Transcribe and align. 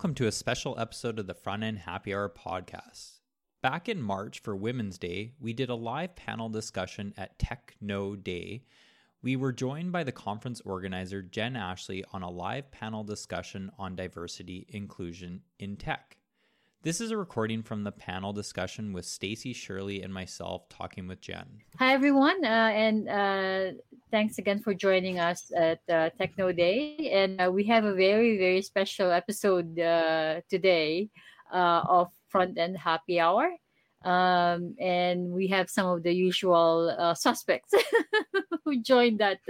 welcome 0.00 0.14
to 0.14 0.26
a 0.26 0.32
special 0.32 0.80
episode 0.80 1.18
of 1.18 1.26
the 1.26 1.34
Front 1.34 1.62
End 1.62 1.80
Happy 1.80 2.14
Hour 2.14 2.30
podcast. 2.30 3.18
Back 3.60 3.86
in 3.86 4.00
March 4.00 4.40
for 4.40 4.56
Women's 4.56 4.96
Day, 4.96 5.34
we 5.38 5.52
did 5.52 5.68
a 5.68 5.74
live 5.74 6.16
panel 6.16 6.48
discussion 6.48 7.12
at 7.18 7.38
Techno 7.38 8.16
Day. 8.16 8.64
We 9.20 9.36
were 9.36 9.52
joined 9.52 9.92
by 9.92 10.04
the 10.04 10.10
conference 10.10 10.62
organizer 10.62 11.20
Jen 11.20 11.54
Ashley 11.54 12.02
on 12.14 12.22
a 12.22 12.30
live 12.30 12.70
panel 12.70 13.04
discussion 13.04 13.70
on 13.78 13.94
diversity 13.94 14.64
inclusion 14.70 15.42
in 15.58 15.76
tech. 15.76 16.16
This 16.82 17.02
is 17.02 17.10
a 17.10 17.16
recording 17.18 17.62
from 17.62 17.84
the 17.84 17.92
panel 17.92 18.32
discussion 18.32 18.94
with 18.94 19.04
Stacy 19.04 19.52
Shirley 19.52 20.00
and 20.00 20.14
myself 20.14 20.66
talking 20.70 21.06
with 21.06 21.20
Jen. 21.20 21.60
Hi, 21.78 21.92
everyone, 21.92 22.42
uh, 22.42 22.72
and 22.72 23.06
uh, 23.06 23.78
thanks 24.10 24.38
again 24.38 24.60
for 24.60 24.72
joining 24.72 25.18
us 25.18 25.52
at 25.54 25.80
uh, 25.90 26.08
Techno 26.16 26.52
Day. 26.52 27.10
And 27.12 27.38
uh, 27.38 27.50
we 27.52 27.64
have 27.64 27.84
a 27.84 27.92
very, 27.92 28.38
very 28.38 28.62
special 28.62 29.10
episode 29.10 29.78
uh, 29.78 30.40
today 30.48 31.10
uh, 31.52 31.82
of 31.86 32.08
Front 32.30 32.56
End 32.56 32.78
Happy 32.78 33.20
Hour. 33.20 33.52
Um, 34.02 34.74
and 34.80 35.32
we 35.32 35.48
have 35.48 35.68
some 35.68 35.86
of 35.86 36.02
the 36.02 36.14
usual 36.14 37.14
suspects 37.14 37.74
who 38.64 38.80
joined 38.80 39.20
that 39.20 39.40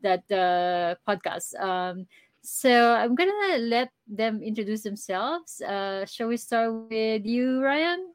that 0.00 0.96
podcast. 1.06 1.60
Um, 1.60 2.06
so 2.42 2.94
I'm 2.94 3.14
gonna 3.14 3.58
let 3.58 3.90
them 4.06 4.42
introduce 4.42 4.82
themselves. 4.82 5.60
Uh, 5.60 6.04
shall 6.06 6.28
we 6.28 6.36
start 6.36 6.90
with 6.90 7.24
you, 7.24 7.62
Ryan? 7.62 8.12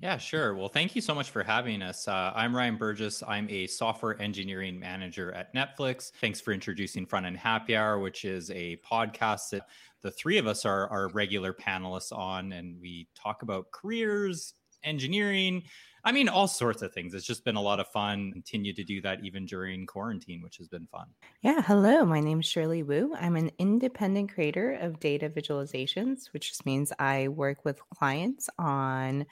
Yeah, 0.00 0.16
sure. 0.16 0.54
Well, 0.54 0.68
thank 0.68 0.94
you 0.94 1.00
so 1.00 1.12
much 1.12 1.30
for 1.30 1.42
having 1.42 1.82
us. 1.82 2.06
Uh, 2.06 2.32
I'm 2.34 2.54
Ryan 2.54 2.76
Burgess. 2.76 3.20
I'm 3.26 3.50
a 3.50 3.66
software 3.66 4.20
engineering 4.22 4.78
manager 4.78 5.32
at 5.32 5.52
Netflix. 5.56 6.12
Thanks 6.20 6.40
for 6.40 6.52
introducing 6.52 7.04
Front 7.04 7.26
End 7.26 7.36
Happy 7.36 7.74
Hour, 7.74 7.98
which 7.98 8.24
is 8.24 8.48
a 8.52 8.78
podcast 8.88 9.50
that 9.50 9.62
the 10.02 10.12
three 10.12 10.38
of 10.38 10.46
us 10.46 10.64
are, 10.64 10.86
are 10.88 11.08
regular 11.08 11.52
panelists 11.52 12.16
on, 12.16 12.52
and 12.52 12.80
we 12.80 13.08
talk 13.16 13.42
about 13.42 13.72
careers, 13.72 14.54
engineering, 14.84 15.64
I 16.08 16.12
mean, 16.12 16.30
all 16.30 16.48
sorts 16.48 16.80
of 16.80 16.94
things. 16.94 17.12
It's 17.12 17.26
just 17.26 17.44
been 17.44 17.56
a 17.56 17.60
lot 17.60 17.80
of 17.80 17.88
fun. 17.88 18.32
Continue 18.32 18.72
to 18.72 18.82
do 18.82 19.02
that 19.02 19.22
even 19.22 19.44
during 19.44 19.84
quarantine, 19.84 20.40
which 20.40 20.56
has 20.56 20.66
been 20.66 20.86
fun. 20.86 21.04
Yeah. 21.42 21.60
Hello. 21.60 22.06
My 22.06 22.20
name 22.20 22.40
is 22.40 22.46
Shirley 22.46 22.82
Wu. 22.82 23.14
I'm 23.14 23.36
an 23.36 23.50
independent 23.58 24.32
creator 24.32 24.72
of 24.72 25.00
data 25.00 25.28
visualizations, 25.28 26.32
which 26.32 26.48
just 26.48 26.64
means 26.64 26.94
I 26.98 27.28
work 27.28 27.62
with 27.66 27.78
clients 27.94 28.48
on 28.58 29.26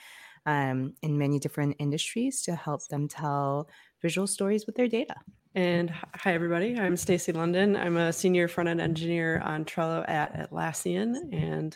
um, 0.45 0.93
in 1.01 1.17
many 1.17 1.39
different 1.39 1.77
industries 1.79 2.43
to 2.43 2.55
help 2.55 2.87
them 2.89 3.09
tell 3.09 3.71
visual 4.03 4.27
stories 4.27 4.67
with 4.67 4.75
their 4.75 4.87
data. 4.87 5.15
And 5.55 5.91
hi, 6.15 6.35
everybody. 6.35 6.79
I'm 6.79 6.99
Stacy 6.99 7.33
London. 7.33 7.75
I'm 7.75 7.97
a 7.97 8.13
senior 8.13 8.49
front 8.49 8.69
end 8.69 8.83
engineer 8.83 9.41
on 9.43 9.65
Trello 9.65 10.07
at 10.07 10.51
Atlassian, 10.51 11.33
and 11.33 11.75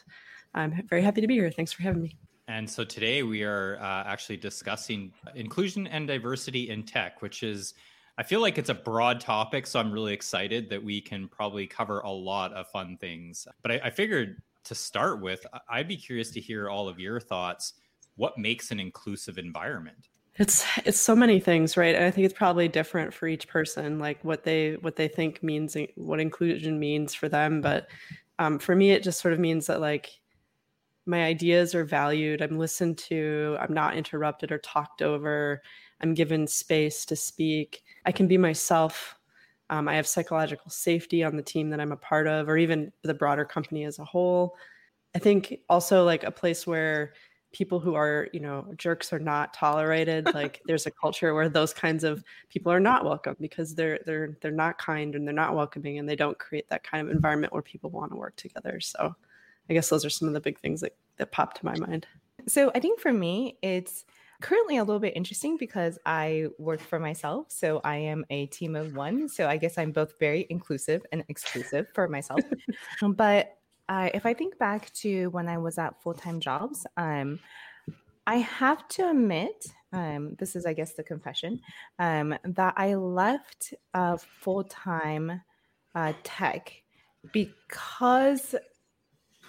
I'm 0.53 0.87
very 0.91 1.01
happy 1.01 1.23
to 1.23 1.27
be 1.27 1.37
here. 1.37 1.51
Thanks 1.51 1.73
for 1.73 1.85
having 1.85 2.03
me. 2.03 2.19
And 2.51 2.69
so 2.69 2.83
today 2.83 3.23
we 3.23 3.45
are 3.45 3.79
uh, 3.81 4.03
actually 4.05 4.37
discussing 4.37 5.13
inclusion 5.37 5.87
and 5.87 6.09
diversity 6.09 6.69
in 6.71 6.83
tech, 6.83 7.23
which 7.23 7.45
is, 7.45 7.75
I 8.19 8.25
feel 8.25 8.41
like 8.41 8.59
it's 8.59 8.71
a 8.71 8.75
broad 8.75 9.21
topic. 9.21 9.69
So 9.69 9.79
I'm 9.79 9.93
really 9.93 10.13
excited 10.13 10.69
that 10.71 10.83
we 10.83 11.01
can 11.01 11.29
probably 11.29 11.69
cover 11.69 12.01
a 12.01 12.11
lot 12.11 12.53
of 12.53 12.67
fun 12.67 12.97
things. 12.97 13.47
But 13.63 13.71
I, 13.71 13.81
I 13.85 13.91
figured 13.91 14.43
to 14.65 14.75
start 14.75 15.21
with, 15.21 15.47
I'd 15.69 15.87
be 15.87 15.97
curious 15.97 16.33
to 16.33 16.41
hear 16.41 16.69
all 16.69 16.89
of 16.89 16.99
your 16.99 17.21
thoughts. 17.21 17.75
What 18.17 18.37
makes 18.37 18.73
an 18.73 18.81
inclusive 18.81 19.39
environment? 19.39 20.09
It's 20.35 20.67
it's 20.85 20.99
so 20.99 21.15
many 21.15 21.39
things, 21.39 21.77
right? 21.77 21.95
And 21.95 22.05
I 22.05 22.11
think 22.11 22.25
it's 22.25 22.35
probably 22.35 22.67
different 22.67 23.15
for 23.15 23.29
each 23.29 23.47
person, 23.47 23.99
like 23.99 24.25
what 24.25 24.43
they 24.43 24.73
what 24.81 24.97
they 24.97 25.07
think 25.07 25.43
means, 25.43 25.77
what 25.95 26.19
inclusion 26.19 26.81
means 26.81 27.15
for 27.15 27.29
them. 27.29 27.61
But 27.61 27.89
um, 28.39 28.59
for 28.59 28.75
me, 28.75 28.91
it 28.91 29.03
just 29.03 29.21
sort 29.21 29.35
of 29.35 29.41
means 29.41 29.67
that 29.67 29.81
like 29.81 30.11
my 31.11 31.25
ideas 31.25 31.75
are 31.75 31.85
valued 31.85 32.41
i'm 32.41 32.59
listened 32.59 32.97
to 32.97 33.57
i'm 33.61 33.75
not 33.75 33.97
interrupted 33.97 34.53
or 34.53 34.59
talked 34.59 35.03
over 35.03 35.61
i'm 36.01 36.15
given 36.15 36.47
space 36.47 37.05
to 37.05 37.17
speak 37.17 37.83
i 38.07 38.13
can 38.13 38.27
be 38.27 38.39
myself 38.39 39.17
um, 39.69 39.89
i 39.89 39.95
have 39.95 40.07
psychological 40.07 40.71
safety 40.71 41.23
on 41.23 41.37
the 41.37 41.43
team 41.43 41.69
that 41.69 41.81
i'm 41.81 41.93
a 41.93 41.97
part 41.97 42.27
of 42.27 42.49
or 42.49 42.57
even 42.57 42.93
the 43.03 43.15
broader 43.15 43.45
company 43.45 43.85
as 43.85 43.99
a 43.99 44.05
whole. 44.05 44.57
I 45.15 45.19
think 45.19 45.59
also 45.69 46.05
like 46.05 46.23
a 46.23 46.31
place 46.31 46.67
where 46.67 47.15
people 47.53 47.81
who 47.81 47.95
are 47.95 48.29
you 48.33 48.41
know 48.41 48.65
jerks 48.77 49.13
are 49.13 49.19
not 49.19 49.53
tolerated 49.53 50.33
like 50.35 50.61
there's 50.67 50.87
a 50.87 50.91
culture 50.91 51.35
where 51.35 51.49
those 51.49 51.75
kinds 51.75 52.05
of 52.05 52.23
people 52.49 52.71
are 52.71 52.79
not 52.79 53.05
welcome 53.05 53.37
because 53.41 53.75
they're 53.75 53.99
they're 54.07 54.37
they're 54.41 54.53
not 54.53 54.79
kind 54.79 55.17
and 55.17 55.27
they're 55.27 55.35
not 55.35 55.57
welcoming 55.57 55.99
and 55.99 56.09
they 56.09 56.15
don't 56.15 56.39
create 56.39 56.69
that 56.69 56.85
kind 56.85 57.05
of 57.05 57.13
environment 57.13 57.53
where 57.53 57.63
people 57.63 57.91
want 57.91 58.13
to 58.13 58.17
work 58.17 58.37
together 58.37 58.79
so 58.81 59.15
I 59.71 59.75
guess 59.75 59.89
those 59.89 60.05
are 60.05 60.11
some 60.11 60.29
of 60.29 60.35
the 60.35 60.41
big 60.41 60.59
things 60.59 60.81
that, 60.81 60.97
that 61.19 61.31
pop 61.31 61.55
to 61.55 61.65
my 61.65 61.77
mind. 61.79 62.07
So 62.49 62.73
I 62.75 62.81
think 62.81 62.99
for 62.99 63.13
me, 63.13 63.57
it's 63.63 64.05
currently 64.41 64.79
a 64.79 64.85
little 64.85 65.01
bit 65.01 65.17
interesting 65.17 65.57
because 65.57 65.99
I 66.05 66.49
work 66.59 66.81
for 66.81 66.99
myself. 66.99 67.47
So 67.51 67.81
I 67.85 67.97
am 67.97 68.25
a 68.31 68.47
team 68.47 68.75
of 68.75 68.97
one. 68.97 69.29
So 69.29 69.47
I 69.47 69.57
guess 69.57 69.79
I'm 69.79 69.93
both 69.93 70.19
very 70.19 70.47
inclusive 70.51 71.07
and 71.13 71.23
exclusive 71.29 71.87
for 71.95 72.09
myself. 72.09 72.41
but 73.03 73.57
uh, 73.89 74.11
if 74.13 74.27
I 74.27 74.35
think 74.35 74.59
back 74.59 74.93
to 74.95 75.29
when 75.29 75.49
I 75.49 75.59
was 75.59 75.79
at 75.79 76.03
full 76.03 76.15
time 76.15 76.41
jobs, 76.41 76.87
um, 76.97 77.39
I 78.27 78.37
have 78.37 78.87
to 78.89 79.11
admit, 79.11 79.67
um, 79.93 80.37
this 80.39 80.57
is, 80.57 80.67
I 80.67 80.73
guess, 80.73 80.95
the 80.95 81.03
confession, 81.03 81.61
um, 81.99 82.35
that 82.45 82.75
I 82.77 82.95
left 82.95 83.75
uh, 83.95 84.17
full 84.17 84.65
time 84.65 85.43
uh, 85.95 86.13
tech 86.23 86.73
because 87.33 88.55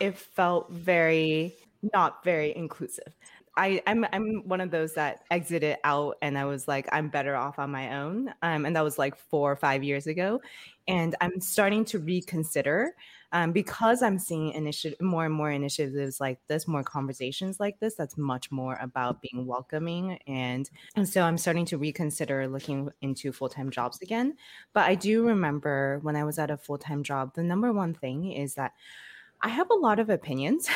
it 0.01 0.17
felt 0.17 0.71
very 0.71 1.55
not 1.93 2.23
very 2.23 2.55
inclusive. 2.55 3.15
I, 3.57 3.81
I'm 3.85 4.05
I'm 4.13 4.47
one 4.47 4.61
of 4.61 4.71
those 4.71 4.93
that 4.93 5.23
exited 5.29 5.77
out 5.83 6.17
and 6.21 6.37
I 6.37 6.45
was 6.45 6.67
like, 6.67 6.87
I'm 6.91 7.09
better 7.09 7.35
off 7.35 7.59
on 7.59 7.69
my 7.69 7.97
own. 7.97 8.33
Um, 8.41 8.65
and 8.65 8.75
that 8.75 8.83
was 8.83 8.97
like 8.97 9.15
four 9.15 9.51
or 9.51 9.55
five 9.55 9.83
years 9.83 10.07
ago. 10.07 10.41
And 10.87 11.15
I'm 11.21 11.41
starting 11.41 11.83
to 11.85 11.99
reconsider 11.99 12.95
um, 13.33 13.51
because 13.51 14.01
I'm 14.01 14.19
seeing 14.19 14.51
initiative 14.53 15.01
more 15.01 15.25
and 15.25 15.33
more 15.33 15.51
initiatives 15.51 16.19
like 16.19 16.39
this, 16.47 16.67
more 16.67 16.83
conversations 16.83 17.59
like 17.59 17.79
this. 17.79 17.95
That's 17.95 18.17
much 18.17 18.51
more 18.51 18.77
about 18.81 19.21
being 19.21 19.45
welcoming, 19.45 20.17
and 20.27 20.69
and 20.95 21.07
so 21.07 21.21
I'm 21.21 21.37
starting 21.37 21.65
to 21.67 21.77
reconsider 21.77 22.47
looking 22.49 22.89
into 23.01 23.31
full 23.31 23.47
time 23.47 23.69
jobs 23.69 24.01
again. 24.01 24.35
But 24.73 24.89
I 24.89 24.95
do 24.95 25.25
remember 25.25 25.99
when 26.01 26.17
I 26.17 26.25
was 26.25 26.39
at 26.39 26.51
a 26.51 26.57
full 26.57 26.77
time 26.77 27.03
job, 27.03 27.33
the 27.33 27.43
number 27.43 27.71
one 27.71 27.93
thing 27.93 28.31
is 28.33 28.55
that 28.55 28.73
I 29.41 29.49
have 29.49 29.69
a 29.69 29.75
lot 29.75 29.99
of 29.99 30.09
opinions. 30.09 30.67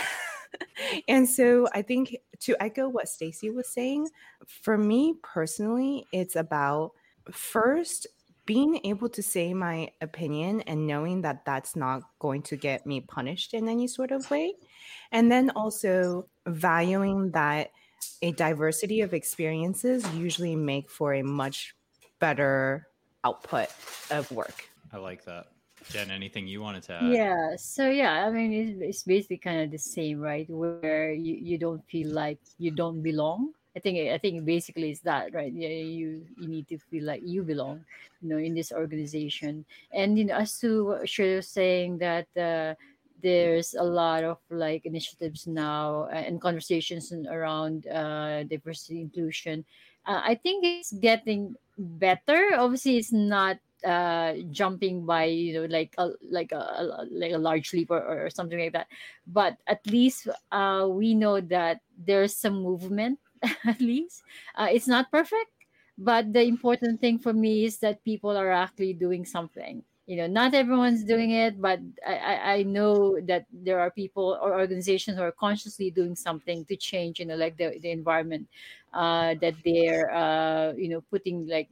and 1.07 1.27
so 1.27 1.67
I 1.73 1.81
think 1.81 2.17
to 2.41 2.55
echo 2.61 2.87
what 2.89 3.09
Stacy 3.09 3.49
was 3.49 3.67
saying, 3.67 4.09
for 4.47 4.77
me 4.77 5.15
personally, 5.23 6.05
it's 6.11 6.35
about 6.35 6.91
first 7.31 8.07
being 8.45 8.79
able 8.83 9.09
to 9.09 9.23
say 9.23 9.53
my 9.53 9.89
opinion 10.01 10.61
and 10.61 10.85
knowing 10.85 11.21
that 11.21 11.43
that's 11.45 11.75
not 11.75 12.03
going 12.19 12.43
to 12.43 12.55
get 12.55 12.85
me 12.85 13.01
punished 13.01 13.53
in 13.53 13.67
any 13.67 13.87
sort 13.87 14.11
of 14.11 14.29
way. 14.29 14.53
And 15.11 15.31
then 15.31 15.49
also 15.51 16.27
valuing 16.45 17.31
that 17.31 17.71
a 18.21 18.31
diversity 18.33 19.01
of 19.01 19.13
experiences 19.13 20.07
usually 20.13 20.55
make 20.55 20.91
for 20.91 21.13
a 21.13 21.23
much 21.23 21.75
better 22.19 22.87
output 23.23 23.69
of 24.11 24.31
work. 24.31 24.69
I 24.93 24.97
like 24.97 25.25
that. 25.25 25.47
Jen, 25.89 26.11
anything 26.11 26.47
you 26.47 26.61
wanted 26.61 26.83
to 26.83 26.93
add? 26.93 27.13
Yeah. 27.13 27.55
So 27.57 27.89
yeah, 27.89 28.25
I 28.25 28.31
mean, 28.31 28.51
it's, 28.53 28.81
it's 28.81 29.03
basically 29.03 29.37
kind 29.37 29.61
of 29.61 29.71
the 29.71 29.77
same, 29.77 30.19
right? 30.19 30.49
Where 30.49 31.13
you, 31.13 31.35
you 31.35 31.57
don't 31.57 31.83
feel 31.85 32.09
like 32.09 32.39
you 32.57 32.71
don't 32.71 33.01
belong. 33.01 33.53
I 33.75 33.79
think 33.79 34.09
I 34.09 34.17
think 34.17 34.45
basically 34.45 34.91
it's 34.91 35.01
that, 35.01 35.33
right? 35.33 35.51
Yeah, 35.51 35.67
you 35.67 36.25
you 36.39 36.47
need 36.47 36.67
to 36.69 36.77
feel 36.77 37.03
like 37.03 37.21
you 37.23 37.43
belong, 37.43 37.83
you 38.21 38.29
know, 38.29 38.37
in 38.37 38.55
this 38.55 38.71
organization. 38.71 39.65
And 39.91 40.17
you 40.17 40.25
know, 40.25 40.35
as 40.35 40.57
to 40.59 40.85
what 40.85 41.09
she 41.09 41.35
was 41.35 41.47
saying 41.49 41.99
that 41.99 42.27
uh, 42.39 42.75
there's 43.21 43.73
a 43.73 43.83
lot 43.83 44.23
of 44.23 44.37
like 44.49 44.85
initiatives 44.85 45.45
now 45.45 46.07
and 46.13 46.39
conversations 46.39 47.11
around 47.11 47.87
uh, 47.87 48.43
diversity 48.43 49.01
inclusion. 49.01 49.65
Uh, 50.05 50.21
I 50.23 50.35
think 50.35 50.63
it's 50.63 50.93
getting 50.93 51.55
better. 51.77 52.55
Obviously, 52.55 52.97
it's 52.97 53.11
not 53.11 53.57
uh 53.85 54.33
jumping 54.51 55.05
by 55.05 55.25
you 55.25 55.53
know 55.53 55.65
like 55.69 55.93
a 55.97 56.11
like 56.29 56.51
a, 56.51 56.57
a 56.57 57.05
like 57.11 57.31
a 57.31 57.37
large 57.37 57.71
leap 57.73 57.91
or, 57.91 58.01
or 58.01 58.29
something 58.29 58.59
like 58.59 58.73
that. 58.73 58.87
But 59.27 59.57
at 59.67 59.85
least 59.87 60.27
uh 60.51 60.87
we 60.89 61.13
know 61.15 61.39
that 61.41 61.81
there's 61.97 62.35
some 62.35 62.61
movement 62.61 63.19
at 63.65 63.79
least. 63.81 64.23
Uh, 64.55 64.67
it's 64.71 64.87
not 64.87 65.11
perfect 65.11 65.51
but 65.97 66.33
the 66.33 66.41
important 66.43 66.99
thing 66.99 67.17
for 67.17 67.31
me 67.31 67.63
is 67.63 67.77
that 67.79 68.03
people 68.03 68.35
are 68.35 68.51
actually 68.51 68.93
doing 68.93 69.23
something 69.25 69.83
you 70.07 70.15
know 70.15 70.27
not 70.27 70.53
everyone's 70.53 71.03
doing 71.03 71.31
it 71.31 71.59
but 71.59 71.79
I, 72.05 72.57
I 72.57 72.63
know 72.63 73.19
that 73.21 73.45
there 73.51 73.79
are 73.79 73.89
people 73.89 74.37
or 74.41 74.53
organizations 74.53 75.17
who 75.17 75.23
are 75.23 75.31
consciously 75.31 75.89
doing 75.89 76.15
something 76.15 76.63
to 76.65 76.75
change 76.75 77.19
you 77.19 77.25
know 77.25 77.35
like 77.35 77.57
the, 77.57 77.79
the 77.81 77.89
environment 77.89 78.47
uh, 78.93 79.35
that 79.41 79.55
they're 79.65 80.13
uh, 80.13 80.73
you 80.73 80.89
know 80.89 81.01
putting 81.01 81.47
like 81.47 81.67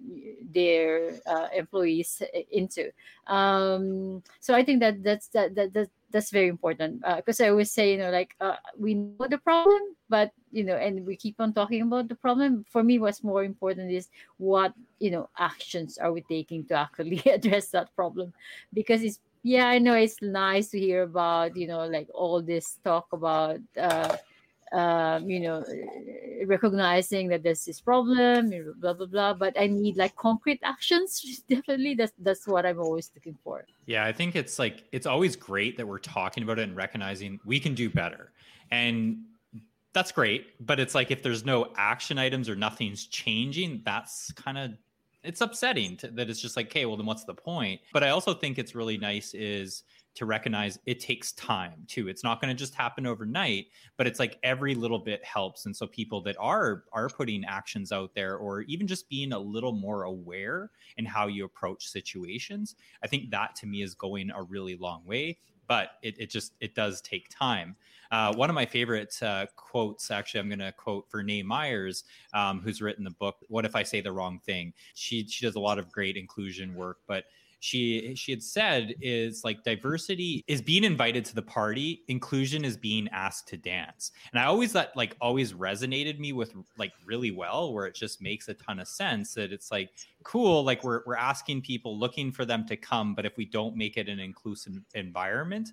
their 0.53 1.13
uh, 1.25 1.47
employees 1.55 2.21
into. 2.51 2.91
Um, 3.27 4.21
so 4.41 4.53
i 4.53 4.63
think 4.63 4.81
that 4.81 5.01
that's 5.03 5.27
that, 5.27 5.55
that, 5.55 5.73
that 5.73 5.89
that's 6.13 6.29
very 6.29 6.47
important 6.47 7.01
because 7.17 7.41
uh, 7.41 7.45
I 7.45 7.49
always 7.49 7.71
say, 7.71 7.91
you 7.91 7.97
know, 7.97 8.11
like 8.11 8.35
uh, 8.39 8.55
we 8.77 8.93
know 8.93 9.27
the 9.27 9.39
problem, 9.39 9.81
but 10.09 10.31
you 10.51 10.63
know, 10.63 10.77
and 10.77 11.05
we 11.05 11.17
keep 11.17 11.41
on 11.41 11.53
talking 11.53 11.81
about 11.81 12.07
the 12.07 12.15
problem. 12.15 12.63
For 12.69 12.83
me, 12.83 12.99
what's 12.99 13.23
more 13.23 13.43
important 13.43 13.91
is 13.91 14.07
what 14.37 14.73
you 14.99 15.09
know 15.09 15.29
actions 15.37 15.97
are 15.97 16.13
we 16.13 16.21
taking 16.21 16.65
to 16.65 16.75
actually 16.75 17.19
address 17.33 17.69
that 17.69 17.93
problem, 17.95 18.31
because 18.73 19.01
it's 19.01 19.19
yeah, 19.41 19.67
I 19.67 19.79
know 19.79 19.95
it's 19.95 20.21
nice 20.21 20.69
to 20.69 20.79
hear 20.79 21.01
about 21.03 21.57
you 21.57 21.67
know 21.67 21.85
like 21.87 22.07
all 22.13 22.41
this 22.41 22.77
talk 22.85 23.07
about. 23.11 23.59
Uh, 23.75 24.15
um, 24.73 25.29
you 25.29 25.39
know, 25.39 25.63
recognizing 26.45 27.27
that 27.29 27.43
there's 27.43 27.63
this 27.65 27.79
problem, 27.79 28.51
blah 28.79 28.93
blah 28.93 29.05
blah. 29.05 29.33
But 29.33 29.59
I 29.59 29.67
need 29.67 29.95
like 29.95 30.15
concrete 30.15 30.59
actions. 30.63 31.43
Definitely, 31.49 31.95
that's 31.95 32.13
that's 32.19 32.47
what 32.47 32.65
I'm 32.65 32.79
always 32.79 33.11
looking 33.15 33.37
for. 33.43 33.65
Yeah, 33.85 34.05
I 34.05 34.11
think 34.11 34.35
it's 34.35 34.59
like 34.59 34.83
it's 34.91 35.05
always 35.05 35.35
great 35.35 35.77
that 35.77 35.87
we're 35.87 35.99
talking 35.99 36.43
about 36.43 36.59
it 36.59 36.63
and 36.63 36.75
recognizing 36.75 37.39
we 37.45 37.59
can 37.59 37.75
do 37.75 37.89
better, 37.89 38.31
and 38.71 39.19
that's 39.93 40.11
great. 40.11 40.47
But 40.59 40.79
it's 40.79 40.95
like 40.95 41.11
if 41.11 41.21
there's 41.21 41.45
no 41.45 41.71
action 41.77 42.17
items 42.17 42.49
or 42.49 42.55
nothing's 42.55 43.05
changing, 43.05 43.83
that's 43.85 44.31
kind 44.33 44.57
of 44.57 44.71
it's 45.23 45.39
upsetting 45.41 45.95
to, 45.97 46.07
that 46.09 46.29
it's 46.29 46.41
just 46.41 46.57
like, 46.57 46.67
okay, 46.67 46.85
well 46.85 46.97
then 46.97 47.05
what's 47.05 47.23
the 47.23 47.33
point? 47.33 47.79
But 47.93 48.03
I 48.03 48.09
also 48.09 48.33
think 48.33 48.57
it's 48.57 48.75
really 48.75 48.97
nice 48.97 49.33
is 49.33 49.83
to 50.15 50.25
recognize 50.25 50.77
it 50.85 50.99
takes 50.99 51.31
time 51.33 51.85
too. 51.87 52.07
It's 52.07 52.23
not 52.23 52.39
going 52.39 52.55
to 52.55 52.59
just 52.59 52.75
happen 52.75 53.05
overnight, 53.05 53.67
but 53.97 54.07
it's 54.07 54.19
like 54.19 54.37
every 54.43 54.75
little 54.75 54.99
bit 54.99 55.23
helps. 55.23 55.65
And 55.65 55.75
so 55.75 55.87
people 55.87 56.21
that 56.21 56.35
are 56.39 56.83
are 56.93 57.09
putting 57.09 57.45
actions 57.45 57.91
out 57.91 58.13
there 58.13 58.37
or 58.37 58.61
even 58.61 58.87
just 58.87 59.09
being 59.09 59.33
a 59.33 59.39
little 59.39 59.73
more 59.73 60.03
aware 60.03 60.71
in 60.97 61.05
how 61.05 61.27
you 61.27 61.45
approach 61.45 61.87
situations, 61.87 62.75
I 63.03 63.07
think 63.07 63.31
that 63.31 63.55
to 63.57 63.65
me 63.65 63.81
is 63.81 63.95
going 63.95 64.31
a 64.31 64.43
really 64.43 64.75
long 64.75 65.05
way. 65.05 65.37
But 65.65 65.91
it, 66.01 66.19
it 66.19 66.29
just 66.29 66.53
it 66.59 66.75
does 66.75 67.01
take 67.01 67.29
time. 67.29 67.75
Uh, 68.11 68.31
one 68.35 68.49
of 68.49 68.53
my 68.53 68.65
favorite 68.65 69.17
uh, 69.23 69.47
quotes, 69.55 70.11
actually, 70.11 70.41
I'm 70.41 70.47
going 70.47 70.59
to 70.59 70.71
quote 70.73 71.09
for 71.09 71.23
Vernā 71.23 71.43
Myers, 71.43 72.03
um, 72.33 72.61
who's 72.61 72.81
written 72.81 73.03
the 73.03 73.11
book 73.11 73.37
"What 73.47 73.65
If 73.65 73.75
I 73.75 73.81
Say 73.81 74.01
the 74.01 74.11
Wrong 74.11 74.39
Thing." 74.45 74.73
She 74.93 75.25
she 75.25 75.45
does 75.45 75.55
a 75.55 75.59
lot 75.59 75.79
of 75.79 75.91
great 75.91 76.17
inclusion 76.17 76.75
work, 76.75 76.99
but 77.07 77.23
she 77.63 78.13
she 78.13 78.33
had 78.33 78.43
said 78.43 78.93
is 78.99 79.45
like 79.45 79.63
diversity 79.63 80.43
is 80.47 80.61
being 80.61 80.83
invited 80.83 81.23
to 81.23 81.33
the 81.33 81.41
party 81.41 82.03
inclusion 82.09 82.65
is 82.65 82.75
being 82.75 83.07
asked 83.13 83.47
to 83.47 83.55
dance. 83.55 84.11
And 84.33 84.39
i 84.39 84.43
always 84.43 84.73
that 84.73 84.91
like 84.97 85.15
always 85.21 85.53
resonated 85.53 86.19
me 86.19 86.33
with 86.33 86.53
like 86.77 86.91
really 87.05 87.31
well 87.31 87.73
where 87.73 87.85
it 87.85 87.95
just 87.95 88.21
makes 88.21 88.49
a 88.49 88.53
ton 88.53 88.81
of 88.81 88.87
sense 88.89 89.33
that 89.35 89.53
it's 89.53 89.71
like 89.71 89.91
cool 90.23 90.65
like 90.65 90.83
we're, 90.83 91.03
we're 91.05 91.15
asking 91.15 91.61
people 91.61 91.97
looking 91.97 92.33
for 92.33 92.43
them 92.43 92.67
to 92.67 92.75
come 92.75 93.15
but 93.15 93.25
if 93.25 93.37
we 93.37 93.45
don't 93.45 93.77
make 93.77 93.95
it 93.95 94.09
an 94.09 94.19
inclusive 94.19 94.73
environment 94.93 95.69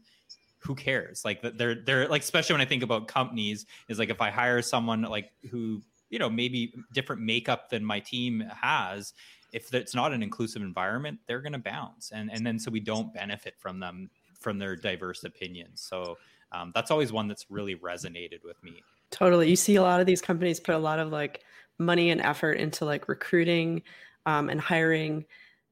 who 0.58 0.74
cares? 0.74 1.24
Like 1.24 1.42
they're 1.42 1.74
they're 1.74 2.06
like 2.06 2.22
especially 2.22 2.52
when 2.52 2.60
i 2.60 2.66
think 2.66 2.82
about 2.82 3.08
companies 3.08 3.66
is 3.88 3.98
like 3.98 4.10
if 4.10 4.20
i 4.20 4.30
hire 4.30 4.60
someone 4.60 5.02
like 5.02 5.32
who 5.50 5.80
you 6.10 6.18
know 6.18 6.28
maybe 6.28 6.74
different 6.92 7.22
makeup 7.22 7.70
than 7.70 7.82
my 7.82 7.98
team 7.98 8.44
has 8.60 9.14
if 9.52 9.72
it's 9.74 9.94
not 9.94 10.12
an 10.12 10.22
inclusive 10.22 10.62
environment, 10.62 11.18
they're 11.26 11.40
going 11.40 11.52
to 11.52 11.58
bounce, 11.58 12.12
and 12.12 12.30
and 12.30 12.46
then 12.46 12.58
so 12.58 12.70
we 12.70 12.80
don't 12.80 13.12
benefit 13.12 13.54
from 13.58 13.80
them 13.80 14.10
from 14.38 14.58
their 14.58 14.76
diverse 14.76 15.24
opinions. 15.24 15.80
So 15.80 16.16
um, 16.52 16.72
that's 16.74 16.90
always 16.90 17.12
one 17.12 17.28
that's 17.28 17.50
really 17.50 17.76
resonated 17.76 18.42
with 18.44 18.62
me. 18.62 18.82
Totally, 19.10 19.48
you 19.50 19.56
see 19.56 19.76
a 19.76 19.82
lot 19.82 20.00
of 20.00 20.06
these 20.06 20.22
companies 20.22 20.60
put 20.60 20.74
a 20.74 20.78
lot 20.78 20.98
of 20.98 21.10
like 21.10 21.42
money 21.78 22.10
and 22.10 22.20
effort 22.20 22.52
into 22.54 22.84
like 22.84 23.08
recruiting 23.08 23.82
um, 24.26 24.48
and 24.48 24.60
hiring, 24.60 25.24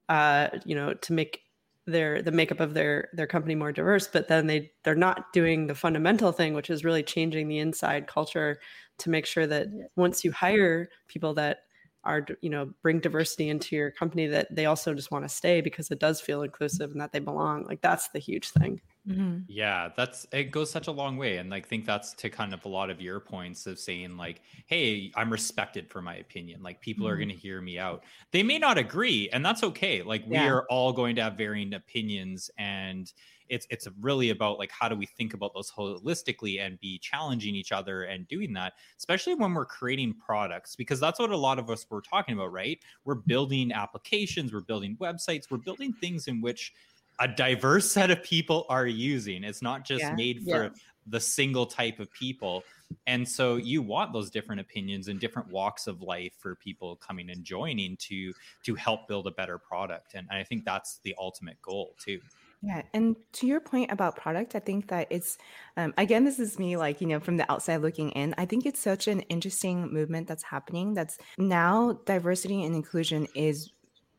uh, 0.09 0.49
you 0.65 0.75
know, 0.75 0.93
to 0.93 1.13
make 1.13 1.43
their 1.85 2.21
the 2.21 2.31
makeup 2.31 2.59
of 2.59 2.73
their 2.73 3.09
their 3.13 3.25
company 3.25 3.55
more 3.55 3.71
diverse 3.71 4.07
but 4.07 4.27
then 4.27 4.45
they 4.47 4.71
they're 4.83 4.95
not 4.95 5.33
doing 5.33 5.65
the 5.65 5.73
fundamental 5.73 6.31
thing 6.31 6.53
which 6.53 6.69
is 6.69 6.83
really 6.83 7.01
changing 7.01 7.47
the 7.47 7.57
inside 7.57 8.05
culture 8.05 8.59
to 8.99 9.09
make 9.09 9.25
sure 9.25 9.47
that 9.47 9.67
once 9.95 10.23
you 10.23 10.31
hire 10.31 10.89
people 11.07 11.33
that 11.33 11.63
are 12.03 12.25
you 12.41 12.49
know 12.49 12.69
bring 12.81 12.99
diversity 12.99 13.49
into 13.49 13.75
your 13.75 13.91
company 13.91 14.27
that 14.27 14.47
they 14.55 14.65
also 14.65 14.93
just 14.93 15.11
want 15.11 15.25
to 15.25 15.29
stay 15.29 15.59
because 15.59 15.91
it 15.91 15.99
does 15.99 16.21
feel 16.21 16.43
inclusive 16.43 16.91
and 16.91 17.01
that 17.01 17.11
they 17.11 17.19
belong 17.19 17.63
like 17.65 17.81
that's 17.81 18.07
the 18.09 18.19
huge 18.19 18.49
thing 18.51 18.79
mm-hmm. 19.07 19.39
yeah 19.47 19.89
that's 19.97 20.25
it 20.31 20.45
goes 20.45 20.71
such 20.71 20.87
a 20.87 20.91
long 20.91 21.17
way 21.17 21.37
and 21.37 21.49
like 21.49 21.67
think 21.67 21.85
that's 21.85 22.13
to 22.13 22.29
kind 22.29 22.53
of 22.53 22.63
a 22.65 22.69
lot 22.69 22.89
of 22.89 23.01
your 23.01 23.19
points 23.19 23.67
of 23.67 23.77
saying 23.77 24.15
like 24.15 24.41
hey 24.65 25.11
i'm 25.15 25.29
respected 25.29 25.89
for 25.89 26.01
my 26.01 26.15
opinion 26.15 26.63
like 26.63 26.79
people 26.79 27.05
mm-hmm. 27.05 27.13
are 27.13 27.17
going 27.17 27.29
to 27.29 27.35
hear 27.35 27.61
me 27.61 27.77
out 27.77 28.03
they 28.31 28.43
may 28.43 28.57
not 28.57 28.77
agree 28.77 29.29
and 29.33 29.45
that's 29.45 29.63
okay 29.63 30.01
like 30.01 30.25
we 30.25 30.35
yeah. 30.35 30.47
are 30.47 30.65
all 30.69 30.93
going 30.93 31.15
to 31.15 31.21
have 31.21 31.33
varying 31.33 31.73
opinions 31.73 32.49
and 32.57 33.11
it's 33.49 33.67
it's 33.69 33.87
really 33.99 34.29
about 34.29 34.59
like 34.59 34.71
how 34.71 34.87
do 34.87 34.95
we 34.95 35.05
think 35.05 35.33
about 35.33 35.53
those 35.53 35.71
holistically 35.71 36.59
and 36.59 36.79
be 36.79 36.99
challenging 36.99 37.55
each 37.55 37.71
other 37.71 38.03
and 38.03 38.27
doing 38.27 38.53
that 38.53 38.73
especially 38.97 39.33
when 39.33 39.53
we're 39.53 39.65
creating 39.65 40.13
products 40.13 40.75
because 40.75 40.99
that's 40.99 41.19
what 41.19 41.31
a 41.31 41.37
lot 41.37 41.59
of 41.59 41.69
us 41.69 41.85
were 41.89 42.01
talking 42.01 42.35
about 42.35 42.51
right? 42.51 42.79
We're 43.05 43.15
mm-hmm. 43.15 43.27
building 43.27 43.71
applications 43.71 44.53
we're 44.53 44.61
building 44.61 44.97
websites 44.99 45.49
we're 45.49 45.57
building 45.57 45.93
things 45.93 46.27
in 46.27 46.41
which 46.41 46.73
a 47.19 47.27
diverse 47.27 47.91
set 47.91 48.11
of 48.11 48.23
people 48.23 48.65
are 48.69 48.87
using. 48.87 49.43
It's 49.43 49.61
not 49.61 49.85
just 49.85 50.03
yeah, 50.03 50.15
made 50.15 50.43
for 50.43 50.63
yeah. 50.63 50.69
the 51.07 51.19
single 51.19 51.65
type 51.65 51.99
of 51.99 52.11
people. 52.13 52.63
And 53.05 53.27
so 53.27 53.57
you 53.57 53.81
want 53.81 54.13
those 54.13 54.31
different 54.31 54.61
opinions 54.61 55.09
and 55.09 55.19
different 55.19 55.51
walks 55.51 55.85
of 55.85 56.01
life 56.01 56.33
for 56.39 56.55
people 56.55 56.95
coming 56.95 57.29
and 57.29 57.43
joining 57.43 57.97
to 57.97 58.33
to 58.63 58.75
help 58.75 59.07
build 59.07 59.27
a 59.27 59.31
better 59.31 59.57
product. 59.57 60.15
And 60.15 60.27
i 60.31 60.43
think 60.43 60.65
that's 60.65 60.99
the 61.03 61.13
ultimate 61.19 61.61
goal 61.61 61.95
too 62.03 62.19
yeah, 62.61 62.81
and 62.93 63.15
to 63.33 63.47
your 63.47 63.61
point 63.61 63.89
about 63.91 64.17
product, 64.17 64.53
I 64.53 64.59
think 64.59 64.89
that 64.89 65.07
it's 65.09 65.37
um, 65.77 65.93
again, 65.97 66.25
this 66.25 66.39
is 66.39 66.59
me 66.59 66.75
like 66.75 66.99
you 66.99 67.07
know 67.07 67.19
from 67.21 67.37
the 67.37 67.49
outside 67.49 67.77
looking 67.77 68.09
in. 68.11 68.35
I 68.37 68.45
think 68.45 68.65
it's 68.65 68.81
such 68.81 69.07
an 69.07 69.21
interesting 69.21 69.93
movement 69.93 70.27
that's 70.27 70.43
happening. 70.43 70.93
That's 70.93 71.17
now 71.37 71.93
diversity 72.05 72.63
and 72.65 72.75
inclusion 72.75 73.27
is 73.33 73.71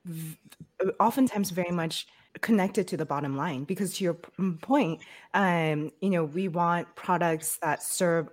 v- 0.07 0.39
oftentimes 0.99 1.51
very 1.51 1.71
much 1.71 2.07
connected 2.41 2.89
to 2.89 2.97
the 2.97 3.05
bottom 3.05 3.37
line 3.37 3.65
because 3.65 3.97
to 3.99 4.05
your 4.05 4.15
p- 4.15 4.53
point, 4.63 5.01
um, 5.35 5.91
you 6.01 6.09
know, 6.09 6.25
we 6.25 6.49
want 6.49 6.95
products 6.95 7.59
that 7.63 7.83
serve 7.83 8.29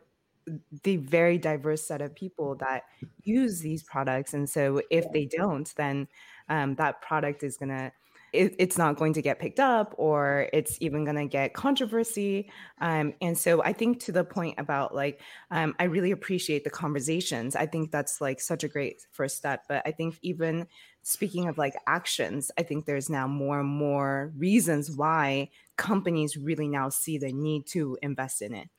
the 0.83 0.95
very 0.98 1.38
diverse 1.38 1.86
set 1.86 2.01
of 2.01 2.15
people 2.15 2.56
that 2.56 2.83
use 3.24 3.59
these 3.59 3.83
products, 3.83 4.33
and 4.33 4.50
so 4.50 4.81
if 4.89 5.12
they 5.12 5.25
don't, 5.25 5.74
then 5.75 6.07
um, 6.49 6.76
that 6.76 7.02
product 7.02 7.44
is 7.44 7.57
gonna 7.57 7.92
it, 8.37 8.56
it's 8.59 8.77
not 8.77 8.97
going 8.97 9.13
to 9.13 9.21
get 9.21 9.39
picked 9.39 9.59
up 9.59 9.95
or 9.97 10.47
it's 10.53 10.77
even 10.81 11.03
going 11.03 11.17
to 11.17 11.25
get 11.25 11.53
controversy. 11.53 12.49
Um, 12.79 13.13
and 13.21 13.37
so 13.37 13.63
I 13.63 13.73
think 13.73 13.99
to 14.01 14.11
the 14.11 14.23
point 14.23 14.56
about 14.57 14.94
like, 14.94 15.21
um, 15.51 15.75
I 15.79 15.85
really 15.85 16.11
appreciate 16.11 16.63
the 16.63 16.69
conversations. 16.69 17.56
I 17.56 17.65
think 17.65 17.91
that's 17.91 18.21
like 18.21 18.39
such 18.39 18.63
a 18.63 18.67
great 18.67 19.06
first 19.11 19.37
step. 19.37 19.63
But 19.67 19.81
I 19.85 19.91
think 19.91 20.17
even 20.21 20.67
speaking 21.03 21.47
of 21.47 21.57
like 21.57 21.75
actions, 21.87 22.51
I 22.57 22.63
think 22.63 22.85
there's 22.85 23.09
now 23.09 23.27
more 23.27 23.59
and 23.59 23.69
more 23.69 24.31
reasons 24.37 24.91
why 24.91 25.49
companies 25.75 26.37
really 26.37 26.67
now 26.67 26.89
see 26.89 27.17
the 27.17 27.31
need 27.31 27.65
to 27.67 27.97
invest 28.01 28.41
in 28.41 28.53
it. 28.53 28.69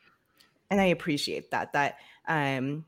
And 0.71 0.81
I 0.81 0.87
appreciate 0.87 1.51
that, 1.51 1.73
that 1.73 1.97
um, 2.29 2.85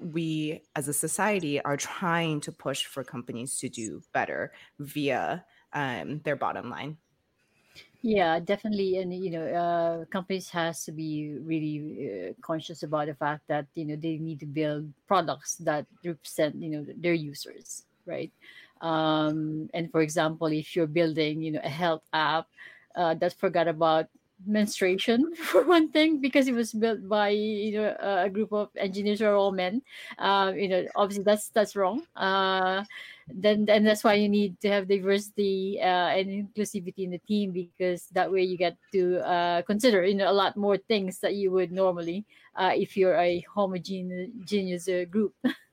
we 0.00 0.62
as 0.74 0.88
a 0.88 0.92
society 0.92 1.60
are 1.60 1.76
trying 1.76 2.40
to 2.40 2.52
push 2.52 2.84
for 2.84 3.04
companies 3.04 3.58
to 3.58 3.68
do 3.68 4.02
better 4.12 4.52
via 4.78 5.44
um, 5.74 6.20
their 6.24 6.36
bottom 6.36 6.70
line. 6.70 6.96
Yeah, 8.02 8.40
definitely, 8.40 8.98
and 8.98 9.14
you 9.14 9.30
know, 9.30 9.46
uh, 9.46 10.04
companies 10.06 10.50
has 10.50 10.84
to 10.86 10.92
be 10.92 11.38
really 11.38 11.78
uh, 12.02 12.32
conscious 12.42 12.82
about 12.82 13.06
the 13.06 13.14
fact 13.14 13.46
that 13.46 13.66
you 13.74 13.84
know 13.86 13.94
they 13.94 14.18
need 14.18 14.40
to 14.40 14.46
build 14.46 14.90
products 15.06 15.54
that 15.62 15.86
represent 16.04 16.56
you 16.56 16.70
know 16.70 16.84
their 16.98 17.14
users, 17.14 17.86
right? 18.04 18.32
Um, 18.80 19.70
and 19.72 19.86
for 19.92 20.02
example, 20.02 20.48
if 20.48 20.74
you're 20.74 20.90
building 20.90 21.42
you 21.42 21.52
know 21.52 21.62
a 21.62 21.70
health 21.70 22.02
app 22.12 22.50
uh, 22.96 23.14
that 23.22 23.38
forgot 23.38 23.68
about 23.68 24.10
menstruation 24.46 25.34
for 25.50 25.62
one 25.64 25.90
thing 25.90 26.20
because 26.20 26.48
it 26.48 26.54
was 26.54 26.72
built 26.72 27.06
by 27.08 27.30
you 27.30 27.72
know 27.72 27.96
a 28.00 28.28
group 28.30 28.52
of 28.52 28.70
engineers 28.76 29.20
who 29.20 29.26
are 29.26 29.36
all 29.36 29.52
men. 29.52 29.82
Uh, 30.18 30.52
you 30.54 30.68
know 30.68 30.86
obviously 30.96 31.24
that's 31.24 31.48
that's 31.50 31.76
wrong. 31.76 32.02
Uh, 32.16 32.84
then 33.28 33.66
and 33.68 33.86
that's 33.86 34.04
why 34.04 34.14
you 34.14 34.28
need 34.28 34.60
to 34.60 34.68
have 34.68 34.88
diversity 34.88 35.78
uh, 35.80 36.10
and 36.12 36.28
inclusivity 36.28 37.04
in 37.04 37.10
the 37.10 37.18
team 37.18 37.52
because 37.52 38.06
that 38.12 38.30
way 38.30 38.42
you 38.42 38.56
get 38.56 38.76
to 38.92 39.18
uh, 39.26 39.62
consider 39.62 40.04
you 40.04 40.14
know 40.14 40.30
a 40.30 40.34
lot 40.34 40.56
more 40.56 40.76
things 40.76 41.18
that 41.20 41.34
you 41.34 41.50
would 41.50 41.72
normally 41.72 42.24
uh, 42.56 42.72
if 42.74 42.96
you're 42.96 43.16
a 43.16 43.44
homogeneous 43.54 44.88
group 45.10 45.34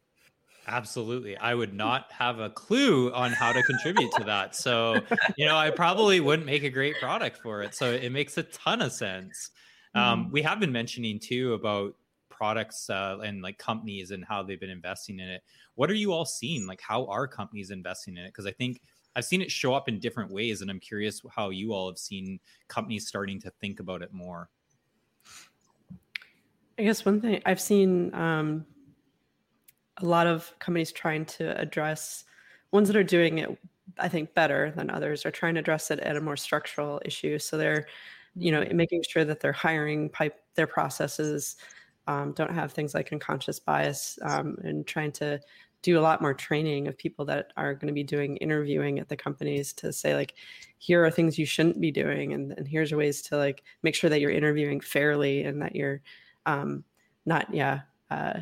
Absolutely. 0.70 1.36
I 1.36 1.56
would 1.56 1.74
not 1.74 2.12
have 2.12 2.38
a 2.40 2.52
clue 2.52 3.12
on 3.12 3.32
how 3.32 3.52
to 3.52 3.64
contribute 3.64 4.12
to 4.18 4.24
that. 4.26 4.56
So, 4.56 5.02
you 5.36 5.48
know, 5.48 5.58
I 5.58 5.72
probably 5.72 6.20
wouldn't 6.20 6.46
make 6.46 6.64
a 6.64 6.70
great 6.70 6.96
product 7.00 7.40
for 7.40 7.64
it. 7.64 7.74
So 7.74 7.92
it 7.92 8.12
makes 8.12 8.38
a 8.38 8.44
ton 8.44 8.84
of 8.84 8.92
sense. 8.92 9.50
Um, 9.96 10.26
mm. 10.26 10.32
We 10.32 10.44
have 10.44 10.60
been 10.60 10.72
mentioning 10.72 11.20
too 11.20 11.54
about 11.54 11.96
products 12.30 12.88
uh, 12.88 13.18
and 13.24 13.42
like 13.42 13.58
companies 13.58 14.12
and 14.12 14.24
how 14.24 14.44
they've 14.44 14.60
been 14.60 14.70
investing 14.70 15.20
in 15.20 15.28
it. 15.28 15.42
What 15.74 15.90
are 15.90 15.96
you 15.96 16.14
all 16.14 16.26
seeing? 16.26 16.68
Like, 16.68 16.82
how 16.82 17.08
are 17.08 17.28
companies 17.28 17.72
investing 17.72 18.16
in 18.16 18.24
it? 18.24 18.28
Because 18.28 18.46
I 18.46 18.52
think 18.52 18.80
I've 19.16 19.26
seen 19.26 19.42
it 19.42 19.50
show 19.50 19.74
up 19.74 19.90
in 19.90 20.00
different 20.00 20.32
ways, 20.32 20.62
and 20.62 20.70
I'm 20.70 20.80
curious 20.80 21.20
how 21.36 21.50
you 21.50 21.74
all 21.74 21.90
have 21.90 21.98
seen 21.98 22.40
companies 22.68 23.08
starting 23.08 23.42
to 23.42 23.50
think 23.60 23.80
about 23.80 24.04
it 24.04 24.14
more. 24.14 24.50
I 26.78 26.84
guess 26.84 27.04
one 27.04 27.20
thing 27.20 27.42
I've 27.46 27.60
seen 27.60 28.14
um, 28.14 28.66
a 30.02 30.06
lot 30.06 30.28
of 30.28 30.54
companies 30.60 30.92
trying 30.92 31.26
to 31.26 31.60
address 31.60 32.26
ones 32.72 32.88
that 32.88 32.98
are 32.98 33.04
doing 33.04 33.40
it, 33.40 33.58
I 33.98 34.08
think, 34.08 34.34
better 34.34 34.72
than 34.76 34.90
others 34.90 35.26
are 35.26 35.32
trying 35.32 35.56
to 35.56 35.60
address 35.60 35.92
it 35.92 36.00
at 36.00 36.16
a 36.16 36.22
more 36.22 36.38
structural 36.38 37.02
issue. 37.06 37.40
So 37.40 37.58
they're, 37.58 37.88
you 38.36 38.52
know, 38.52 38.66
making 38.74 39.04
sure 39.08 39.26
that 39.26 39.40
their 39.40 39.52
hiring 39.54 40.10
pipe, 40.10 40.40
their 40.56 40.68
processes 40.68 41.58
um, 42.08 42.34
don't 42.34 42.54
have 42.54 42.72
things 42.72 42.94
like 42.94 43.12
unconscious 43.12 43.60
bias 43.60 44.18
um, 44.24 44.58
and 44.64 44.86
trying 44.88 45.12
to 45.14 45.40
do 45.82 45.98
a 45.98 46.02
lot 46.02 46.22
more 46.22 46.34
training 46.34 46.88
of 46.88 46.98
people 46.98 47.24
that 47.26 47.54
are 47.56 47.74
going 47.74 47.88
to 47.88 47.94
be 47.94 48.04
doing 48.04 48.36
interviewing 48.38 49.00
at 49.00 49.08
the 49.08 49.16
companies 49.16 49.72
to 49.74 49.94
say 49.94 50.14
like 50.14 50.34
here 50.78 51.06
are 51.06 51.12
things 51.12 51.38
you 51.38 51.46
shouldn't 51.46 51.80
be 51.80 51.92
doing 51.92 52.34
and, 52.34 52.52
and 52.54 52.68
here's 52.68 52.92
ways 52.92 53.22
to 53.22 53.38
like 53.38 53.64
make 53.82 53.96
sure 53.96 54.10
that 54.10 54.20
you're 54.20 54.32
interviewing 54.32 54.82
fairly 54.82 55.44
and 55.44 55.62
that 55.62 55.76
you're 55.76 56.02
um, 56.46 56.84
not 57.26 57.54
yeah 57.54 57.82
uh, 58.12 58.40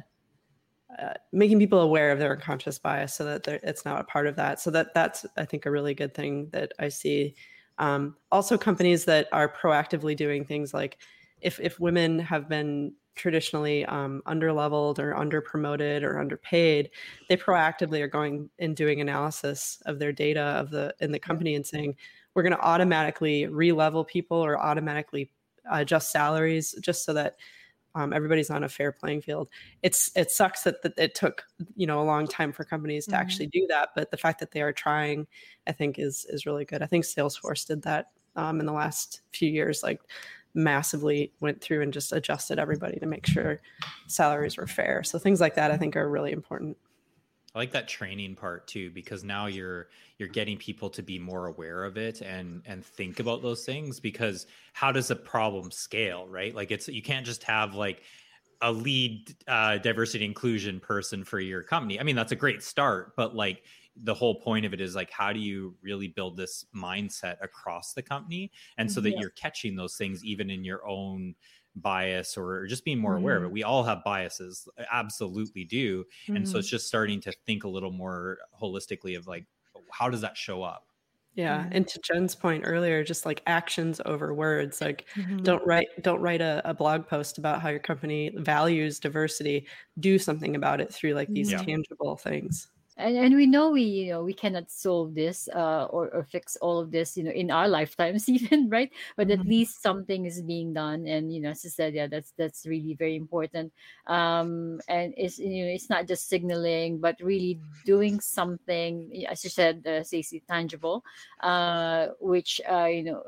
making 1.31 1.59
people 1.59 1.81
aware 1.81 2.11
of 2.11 2.19
their 2.19 2.33
unconscious 2.33 2.79
bias 2.79 3.13
so 3.13 3.23
that 3.25 3.47
it's 3.47 3.85
not 3.85 4.01
a 4.01 4.03
part 4.05 4.27
of 4.27 4.35
that. 4.35 4.59
So 4.59 4.71
that 4.71 4.93
that's 4.93 5.25
i 5.37 5.45
think 5.45 5.65
a 5.65 5.71
really 5.71 5.93
good 5.93 6.13
thing 6.13 6.49
that 6.51 6.73
i 6.79 6.89
see. 6.89 7.35
Um, 7.79 8.15
also 8.31 8.57
companies 8.57 9.05
that 9.05 9.27
are 9.31 9.47
proactively 9.47 10.15
doing 10.15 10.45
things 10.45 10.73
like 10.73 10.97
if 11.41 11.59
if 11.59 11.79
women 11.79 12.19
have 12.19 12.49
been 12.49 12.93
traditionally 13.15 13.83
um, 13.85 14.21
underleveled 14.27 14.99
or 14.99 15.15
under 15.15 15.41
promoted 15.41 16.03
or 16.03 16.19
underpaid, 16.19 16.89
they 17.29 17.35
proactively 17.35 17.99
are 18.01 18.07
going 18.07 18.49
and 18.59 18.75
doing 18.75 19.01
analysis 19.01 19.81
of 19.85 19.99
their 19.99 20.11
data 20.11 20.41
of 20.41 20.69
the 20.69 20.93
in 20.99 21.11
the 21.11 21.19
company 21.19 21.55
and 21.55 21.65
saying 21.65 21.95
we're 22.33 22.43
going 22.43 22.55
to 22.55 22.61
automatically 22.61 23.47
re-level 23.47 24.05
people 24.05 24.37
or 24.37 24.59
automatically 24.59 25.31
adjust 25.71 26.11
salaries 26.11 26.75
just 26.81 27.03
so 27.03 27.13
that 27.13 27.35
um, 27.97 28.13
everybody's 28.13 28.51
on 28.51 28.63
a 28.63 28.69
fair 28.69 28.91
playing 28.91 29.21
field. 29.21 29.49
It's 29.81 30.11
it 30.15 30.29
sucks 30.29 30.63
that, 30.63 30.83
that 30.83 30.93
it 30.97 31.15
took 31.15 31.43
you 31.75 31.87
know 31.87 31.99
a 31.99 32.03
long 32.03 32.27
time 32.27 32.51
for 32.53 32.63
companies 32.63 33.05
to 33.05 33.11
mm-hmm. 33.11 33.21
actually 33.21 33.47
do 33.47 33.65
that, 33.69 33.89
but 33.95 34.11
the 34.11 34.17
fact 34.17 34.39
that 34.39 34.51
they 34.51 34.61
are 34.61 34.71
trying, 34.71 35.25
I 35.65 35.71
think, 35.71 35.97
is 35.97 36.25
is 36.29 36.45
really 36.45 36.63
good. 36.63 36.83
I 36.83 36.85
think 36.85 37.05
Salesforce 37.05 37.65
did 37.65 37.81
that 37.83 38.11
um, 38.35 38.59
in 38.59 38.67
the 38.67 38.73
last 38.73 39.21
few 39.33 39.49
years. 39.49 39.81
Like 39.81 40.01
massively 40.53 41.31
went 41.39 41.61
through 41.61 41.81
and 41.81 41.93
just 41.93 42.11
adjusted 42.13 42.59
everybody 42.59 42.99
to 42.99 43.05
make 43.05 43.25
sure 43.25 43.61
salaries 44.07 44.57
were 44.57 44.67
fair. 44.67 45.03
So 45.03 45.19
things 45.19 45.41
like 45.41 45.55
that 45.55 45.71
I 45.71 45.77
think 45.77 45.95
are 45.95 46.09
really 46.09 46.31
important. 46.31 46.77
I 47.57 47.61
like 47.61 47.71
that 47.71 47.87
training 47.87 48.35
part 48.35 48.67
too 48.67 48.91
because 48.91 49.23
now 49.23 49.47
you're 49.47 49.87
you're 50.19 50.29
getting 50.29 50.57
people 50.57 50.91
to 50.91 51.01
be 51.01 51.17
more 51.17 51.47
aware 51.47 51.85
of 51.85 51.97
it 51.97 52.21
and 52.21 52.61
and 52.67 52.85
think 52.85 53.19
about 53.19 53.41
those 53.41 53.65
things 53.65 53.99
because 53.99 54.45
how 54.73 54.91
does 54.91 55.09
a 55.09 55.15
problem 55.15 55.71
scale, 55.71 56.27
right? 56.27 56.53
Like 56.53 56.69
it's 56.69 56.87
you 56.87 57.01
can't 57.01 57.25
just 57.25 57.43
have 57.45 57.73
like 57.73 58.03
a 58.61 58.71
lead 58.71 59.35
uh, 59.47 59.79
diversity 59.79 60.23
inclusion 60.23 60.79
person 60.79 61.23
for 61.23 61.39
your 61.39 61.63
company. 61.63 61.99
I 61.99 62.03
mean, 62.03 62.15
that's 62.15 62.31
a 62.31 62.35
great 62.35 62.61
start, 62.61 63.15
but 63.15 63.35
like 63.35 63.63
the 64.03 64.13
whole 64.13 64.35
point 64.35 64.63
of 64.63 64.73
it 64.75 64.81
is 64.81 64.93
like 64.93 65.09
how 65.09 65.33
do 65.33 65.39
you 65.39 65.73
really 65.81 66.07
build 66.07 66.37
this 66.37 66.65
mindset 66.75 67.37
across 67.41 67.93
the 67.93 68.01
company 68.03 68.51
and 68.77 68.91
so 68.91 69.01
that 69.01 69.11
yeah. 69.11 69.19
you're 69.19 69.31
catching 69.31 69.75
those 69.75 69.95
things 69.95 70.23
even 70.23 70.51
in 70.51 70.63
your 70.63 70.87
own 70.87 71.33
bias 71.81 72.37
or 72.37 72.65
just 72.67 72.85
being 72.85 72.99
more 72.99 73.13
mm-hmm. 73.13 73.23
aware 73.23 73.37
of 73.37 73.43
it 73.43 73.45
mm-hmm. 73.47 73.53
we 73.53 73.63
all 73.63 73.83
have 73.83 74.03
biases 74.03 74.67
absolutely 74.91 75.63
do 75.63 76.03
mm-hmm. 76.03 76.35
and 76.35 76.47
so 76.47 76.57
it's 76.57 76.67
mm-hmm. 76.67 76.75
just 76.75 76.87
starting 76.87 77.21
to 77.21 77.31
think 77.45 77.63
a 77.63 77.69
little 77.69 77.91
more 77.91 78.37
holistically 78.61 79.17
of 79.17 79.27
like 79.27 79.45
how 79.91 80.09
does 80.09 80.21
that 80.21 80.35
show 80.35 80.63
up 80.63 80.87
yeah 81.35 81.59
mm-hmm. 81.59 81.69
and 81.73 81.87
to 81.87 81.99
jen's 82.03 82.35
point 82.35 82.63
earlier 82.65 83.03
just 83.03 83.25
like 83.25 83.41
actions 83.47 84.01
over 84.05 84.33
words 84.33 84.81
like 84.81 85.05
mm-hmm. 85.15 85.37
don't 85.43 85.65
write 85.65 85.87
don't 86.01 86.21
write 86.21 86.41
a, 86.41 86.61
a, 86.65 86.73
blog 86.73 87.07
post 87.07 87.37
about 87.37 87.61
how 87.61 87.69
your 87.69 87.79
company 87.79 88.31
values 88.35 88.99
diversity 88.99 89.67
do 89.99 90.17
something 90.17 90.55
about 90.55 90.81
it 90.81 90.93
through 90.93 91.13
like 91.13 91.29
these 91.29 91.51
yeah. 91.51 91.61
tangible 91.61 92.17
things 92.17 92.69
and, 92.97 93.15
and 93.15 93.35
we 93.35 93.45
know 93.45 93.69
we 93.69 93.83
you 93.83 94.11
know 94.11 94.23
we 94.23 94.33
cannot 94.33 94.69
solve 94.69 95.13
this 95.13 95.47
uh, 95.53 95.85
or, 95.89 96.09
or 96.09 96.23
fix 96.23 96.57
all 96.57 96.79
of 96.79 96.91
this 96.91 97.15
you 97.15 97.23
know 97.23 97.31
in 97.31 97.51
our 97.51 97.67
lifetimes 97.67 98.27
even 98.37 98.69
right? 98.69 98.91
But 99.15 99.29
at 99.29 99.39
mm-hmm. 99.39 99.49
least 99.49 99.81
something 99.81 100.25
is 100.25 100.41
being 100.41 100.73
done. 100.73 101.07
And 101.07 101.33
you 101.33 101.41
know 101.41 101.49
as 101.49 101.65
i 101.65 101.69
said 101.69 101.93
yeah 101.93 102.07
that's 102.07 102.33
that's 102.37 102.65
really 102.65 102.95
very 102.95 103.15
important. 103.15 103.71
Um 104.07 104.81
and 104.87 105.13
it's 105.17 105.37
you 105.39 105.65
know 105.65 105.71
it's 105.71 105.89
not 105.89 106.07
just 106.07 106.27
signaling 106.27 106.99
but 106.99 107.15
really 107.21 107.59
doing 107.85 108.19
something 108.19 109.25
as 109.29 109.43
you 109.43 109.49
said 109.49 109.85
uh, 109.85 110.03
Stacy, 110.03 110.41
tangible 110.47 111.03
uh 111.41 112.07
which 112.19 112.59
uh 112.69 112.85
you 112.85 113.03
know 113.03 113.23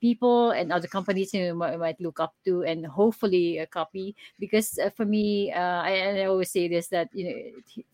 people 0.00 0.50
and 0.50 0.72
other 0.72 0.88
companies 0.88 1.32
you 1.34 1.54
might, 1.54 1.78
might 1.78 2.00
look 2.00 2.20
up 2.20 2.34
to 2.44 2.62
and 2.62 2.86
hopefully 2.86 3.64
copy. 3.70 4.14
Because 4.38 4.78
uh, 4.78 4.90
for 4.90 5.04
me 5.04 5.52
uh 5.52 5.82
I, 5.82 6.22
I 6.22 6.24
always 6.26 6.50
say 6.50 6.68
this 6.68 6.88
that 6.88 7.08
you 7.12 7.24
know 7.24 7.36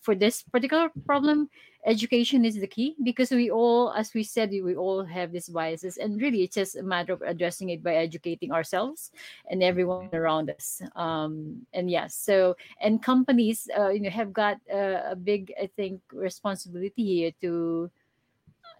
for 0.00 0.14
this 0.14 0.42
particular 0.42 0.90
problem 1.06 1.49
education 1.87 2.44
is 2.44 2.58
the 2.58 2.66
key. 2.66 2.97
Because 3.02 3.30
we 3.30 3.50
all 3.50 3.92
as 3.92 4.12
we 4.14 4.23
said 4.23 4.50
we 4.50 4.75
all 4.75 5.04
have 5.04 5.32
these 5.32 5.49
biases 5.49 5.97
and 5.97 6.20
really 6.20 6.42
it's 6.42 6.56
just 6.56 6.76
a 6.76 6.82
matter 6.82 7.12
of 7.12 7.23
addressing 7.23 7.70
it 7.70 7.82
by 7.82 7.94
educating 7.94 8.52
ourselves 8.52 9.11
and 9.50 9.62
everyone 9.62 10.11
around 10.12 10.50
us. 10.50 10.82
Um, 10.97 11.66
and 11.73 11.90
yes 11.90 12.14
so 12.14 12.56
and 12.80 13.02
companies 13.02 13.68
uh, 13.78 13.88
you 13.88 14.00
know 14.00 14.11
have 14.11 14.32
got 14.32 14.58
a 14.70 15.16
big 15.16 15.52
i 15.61 15.66
think 15.76 16.00
responsibility 16.12 17.04
here 17.04 17.32
to 17.40 17.90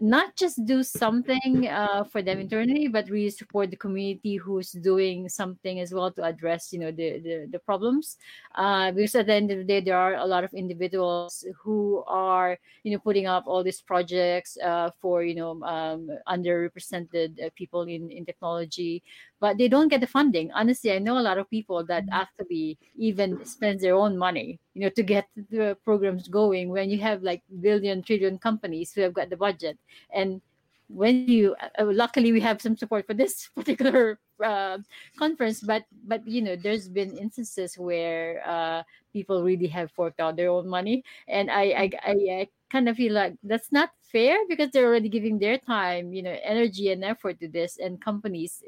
not 0.01 0.37
just 0.37 0.65
do 0.65 0.83
something 0.83 1.67
uh, 1.69 2.05
for 2.05 2.23
them 2.23 2.39
internally, 2.39 2.89
but 2.89 3.09
really 3.09 3.31
support 3.31 3.71
the 3.71 3.77
community 3.77 4.37
who's 4.37 4.73
doing 4.73 5.29
something 5.29 5.81
as 5.81 5.93
well 5.93 6.11
to 6.13 6.23
address, 6.23 6.73
you 6.73 6.79
know, 6.79 6.91
the 6.91 7.19
the, 7.21 7.49
the 7.51 7.59
problems. 7.59 8.17
Uh, 8.55 8.93
because 8.93 9.15
at 9.15 9.27
the 9.27 9.35
end 9.35 9.51
of 9.51 9.59
the 9.59 9.65
day, 9.65 9.81
there 9.81 9.97
are 9.97 10.15
a 10.15 10.27
lot 10.27 10.45
of 10.45 10.53
individuals 10.55 11.45
who 11.63 12.05
are, 12.07 12.59
you 12.83 12.93
know, 12.93 12.99
putting 12.99 13.27
up 13.27 13.45
all 13.47 13.63
these 13.63 13.81
projects 13.81 14.57
uh, 14.65 14.91
for, 15.01 15.25
you 15.25 15.35
know, 15.35 15.61
um, 15.63 16.09
underrepresented 16.29 17.43
uh, 17.45 17.51
people 17.57 17.83
in 17.83 18.11
in 18.11 18.25
technology, 18.25 19.03
but 19.41 19.59
they 19.59 19.69
don't 19.69 19.89
get 19.89 20.01
the 20.01 20.07
funding. 20.07 20.51
Honestly, 20.53 20.93
I 20.93 20.99
know 20.99 21.19
a 21.19 21.25
lot 21.25 21.39
of 21.39 21.51
people 21.51 21.85
that 21.87 22.05
mm-hmm. 22.05 22.21
actually 22.21 22.79
even 22.97 23.45
spend 23.45 23.81
their 23.81 23.95
own 23.95 24.17
money, 24.17 24.59
you 24.75 24.83
know, 24.83 24.91
to 24.91 25.03
get 25.03 25.29
the 25.51 25.77
programs 25.85 26.29
going. 26.29 26.71
When 26.71 26.91
you 26.91 26.99
have 26.99 27.23
like 27.23 27.43
billion, 27.61 28.03
trillion 28.03 28.39
companies 28.39 28.93
who 28.93 29.03
have 29.03 29.15
got 29.15 29.31
the 29.31 29.37
budget 29.37 29.79
and 30.13 30.41
when 30.89 31.29
you 31.29 31.55
uh, 31.79 31.85
luckily 31.85 32.33
we 32.33 32.41
have 32.41 32.61
some 32.61 32.77
support 32.77 33.07
for 33.07 33.15
this 33.15 33.49
particular 33.57 34.19
uh, 34.43 34.79
conference 35.19 35.61
but 35.61 35.85
but 36.07 36.27
you 36.27 36.41
know 36.41 36.57
there's 36.57 36.89
been 36.89 37.17
instances 37.17 37.77
where 37.77 38.43
uh, 38.47 38.83
people 39.13 39.43
really 39.43 39.67
have 39.67 39.93
forked 39.93 40.21
out 40.21 40.37
their 40.37 40.51
own 40.51 40.67
money 40.67 41.05
and 41.29 41.51
I, 41.51 41.63
I 41.63 41.91
i 42.05 42.15
i 42.41 42.49
kind 42.71 42.89
of 42.89 42.97
feel 42.97 43.13
like 43.13 43.37
that's 43.43 43.73
not 43.73 43.91
fair 44.01 44.37
because 44.49 44.71
they're 44.71 44.87
already 44.87 45.09
giving 45.09 45.39
their 45.39 45.59
time 45.59 46.13
you 46.13 46.23
know 46.23 46.37
energy 46.43 46.91
and 46.91 47.05
effort 47.05 47.41
to 47.41 47.49
this 47.49 47.79
and 47.79 48.01
companies 48.01 48.63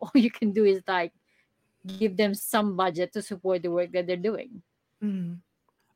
all 0.00 0.10
you 0.14 0.30
can 0.30 0.52
do 0.52 0.64
is 0.64 0.82
like 0.86 1.12
give 1.98 2.16
them 2.16 2.34
some 2.34 2.76
budget 2.76 3.12
to 3.12 3.22
support 3.22 3.62
the 3.62 3.70
work 3.70 3.92
that 3.92 4.06
they're 4.06 4.16
doing 4.16 4.62
mm. 5.02 5.36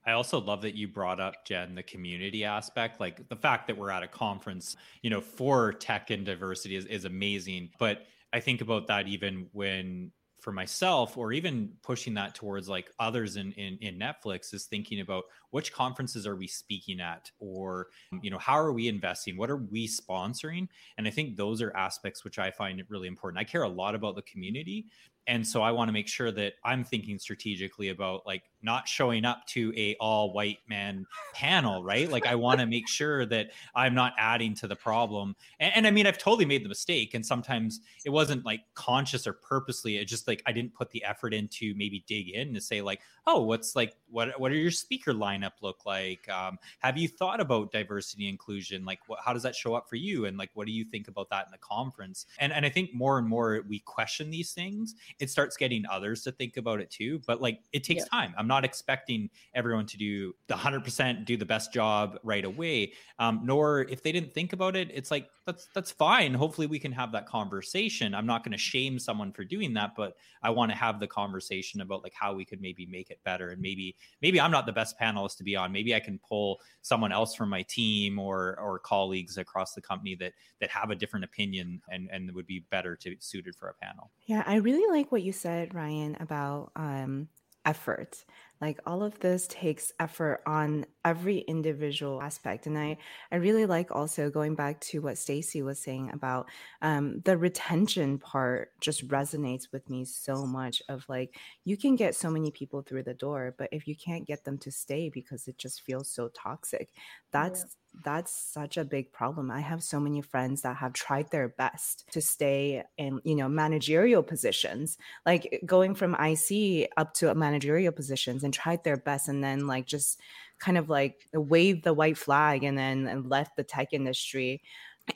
I 0.07 0.12
also 0.12 0.40
love 0.40 0.62
that 0.62 0.75
you 0.75 0.88
brought 0.88 1.21
up 1.21 1.45
Jen 1.45 1.75
the 1.75 1.83
community 1.83 2.43
aspect. 2.43 2.99
Like 2.99 3.28
the 3.28 3.37
fact 3.37 3.67
that 3.67 3.76
we're 3.76 3.90
at 3.90 4.02
a 4.02 4.09
conference, 4.09 4.75
you 5.02 5.11
know, 5.11 5.21
for 5.21 5.75
tech 5.75 6.09
and 6.09 6.25
diversity 6.25 6.76
is, 6.76 6.87
is 6.87 7.05
amazing. 7.05 7.69
But 7.78 8.07
I 8.33 8.40
think 8.40 8.62
about 8.62 8.87
that 8.87 9.07
even 9.07 9.49
when 9.52 10.11
for 10.40 10.52
myself 10.52 11.16
or 11.16 11.33
even 11.33 11.73
pushing 11.83 12.14
that 12.14 12.35
towards 12.35 12.68
like 12.68 12.90
others 12.99 13.37
in, 13.37 13.52
in 13.52 13.76
in 13.80 13.99
netflix 13.99 14.54
is 14.54 14.66
thinking 14.66 15.00
about 15.00 15.25
which 15.50 15.73
conferences 15.73 16.26
are 16.26 16.37
we 16.37 16.47
speaking 16.47 17.00
at 17.00 17.30
or 17.40 17.88
mm. 18.12 18.21
you 18.23 18.30
know 18.30 18.38
how 18.38 18.59
are 18.59 18.73
we 18.73 18.88
investing? 18.88 19.37
What 19.37 19.50
are 19.50 19.57
we 19.57 19.88
sponsoring? 19.88 20.68
And 20.97 21.07
i 21.07 21.11
think 21.11 21.37
those 21.37 21.61
are 21.62 21.76
aspects 21.76 22.25
which 22.25 22.38
i 22.38 22.50
find 22.50 22.83
really 22.88 23.09
important. 23.09 23.40
I 23.40 23.45
care 23.45 23.62
a 23.62 23.68
lot 23.68 23.95
about 23.95 24.14
the 24.14 24.23
community 24.23 24.87
and 25.28 25.47
so 25.47 25.62
i 25.62 25.70
want 25.70 25.88
to 25.88 25.92
make 25.92 26.08
sure 26.08 26.32
that 26.32 26.54
i'm 26.64 26.82
thinking 26.82 27.18
strategically 27.18 27.90
about 27.90 28.26
like 28.26 28.42
not 28.62 28.88
showing 28.88 29.25
up 29.25 29.47
to 29.47 29.73
a 29.76 29.94
all 30.00 30.32
white 30.32 30.58
man 30.68 31.06
panel 31.32 31.85
right? 31.85 32.11
Like 32.11 32.26
i 32.26 32.35
want 32.35 32.58
to 32.61 32.66
make 32.66 32.88
sure 32.88 33.25
that 33.26 33.50
i'm 33.75 33.94
not 33.94 34.14
adding 34.18 34.54
to 34.56 34.66
the 34.66 34.75
problem. 34.75 35.37
And, 35.61 35.73
and, 35.76 35.87
i 35.87 35.90
mean 35.90 36.06
i've 36.06 36.18
totally 36.18 36.44
made 36.44 36.64
the 36.64 36.68
mistake 36.68 37.14
and 37.14 37.25
sometimes 37.25 37.80
it 38.04 38.11
wasn't 38.11 38.44
like 38.44 38.62
conscious 38.75 39.26
or 39.26 39.35
purposely 39.35 39.99
it 39.99 40.06
just 40.06 40.26
like 40.26 40.42
i 40.47 40.52
didn't 40.52 40.75
put 40.75 40.90
the 40.90 41.04
effort 41.04 41.32
into 41.32 41.75
maybe 41.76 42.04
dig 42.08 42.30
in 42.30 42.52
to 42.54 42.61
say 42.61 42.80
like 42.82 43.00
oh 43.26 43.42
what's 43.42 43.76
like 43.76 43.94
what 44.11 44.38
what 44.40 44.50
are 44.50 44.56
your 44.56 44.70
speaker 44.70 45.12
lineup 45.12 45.52
look 45.61 45.85
like? 45.85 46.28
Um, 46.28 46.58
have 46.80 46.97
you 46.97 47.08
thought 47.08 47.40
about 47.40 47.73
diversity 47.73 48.28
inclusion? 48.28 48.85
Like 48.85 49.00
what, 49.06 49.20
how 49.25 49.32
does 49.32 49.42
that 49.42 49.54
show 49.54 49.75
up 49.75 49.88
for 49.88 49.97
you? 49.97 50.25
And 50.25 50.38
like 50.38 50.50
what 50.54 50.66
do 50.66 50.73
you 50.73 50.85
think 50.85 51.08
about 51.08 51.28
that 51.30 51.47
in 51.47 51.52
the 51.52 51.58
conference? 51.58 52.26
And 52.38 52.52
and 52.52 52.64
i 52.64 52.68
think 52.68 52.94
more 52.94 53.18
and 53.18 53.28
more 53.28 53.64
we 53.68 53.80
question 53.80 54.30
these 54.30 54.52
things 54.52 54.94
it 55.18 55.30
starts 55.30 55.56
getting 55.56 55.84
others 55.90 56.22
to 56.22 56.32
think 56.32 56.56
about 56.56 56.80
it 56.80 56.90
too. 56.90 57.20
But 57.26 57.40
like 57.40 57.60
it 57.72 57.84
takes 57.84 58.04
yeah. 58.04 58.18
time. 58.20 58.34
I'm 58.38 58.46
not 58.46 58.64
expecting 58.64 59.30
everyone 59.54 59.87
to 59.87 59.96
do 59.96 60.34
the 60.46 60.54
100% 60.54 61.25
do 61.25 61.37
the 61.37 61.46
best 61.46 61.72
job 61.72 62.18
right 62.22 62.44
away. 62.44 62.92
Um, 63.18 63.40
nor 63.44 63.82
if 63.82 64.02
they 64.02 64.12
didn't 64.12 64.34
think 64.34 64.52
about 64.52 64.76
it, 64.76 64.90
it's 64.92 65.10
like 65.10 65.28
that's 65.46 65.68
that's 65.75 65.90
fine. 65.90 66.34
Hopefully 66.34 66.66
we 66.66 66.78
can 66.78 66.92
have 66.92 67.12
that 67.12 67.26
conversation. 67.26 68.14
I'm 68.14 68.26
not 68.26 68.44
going 68.44 68.52
to 68.52 68.58
shame 68.58 68.98
someone 68.98 69.32
for 69.32 69.44
doing 69.44 69.72
that, 69.75 69.92
but 69.96 70.16
I 70.42 70.50
want 70.50 70.70
to 70.70 70.76
have 70.76 71.00
the 71.00 71.06
conversation 71.06 71.80
about 71.80 72.02
like 72.02 72.12
how 72.14 72.34
we 72.34 72.44
could 72.44 72.60
maybe 72.60 72.87
make 72.87 73.10
it 73.10 73.18
better 73.25 73.50
and 73.50 73.60
maybe 73.60 73.96
maybe 74.20 74.40
I'm 74.40 74.50
not 74.50 74.66
the 74.66 74.72
best 74.72 74.98
panelist 75.00 75.38
to 75.38 75.44
be 75.44 75.56
on. 75.56 75.72
Maybe 75.72 75.94
I 75.94 76.00
can 76.00 76.18
pull 76.18 76.60
someone 76.82 77.12
else 77.12 77.34
from 77.34 77.48
my 77.48 77.62
team 77.62 78.18
or 78.18 78.58
or 78.60 78.78
colleagues 78.78 79.38
across 79.38 79.75
the 79.75 79.80
company 79.80 80.14
that 80.16 80.32
that 80.60 80.70
have 80.70 80.90
a 80.90 80.94
different 80.94 81.25
opinion 81.25 81.80
and 81.90 82.08
and 82.12 82.30
would 82.32 82.46
be 82.46 82.64
better 82.70 82.94
to 82.96 83.16
suited 83.20 83.56
for 83.56 83.68
a 83.68 83.75
panel. 83.75 84.10
Yeah, 84.26 84.42
I 84.46 84.56
really 84.56 84.87
like 84.94 84.98
what 85.11 85.23
you 85.23 85.33
said, 85.33 85.75
Ryan, 85.75 86.17
about 86.21 86.73
um, 86.76 87.28
effort. 87.64 88.25
Like 88.61 88.81
all 88.87 89.05
of 89.05 89.19
this 89.21 89.47
takes 89.47 89.93
effort 90.00 90.43
on 90.45 90.85
every 91.05 91.38
individual 91.38 92.21
aspect. 92.21 92.67
And 92.67 92.76
I, 92.76 92.99
I 93.31 93.37
really 93.37 93.67
like 93.67 93.95
also 93.95 94.31
going 94.31 94.57
back 94.57 94.81
to 94.81 95.00
what 95.00 95.17
Stacy 95.17 95.62
was 95.62 95.78
saying 95.78 96.11
about 96.12 96.49
um, 96.83 97.21
the 97.25 97.37
retention 97.37 98.19
part 98.19 98.73
just 98.81 99.07
resonates 99.09 99.73
with 99.73 99.88
me 99.88 100.05
so 100.05 100.45
much 100.45 100.83
of 100.88 101.05
like, 101.09 101.37
you 101.64 101.76
can 101.76 101.95
get 101.95 102.17
so 102.17 102.31
many 102.31 102.50
people 102.50 102.83
through 102.83 103.05
the 103.05 103.14
door, 103.14 103.55
but 103.59 103.69
if 103.71 103.87
you 103.87 103.95
can't 103.95 104.26
get 104.26 104.45
them 104.45 104.59
to 104.59 104.73
stay 104.73 105.09
because 105.09 105.47
it 105.47 105.57
just 105.57 105.83
feels 105.83 106.11
so 106.11 106.28
toxic, 106.35 106.90
that's 107.31 107.64
yeah 107.64 107.69
that's 108.04 108.33
such 108.33 108.76
a 108.76 108.85
big 108.85 109.12
problem. 109.12 109.50
I 109.50 109.61
have 109.61 109.83
so 109.83 109.99
many 109.99 110.21
friends 110.21 110.62
that 110.62 110.76
have 110.76 110.92
tried 110.92 111.30
their 111.30 111.49
best 111.49 112.04
to 112.12 112.21
stay 112.21 112.85
in, 112.97 113.21
you 113.25 113.35
know, 113.35 113.49
managerial 113.49 114.23
positions, 114.23 114.99
like 115.26 115.62
going 115.66 115.95
from 115.95 116.14
IC 116.14 116.90
up 116.97 117.14
to 117.14 117.35
managerial 117.35 117.92
positions 117.92 118.45
and 118.45 118.54
tried 118.54 118.85
their 118.85 118.97
best 118.97 119.28
and 119.28 119.42
then 119.42 119.66
like 119.66 119.87
just 119.87 120.21
kind 120.59 120.78
of 120.78 120.88
like 120.88 121.28
waved 121.33 121.85
the 121.85 121.95
white 121.95 122.18
flag 122.18 122.64
and 122.64 122.76
then 122.76 123.07
and 123.07 123.28
left 123.28 123.57
the 123.57 123.64
tech 123.64 123.92
industry. 123.92 124.62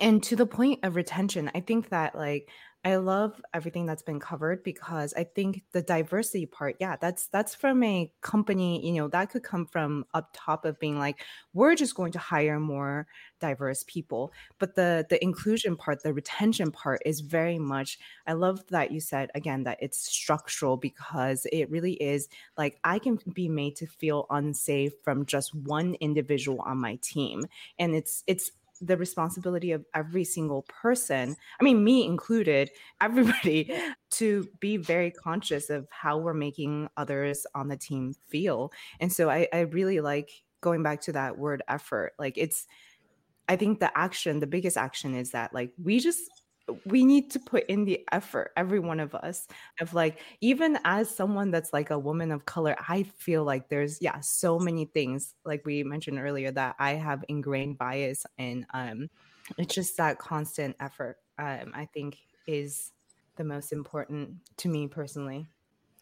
And 0.00 0.22
to 0.24 0.36
the 0.36 0.46
point 0.46 0.80
of 0.82 0.96
retention, 0.96 1.50
I 1.54 1.60
think 1.60 1.90
that 1.90 2.14
like 2.14 2.48
I 2.84 2.96
love 2.96 3.40
everything 3.54 3.86
that's 3.86 4.02
been 4.02 4.18
covered 4.18 4.64
because 4.64 5.14
I 5.14 5.22
think 5.22 5.62
the 5.70 5.82
diversity 5.82 6.46
part, 6.46 6.76
yeah, 6.80 6.96
that's 6.96 7.28
that's 7.28 7.54
from 7.54 7.80
a 7.84 8.12
company, 8.22 8.84
you 8.84 8.92
know, 8.94 9.06
that 9.06 9.30
could 9.30 9.44
come 9.44 9.66
from 9.66 10.04
up 10.14 10.30
top 10.32 10.64
of 10.64 10.80
being 10.80 10.98
like, 10.98 11.24
we're 11.52 11.76
just 11.76 11.94
going 11.94 12.10
to 12.10 12.18
hire 12.18 12.58
more 12.58 13.06
diverse 13.38 13.84
people. 13.86 14.32
But 14.58 14.74
the 14.74 15.06
the 15.08 15.22
inclusion 15.22 15.76
part, 15.76 16.02
the 16.02 16.12
retention 16.12 16.72
part 16.72 17.02
is 17.06 17.20
very 17.20 17.60
much 17.60 18.00
I 18.26 18.32
love 18.32 18.66
that 18.70 18.90
you 18.90 18.98
said 18.98 19.30
again 19.36 19.62
that 19.62 19.78
it's 19.80 19.98
structural 19.98 20.76
because 20.76 21.46
it 21.52 21.70
really 21.70 21.92
is 22.02 22.28
like 22.58 22.80
I 22.82 22.98
can 22.98 23.20
be 23.32 23.48
made 23.48 23.76
to 23.76 23.86
feel 23.86 24.26
unsafe 24.28 24.92
from 25.04 25.24
just 25.26 25.54
one 25.54 25.94
individual 26.00 26.60
on 26.62 26.78
my 26.78 26.96
team. 26.96 27.46
And 27.78 27.94
it's 27.94 28.24
it's 28.26 28.50
the 28.82 28.96
responsibility 28.96 29.72
of 29.72 29.84
every 29.94 30.24
single 30.24 30.62
person, 30.62 31.36
I 31.60 31.64
mean, 31.64 31.84
me 31.84 32.04
included, 32.04 32.70
everybody, 33.00 33.72
to 34.10 34.48
be 34.60 34.76
very 34.76 35.10
conscious 35.10 35.70
of 35.70 35.88
how 35.90 36.18
we're 36.18 36.34
making 36.34 36.88
others 36.96 37.46
on 37.54 37.68
the 37.68 37.76
team 37.76 38.14
feel. 38.28 38.72
And 39.00 39.12
so 39.12 39.30
I, 39.30 39.48
I 39.52 39.60
really 39.60 40.00
like 40.00 40.30
going 40.60 40.82
back 40.82 41.00
to 41.02 41.12
that 41.12 41.38
word 41.38 41.62
effort. 41.68 42.12
Like 42.18 42.34
it's, 42.36 42.66
I 43.48 43.56
think 43.56 43.80
the 43.80 43.96
action, 43.96 44.40
the 44.40 44.46
biggest 44.46 44.76
action 44.76 45.14
is 45.14 45.30
that 45.30 45.52
like 45.54 45.72
we 45.82 45.98
just 46.00 46.22
we 46.86 47.04
need 47.04 47.30
to 47.30 47.40
put 47.40 47.66
in 47.66 47.84
the 47.84 48.00
effort 48.12 48.52
every 48.56 48.78
one 48.78 49.00
of 49.00 49.14
us 49.14 49.46
of 49.80 49.92
like 49.94 50.20
even 50.40 50.78
as 50.84 51.14
someone 51.14 51.50
that's 51.50 51.72
like 51.72 51.90
a 51.90 51.98
woman 51.98 52.30
of 52.30 52.46
color 52.46 52.76
i 52.88 53.02
feel 53.02 53.44
like 53.44 53.68
there's 53.68 54.00
yeah 54.00 54.20
so 54.20 54.58
many 54.58 54.84
things 54.84 55.34
like 55.44 55.64
we 55.66 55.82
mentioned 55.82 56.18
earlier 56.18 56.50
that 56.50 56.74
i 56.78 56.92
have 56.92 57.24
ingrained 57.28 57.78
bias 57.78 58.24
and 58.38 58.64
um 58.74 59.08
it's 59.58 59.74
just 59.74 59.96
that 59.96 60.18
constant 60.18 60.76
effort 60.80 61.16
um 61.38 61.72
i 61.74 61.84
think 61.84 62.18
is 62.46 62.92
the 63.36 63.44
most 63.44 63.72
important 63.72 64.30
to 64.56 64.68
me 64.68 64.86
personally 64.86 65.46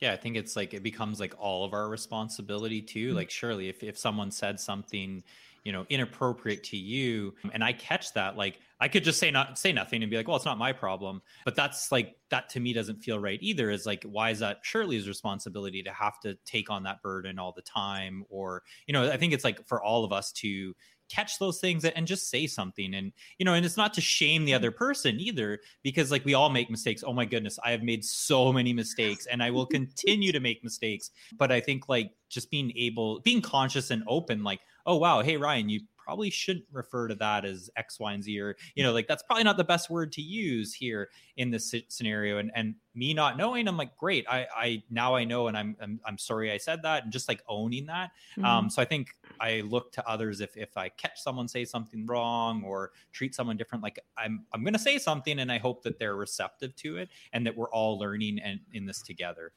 yeah, 0.01 0.15
I 0.15 0.17
think 0.17 0.37
it's 0.37 0.57
like 0.57 0.73
it 0.73 0.83
becomes 0.83 1.21
like 1.21 1.35
all 1.39 1.63
of 1.63 1.75
our 1.75 1.89
responsibility 1.91 2.81
too. 2.81 3.09
Mm-hmm. 3.09 3.17
Like 3.17 3.31
Shirley 3.31 3.69
if 3.69 3.83
if 3.83 3.99
someone 3.99 4.31
said 4.31 4.59
something 4.59 5.23
you 5.65 5.73
know 5.73 5.87
inappropriate 5.89 6.65
to 6.65 6.77
you. 6.77 7.35
And 7.53 7.63
i 7.63 7.73
catch 7.73 8.13
that 8.15 8.37
like 8.37 8.59
i 8.81 8.89
could 8.89 9.05
just 9.05 9.19
say 9.19 9.31
not 9.31 9.59
say 9.59 9.73
nothing 9.73 10.03
and 10.03 10.11
be 10.11 10.17
like 10.17 10.29
well 10.29 10.37
it's 10.37 10.45
not 10.45 10.59
my 10.59 10.73
problem. 10.73 11.23
But 11.45 11.57
that's 11.57 11.91
like 11.93 12.17
that 12.31 12.49
to 12.51 12.61
me 12.61 12.73
doesn't 12.73 13.03
feel 13.03 13.19
right 13.19 13.39
either 13.43 13.71
is 13.71 13.87
like 13.87 14.05
why 14.05 14.31
is 14.31 14.39
that 14.41 14.59
shirley's 14.63 15.09
responsibility 15.09 15.83
to 15.83 15.93
have 15.93 16.19
to 16.21 16.37
take 16.45 16.71
on 16.71 16.85
that 16.85 17.03
burden 17.03 17.39
all 17.39 17.53
the 17.53 17.63
time? 17.63 18.25
Or 18.29 18.63
you 18.87 18.93
know 18.93 19.11
i 19.11 19.17
think 19.17 19.33
it's 19.33 19.45
like 19.45 19.67
for 19.67 19.83
all 19.83 20.05
of 20.05 20.13
us 20.13 20.33
to 20.33 20.75
catch 21.11 21.39
those 21.39 21.61
things 21.61 21.85
and 21.85 22.07
just 22.07 22.31
say 22.31 22.47
something 22.47 22.95
and 22.95 23.13
you 23.39 23.45
know 23.45 23.53
and 23.53 23.67
it's 23.67 23.77
not 23.77 23.93
to 23.93 24.01
shame 24.01 24.45
the 24.45 24.55
other 24.55 24.71
person 24.71 25.19
either 25.19 25.59
because 25.83 26.11
like 26.11 26.25
we 26.25 26.35
all 26.35 26.49
make 26.49 26.71
mistakes. 26.71 27.03
Oh 27.05 27.13
my 27.13 27.25
goodness 27.25 27.59
i 27.65 27.73
have 27.73 27.83
made 27.83 28.05
so 28.05 28.53
many 28.53 28.73
mistakes 28.73 29.27
and 29.27 29.43
i 29.43 29.51
will 29.51 29.67
continue 29.79 30.33
to 30.33 30.41
make 30.41 30.63
mistakes. 30.63 31.11
But 31.37 31.51
i 31.51 31.61
think 31.61 31.89
like 31.89 32.13
just 32.29 32.51
being 32.51 32.73
able 32.77 33.21
being 33.21 33.43
conscious 33.43 33.91
and 33.91 34.05
open 34.07 34.45
like 34.45 34.61
oh 34.91 34.97
wow, 34.97 35.23
hey 35.23 35.37
Ryan, 35.37 35.69
you 35.69 35.81
probably 35.97 36.31
shouldn't 36.31 36.65
refer 36.73 37.07
to 37.07 37.15
that 37.15 37.45
as 37.45 37.71
X, 37.77 38.01
Y, 38.01 38.13
and 38.13 38.25
Z, 38.25 38.41
or 38.41 38.57
you 38.75 38.83
know, 38.83 38.93
like 38.93 39.07
that's 39.07 39.23
probably 39.23 39.45
not 39.45 39.57
the 39.57 39.63
best 39.63 39.89
word 39.89 40.11
to 40.11 40.21
use 40.21 40.75
here 40.75 41.09
in 41.37 41.53
this 41.53 41.73
scenario. 41.89 42.39
And 42.39 42.51
and 42.57 42.75
me 42.97 43.15
not 43.15 43.37
knowing, 43.37 43.69
I'm 43.69 43.77
like, 43.77 43.97
great, 43.97 44.27
I 44.29 44.49
I 44.57 44.83
now 44.91 45.15
I 45.15 45.23
know, 45.23 45.47
and 45.47 45.57
I'm 45.57 45.77
I'm, 45.81 46.01
I'm 46.05 46.19
sorry 46.19 46.51
I 46.51 46.57
said 46.57 46.83
that, 46.83 47.05
and 47.05 47.13
just 47.13 47.29
like 47.29 47.41
owning 47.49 47.87
that. 47.87 48.11
Um, 48.39 48.43
mm-hmm. 48.43 48.45
Um, 48.45 48.71
so 48.71 48.83
I 48.83 48.85
think 48.85 49.11
I 49.41 49.61
look 49.61 49.93
to 49.93 50.09
others 50.09 50.41
if 50.41 50.57
if 50.57 50.77
I 50.77 50.89
catch 50.89 51.21
someone 51.21 51.47
say 51.47 51.65
something 51.65 52.05
wrong 52.07 52.65
or 52.65 52.91
treat 53.13 53.33
someone 53.33 53.57
different, 53.57 53.85
like 53.85 54.01
I'm 54.19 54.45
I'm 54.53 54.65
gonna 54.65 54.81
say 54.81 54.99
something, 54.99 55.39
and 55.39 55.53
I 55.53 55.59
hope 55.59 55.85
that 55.85 56.01
they're 56.01 56.17
receptive 56.17 56.75
to 56.77 56.97
it, 56.97 57.09
and 57.33 57.47
that 57.47 57.57
we're 57.57 57.71
all 57.71 58.01
learning 58.01 58.41
and 58.41 58.59
in 58.73 58.85
this 58.85 59.01
together. 59.01 59.53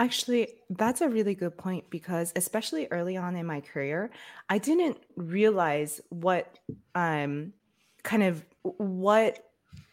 Actually, 0.00 0.48
that's 0.70 1.00
a 1.00 1.08
really 1.08 1.34
good 1.34 1.58
point 1.58 1.90
because 1.90 2.32
especially 2.36 2.86
early 2.92 3.16
on 3.16 3.34
in 3.34 3.44
my 3.44 3.60
career, 3.60 4.10
I 4.48 4.58
didn't 4.58 4.98
realize 5.16 6.00
what 6.10 6.58
um 6.94 7.52
kind 8.04 8.22
of 8.22 8.44
what 8.62 9.44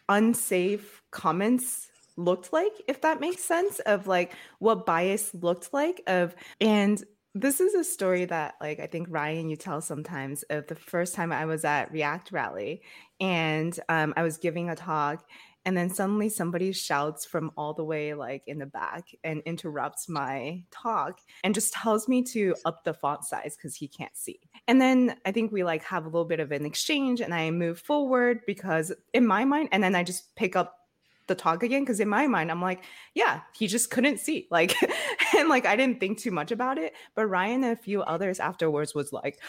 unsafe 0.08 1.02
comments 1.12 1.90
looked 2.18 2.54
like 2.54 2.72
if 2.88 3.02
that 3.02 3.20
makes 3.20 3.44
sense 3.44 3.80
of 3.80 4.08
like 4.08 4.34
what 4.60 4.86
bias 4.86 5.34
looked 5.34 5.74
like 5.74 6.02
of 6.08 6.34
and 6.62 7.04
this 7.34 7.60
is 7.60 7.74
a 7.74 7.84
story 7.84 8.24
that 8.24 8.56
like 8.62 8.80
i 8.80 8.88
think 8.88 9.08
ryan 9.10 9.50
you 9.50 9.58
tell 9.58 9.82
sometimes 9.82 10.44
of 10.44 10.66
the 10.68 10.76
first 10.76 11.14
time 11.14 11.34
i 11.34 11.46
was 11.46 11.66
at 11.66 11.92
react 11.92 12.32
rally 12.32 12.82
and 13.20 13.78
um, 13.90 14.14
i 14.16 14.24
was 14.24 14.38
giving 14.38 14.70
a 14.70 14.76
talk 14.76 15.26
and 15.66 15.76
then 15.76 15.90
suddenly 15.90 16.30
somebody 16.30 16.72
shouts 16.72 17.26
from 17.26 17.52
all 17.58 17.74
the 17.74 17.84
way 17.84 18.14
like 18.14 18.44
in 18.48 18.60
the 18.60 18.66
back 18.66 19.08
and 19.24 19.42
interrupts 19.46 20.08
my 20.08 20.64
talk 20.72 21.20
and 21.44 21.56
just 21.56 21.74
tells 21.74 22.08
me 22.08 22.24
to 22.24 22.56
up 22.66 22.84
the 22.84 22.94
font 22.94 23.24
size 23.24 23.56
because 23.58 23.76
he 23.76 23.88
can't 23.88 24.16
see. 24.16 24.40
And 24.68 24.80
then 24.80 25.16
i 25.26 25.32
think 25.32 25.52
we 25.52 25.64
like 25.64 25.84
have 25.84 26.06
a 26.06 26.10
little 26.10 26.26
bit 26.26 26.40
of 26.40 26.52
an 26.52 26.66
exchange 26.66 27.22
and 27.22 27.34
i 27.34 27.52
move 27.52 27.80
forward 27.80 28.42
because 28.46 28.92
in 29.14 29.26
my 29.26 29.46
mind 29.46 29.70
and 29.72 29.84
then 29.84 29.96
i 29.96 30.04
just 30.04 30.36
pick 30.36 30.56
up 30.56 30.78
the 31.28 31.36
talk 31.36 31.64
again 31.64 31.82
because 31.82 32.00
in 32.00 32.08
my 32.08 32.28
mind 32.28 32.52
i'm 32.52 32.62
like 32.62 32.84
yeah 33.14 33.42
he 33.54 33.68
just 33.68 33.90
couldn't 33.90 34.20
see 34.20 34.48
like 34.52 34.76
and 35.36 35.50
like 35.50 35.66
i 35.66 35.76
didn't 35.76 36.00
think 36.00 36.18
too 36.18 36.32
much 36.32 36.52
about 36.52 36.78
it 36.78 36.94
but 37.16 37.26
ryan 37.26 37.64
and 37.64 37.74
a 37.74 37.82
few 37.82 38.02
others 38.04 38.40
afterwards 38.40 38.94
was 38.94 39.12
like 39.12 39.40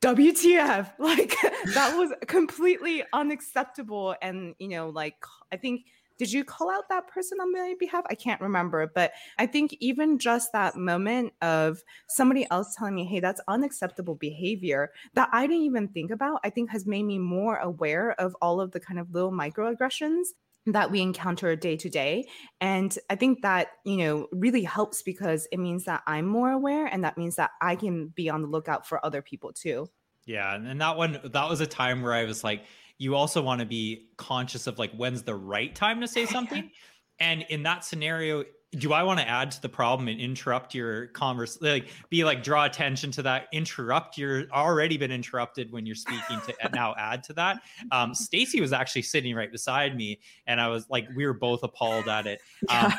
WTF? 0.00 0.92
Like 0.98 1.34
that 1.74 1.96
was 1.96 2.12
completely 2.26 3.02
unacceptable. 3.12 4.14
And, 4.22 4.54
you 4.58 4.68
know, 4.68 4.88
like 4.88 5.16
I 5.52 5.56
think, 5.56 5.86
did 6.18 6.32
you 6.32 6.44
call 6.44 6.70
out 6.70 6.88
that 6.90 7.08
person 7.08 7.38
on 7.40 7.50
my 7.52 7.74
behalf? 7.78 8.04
I 8.10 8.14
can't 8.14 8.40
remember. 8.40 8.90
But 8.94 9.12
I 9.38 9.46
think 9.46 9.74
even 9.80 10.18
just 10.18 10.52
that 10.52 10.76
moment 10.76 11.32
of 11.40 11.82
somebody 12.08 12.46
else 12.50 12.74
telling 12.76 12.94
me, 12.94 13.06
hey, 13.06 13.20
that's 13.20 13.40
unacceptable 13.48 14.14
behavior 14.16 14.90
that 15.14 15.30
I 15.32 15.46
didn't 15.46 15.64
even 15.64 15.88
think 15.88 16.10
about, 16.10 16.40
I 16.44 16.50
think 16.50 16.70
has 16.70 16.86
made 16.86 17.04
me 17.04 17.18
more 17.18 17.56
aware 17.56 18.12
of 18.20 18.36
all 18.42 18.60
of 18.60 18.72
the 18.72 18.80
kind 18.80 19.00
of 19.00 19.12
little 19.12 19.32
microaggressions 19.32 20.24
that 20.72 20.90
we 20.90 21.00
encounter 21.00 21.54
day 21.56 21.76
to 21.76 21.88
day. 21.88 22.26
And 22.60 22.96
i 23.08 23.16
think 23.16 23.42
that 23.42 23.68
you 23.84 23.98
know 23.98 24.28
really 24.32 24.64
helps 24.64 25.02
because 25.02 25.48
it 25.52 25.58
means 25.58 25.84
that 25.84 26.02
i'm 26.06 26.26
more 26.26 26.50
aware 26.50 26.86
and 26.86 27.04
that 27.04 27.16
means 27.16 27.36
that 27.36 27.50
i 27.60 27.76
can 27.76 28.08
be 28.08 28.28
on 28.28 28.42
the 28.42 28.48
lookout 28.48 28.86
for 28.86 29.04
other 29.04 29.22
people 29.22 29.52
too. 29.52 29.88
Yeah 30.26 30.54
and 30.54 30.80
that 30.80 30.96
one 30.96 31.20
that 31.22 31.48
was 31.48 31.60
a 31.60 31.66
time 31.66 32.02
where 32.02 32.12
i 32.12 32.24
was 32.24 32.44
like 32.44 32.64
you 33.00 33.14
also 33.14 33.40
want 33.40 33.60
to 33.60 33.66
be 33.66 34.10
conscious 34.18 34.66
of 34.66 34.78
like 34.78 34.92
when's 34.92 35.22
the 35.22 35.34
right 35.34 35.74
time 35.74 36.02
to 36.02 36.06
say 36.06 36.26
something. 36.36 36.70
And 37.18 37.44
in 37.48 37.64
that 37.64 37.84
scenario 37.84 38.44
do 38.72 38.92
I 38.92 39.02
want 39.02 39.18
to 39.18 39.28
add 39.28 39.50
to 39.52 39.62
the 39.62 39.68
problem 39.68 40.06
and 40.06 40.20
interrupt 40.20 40.74
your 40.76 41.08
converse? 41.08 41.58
Like, 41.60 41.88
be 42.08 42.22
like, 42.22 42.44
draw 42.44 42.66
attention 42.66 43.10
to 43.12 43.22
that, 43.22 43.48
interrupt 43.52 44.16
your 44.16 44.44
already 44.52 44.96
been 44.96 45.10
interrupted 45.10 45.72
when 45.72 45.86
you're 45.86 45.96
speaking 45.96 46.40
to 46.46 46.54
now 46.72 46.94
add 46.96 47.24
to 47.24 47.32
that. 47.32 47.62
Um, 47.90 48.14
Stacy 48.14 48.60
was 48.60 48.72
actually 48.72 49.02
sitting 49.02 49.34
right 49.34 49.50
beside 49.50 49.96
me, 49.96 50.20
and 50.46 50.60
I 50.60 50.68
was 50.68 50.88
like, 50.88 51.08
we 51.16 51.26
were 51.26 51.34
both 51.34 51.64
appalled 51.64 52.08
at 52.08 52.26
it. 52.26 52.40
Um, 52.68 52.92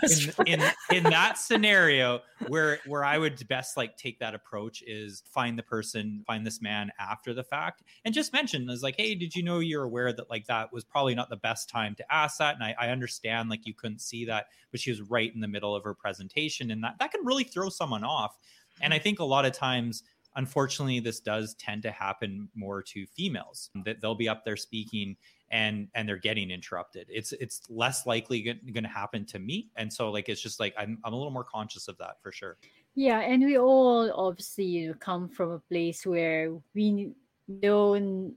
in, 0.48 0.60
in, 0.60 0.72
in 0.92 1.04
that 1.04 1.38
scenario, 1.38 2.20
where 2.48 2.80
where 2.86 3.06
I 3.06 3.18
would 3.18 3.48
best 3.48 3.78
like 3.78 3.96
take 3.96 4.20
that 4.20 4.36
approach 4.36 4.84
is 4.86 5.24
find 5.32 5.58
the 5.58 5.64
person, 5.64 6.24
find 6.28 6.46
this 6.46 6.62
man 6.62 6.92
after 7.00 7.34
the 7.34 7.44
fact, 7.44 7.84
and 8.04 8.14
just 8.14 8.34
mention 8.34 8.70
is 8.70 8.84
like, 8.84 8.96
hey, 8.98 9.16
did 9.16 9.34
you 9.34 9.44
know 9.44 9.60
you're 9.60 9.84
aware 9.84 10.12
that 10.12 10.30
like 10.30 10.46
that 10.48 10.74
was 10.74 10.84
probably 10.84 11.16
not 11.16 11.30
the 11.30 11.38
best 11.38 11.70
time 11.70 11.96
to 11.96 12.14
ask 12.14 12.40
that, 12.40 12.56
and 12.56 12.64
I, 12.64 12.76
I 12.78 12.90
understand 12.90 13.50
like 13.50 13.66
you 13.66 13.74
couldn't 13.74 14.02
see 14.02 14.26
that, 14.26 14.48
but 14.72 14.82
she 14.82 14.92
was 14.92 15.02
right 15.02 15.34
in 15.34 15.40
the 15.40 15.48
middle 15.48 15.61
middle 15.62 15.76
of 15.76 15.84
her 15.84 15.94
presentation 15.94 16.72
and 16.72 16.84
that 16.84 16.96
that 17.00 17.12
can 17.12 17.24
really 17.24 17.44
throw 17.44 17.70
someone 17.70 18.04
off. 18.04 18.38
And 18.82 18.94
i 18.94 18.98
mm-hmm. 18.98 19.04
think 19.04 19.20
a 19.20 19.24
lot 19.24 19.46
of 19.46 19.54
times 19.54 20.04
unfortunately 20.36 21.00
this 21.00 21.20
does 21.20 21.56
tend 21.56 21.84
to 21.84 21.92
happen 21.92 22.50
more 22.56 22.82
to 22.82 23.06
females 23.06 23.70
that 23.86 24.02
they'll 24.02 24.16
be 24.16 24.30
up 24.30 24.44
there 24.46 24.58
speaking 24.58 25.16
and 25.52 25.90
and 25.94 26.08
they're 26.08 26.18
getting 26.18 26.50
interrupted. 26.50 27.06
It's 27.10 27.34
it's 27.34 27.62
less 27.70 28.06
likely 28.06 28.42
going 28.42 28.84
to 28.84 28.90
happen 28.90 29.26
to 29.26 29.40
me. 29.40 29.70
And 29.76 29.92
so 29.92 30.10
like 30.10 30.30
it's 30.30 30.42
just 30.42 30.60
like 30.60 30.74
I'm, 30.78 30.98
I'm 31.04 31.14
a 31.14 31.16
little 31.16 31.32
more 31.32 31.44
conscious 31.44 31.88
of 31.88 31.98
that 31.98 32.22
for 32.24 32.32
sure. 32.32 32.58
Yeah 32.96 33.20
and 33.20 33.44
we 33.44 33.58
all 33.58 34.12
obviously 34.16 34.66
you 34.66 34.88
know, 34.90 34.94
come 34.96 35.30
from 35.30 35.52
a 35.52 35.60
place 35.60 36.06
where 36.06 36.54
we 36.74 37.12
know 37.48 38.32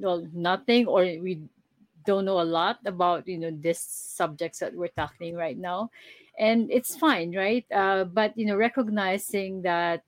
well 0.00 0.26
nothing 0.32 0.86
or 0.86 1.02
we 1.02 1.42
don't 2.08 2.24
know 2.24 2.40
a 2.40 2.42
lot 2.42 2.78
about 2.86 3.28
you 3.28 3.38
know 3.38 3.50
this 3.52 3.80
subjects 3.80 4.58
that 4.60 4.74
we're 4.74 4.88
tackling 4.88 5.34
right 5.36 5.58
now 5.58 5.90
and 6.38 6.70
it's 6.70 6.96
fine 6.96 7.34
right? 7.34 7.66
Uh, 7.72 8.04
but 8.04 8.36
you 8.38 8.46
know 8.46 8.56
recognizing 8.56 9.62
that 9.62 10.02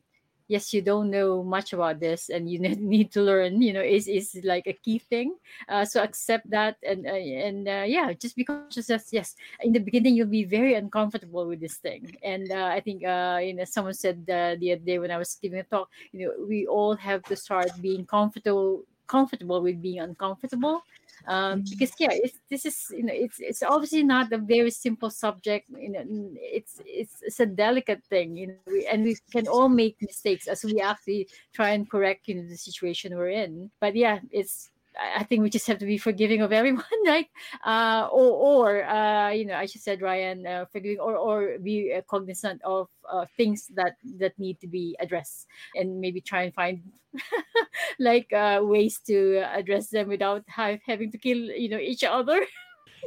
yes 0.49 0.75
you 0.75 0.83
don't 0.83 1.11
know 1.11 1.45
much 1.45 1.73
about 1.73 2.01
this 2.01 2.29
and 2.29 2.51
you 2.51 2.59
need 2.83 3.13
to 3.13 3.23
learn 3.23 3.63
you 3.63 3.73
know 3.73 3.83
is 3.83 4.09
is 4.09 4.39
like 4.45 4.67
a 4.67 4.73
key 4.73 4.99
thing. 4.99 5.37
Uh, 5.69 5.85
so 5.85 6.03
accept 6.03 6.49
that 6.51 6.77
and 6.83 7.07
uh, 7.07 7.15
and 7.15 7.69
uh, 7.69 7.85
yeah 7.87 8.13
just 8.13 8.35
be 8.37 8.45
conscious 8.45 8.87
that 8.87 9.03
yes 9.13 9.37
in 9.63 9.73
the 9.73 9.79
beginning 9.79 10.15
you'll 10.15 10.27
be 10.27 10.45
very 10.45 10.75
uncomfortable 10.75 11.47
with 11.47 11.61
this 11.61 11.77
thing. 11.79 12.11
And 12.23 12.51
uh, 12.51 12.67
i 12.73 12.81
think 12.81 13.05
uh, 13.05 13.39
you 13.43 13.55
know 13.55 13.65
someone 13.65 13.95
said 13.95 14.27
the 14.27 14.59
other 14.73 14.85
day 14.85 14.99
when 14.99 15.11
i 15.11 15.19
was 15.19 15.39
giving 15.41 15.61
a 15.61 15.65
talk 15.65 15.89
you 16.13 16.27
know 16.27 16.33
we 16.49 16.67
all 16.67 16.97
have 16.97 17.23
to 17.31 17.37
start 17.37 17.71
being 17.81 18.07
comfortable 18.07 18.83
comfortable 19.07 19.61
with 19.61 19.83
being 19.83 19.99
uncomfortable 19.99 20.83
um, 21.27 21.61
mm-hmm. 21.61 21.71
because 21.71 21.93
yeah 21.99 22.09
it's, 22.11 22.39
this 22.51 22.65
is 22.67 22.87
you 22.91 23.03
know 23.03 23.15
it's 23.15 23.37
it's 23.41 23.63
obviously 23.63 24.03
not 24.03 24.33
a 24.33 24.39
very 24.39 24.71
simple 24.71 25.11
subject 25.11 25.69
you 25.79 25.91
know 25.91 26.05
it's 26.37 26.81
it's, 26.85 27.17
it's 27.23 27.41
a 27.41 27.47
delicate 27.47 28.03
thing 28.05 28.37
you 28.37 28.49
know 28.49 28.55
we, 28.67 28.87
and 28.87 29.05
we 29.05 29.17
can 29.33 29.47
all 29.47 29.69
make 29.69 29.97
mistakes 30.01 30.49
as 30.49 30.65
we 30.65 30.81
actually 30.81 31.29
try 31.53 31.71
and 31.71 31.91
correct 31.91 32.29
you 32.29 32.35
know 32.35 32.49
the 32.49 32.57
situation 32.57 33.17
we're 33.17 33.31
in 33.31 33.71
but 33.81 33.95
yeah 33.95 34.19
it's 34.31 34.71
I 34.99 35.25
think 35.25 35.43
we 35.43 35.51
just 35.51 35.67
have 35.67 35.79
to 35.79 35.87
be 35.87 35.99
forgiving 35.99 36.43
of 36.43 36.53
everyone, 36.53 36.85
right? 37.07 37.27
Uh, 37.65 38.09
or, 38.11 38.31
or 38.31 38.85
uh, 38.85 39.31
you 39.31 39.47
know, 39.47 39.55
I 39.55 39.67
just 39.67 39.85
said 39.85 40.03
Ryan, 40.03 40.47
uh, 40.47 40.65
forgiving, 40.73 40.99
or 40.99 41.17
or 41.17 41.59
be 41.59 41.95
uh, 41.95 42.03
cognizant 42.09 42.61
of 42.65 42.89
uh, 43.09 43.27
things 43.37 43.71
that 43.75 43.97
that 44.19 44.39
need 44.39 44.61
to 44.61 44.67
be 44.67 44.97
addressed, 45.01 45.47
and 45.75 46.01
maybe 46.01 46.21
try 46.21 46.43
and 46.43 46.55
find 46.55 46.83
like 47.99 48.33
uh, 48.33 48.61
ways 48.63 49.01
to 49.07 49.45
address 49.55 49.89
them 49.89 50.09
without 50.09 50.45
have, 50.49 50.81
having 50.87 51.11
to 51.13 51.19
kill, 51.19 51.39
you 51.39 51.69
know, 51.69 51.79
each 51.79 52.05
other. 52.05 52.45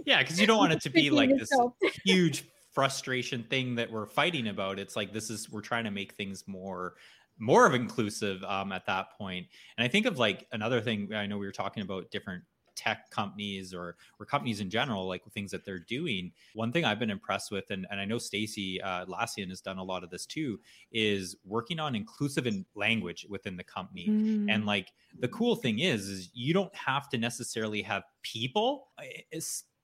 yeah, 0.05 0.21
because 0.21 0.39
you 0.39 0.47
don't 0.47 0.57
want 0.57 0.73
it 0.73 0.81
to 0.81 0.89
be 1.01 1.09
like 1.09 1.29
this 1.37 1.51
huge 2.05 2.45
frustration 2.71 3.43
thing 3.43 3.75
that 3.75 3.91
we're 3.91 4.07
fighting 4.07 4.47
about. 4.47 4.79
It's 4.79 4.95
like 4.95 5.13
this 5.13 5.29
is 5.29 5.49
we're 5.49 5.61
trying 5.61 5.83
to 5.83 5.91
make 5.91 6.13
things 6.13 6.45
more 6.47 6.95
more 7.39 7.65
of 7.65 7.73
inclusive 7.73 8.43
um, 8.43 8.71
at 8.71 8.85
that 8.85 9.11
point. 9.17 9.47
And 9.77 9.85
I 9.85 9.87
think 9.87 10.05
of 10.05 10.19
like 10.19 10.47
another 10.51 10.81
thing. 10.81 11.13
I 11.13 11.25
know 11.25 11.37
we 11.37 11.45
were 11.45 11.51
talking 11.51 11.83
about 11.83 12.11
different 12.11 12.43
tech 12.75 13.09
companies 13.11 13.73
or 13.73 13.95
or 14.19 14.25
companies 14.25 14.59
in 14.59 14.69
general, 14.69 15.07
like 15.07 15.23
things 15.33 15.51
that 15.51 15.65
they're 15.65 15.79
doing. 15.79 16.31
One 16.53 16.71
thing 16.71 16.85
I've 16.85 16.99
been 16.99 17.09
impressed 17.09 17.51
with, 17.51 17.69
and, 17.71 17.85
and 17.91 17.99
I 17.99 18.05
know 18.05 18.17
Stacy 18.17 18.81
uh, 18.81 19.05
Lassian 19.05 19.49
has 19.49 19.61
done 19.61 19.77
a 19.77 19.83
lot 19.83 20.03
of 20.03 20.09
this 20.09 20.25
too, 20.25 20.59
is 20.91 21.35
working 21.45 21.79
on 21.79 21.95
inclusive 21.95 22.47
in 22.47 22.65
language 22.75 23.25
within 23.29 23.57
the 23.57 23.63
company. 23.63 24.07
Mm. 24.09 24.47
And 24.49 24.65
like 24.65 24.91
the 25.19 25.27
cool 25.27 25.55
thing 25.55 25.79
is, 25.79 26.07
is 26.07 26.29
you 26.33 26.53
don't 26.53 26.73
have 26.75 27.09
to 27.09 27.17
necessarily 27.17 27.81
have 27.81 28.03
people. 28.21 28.87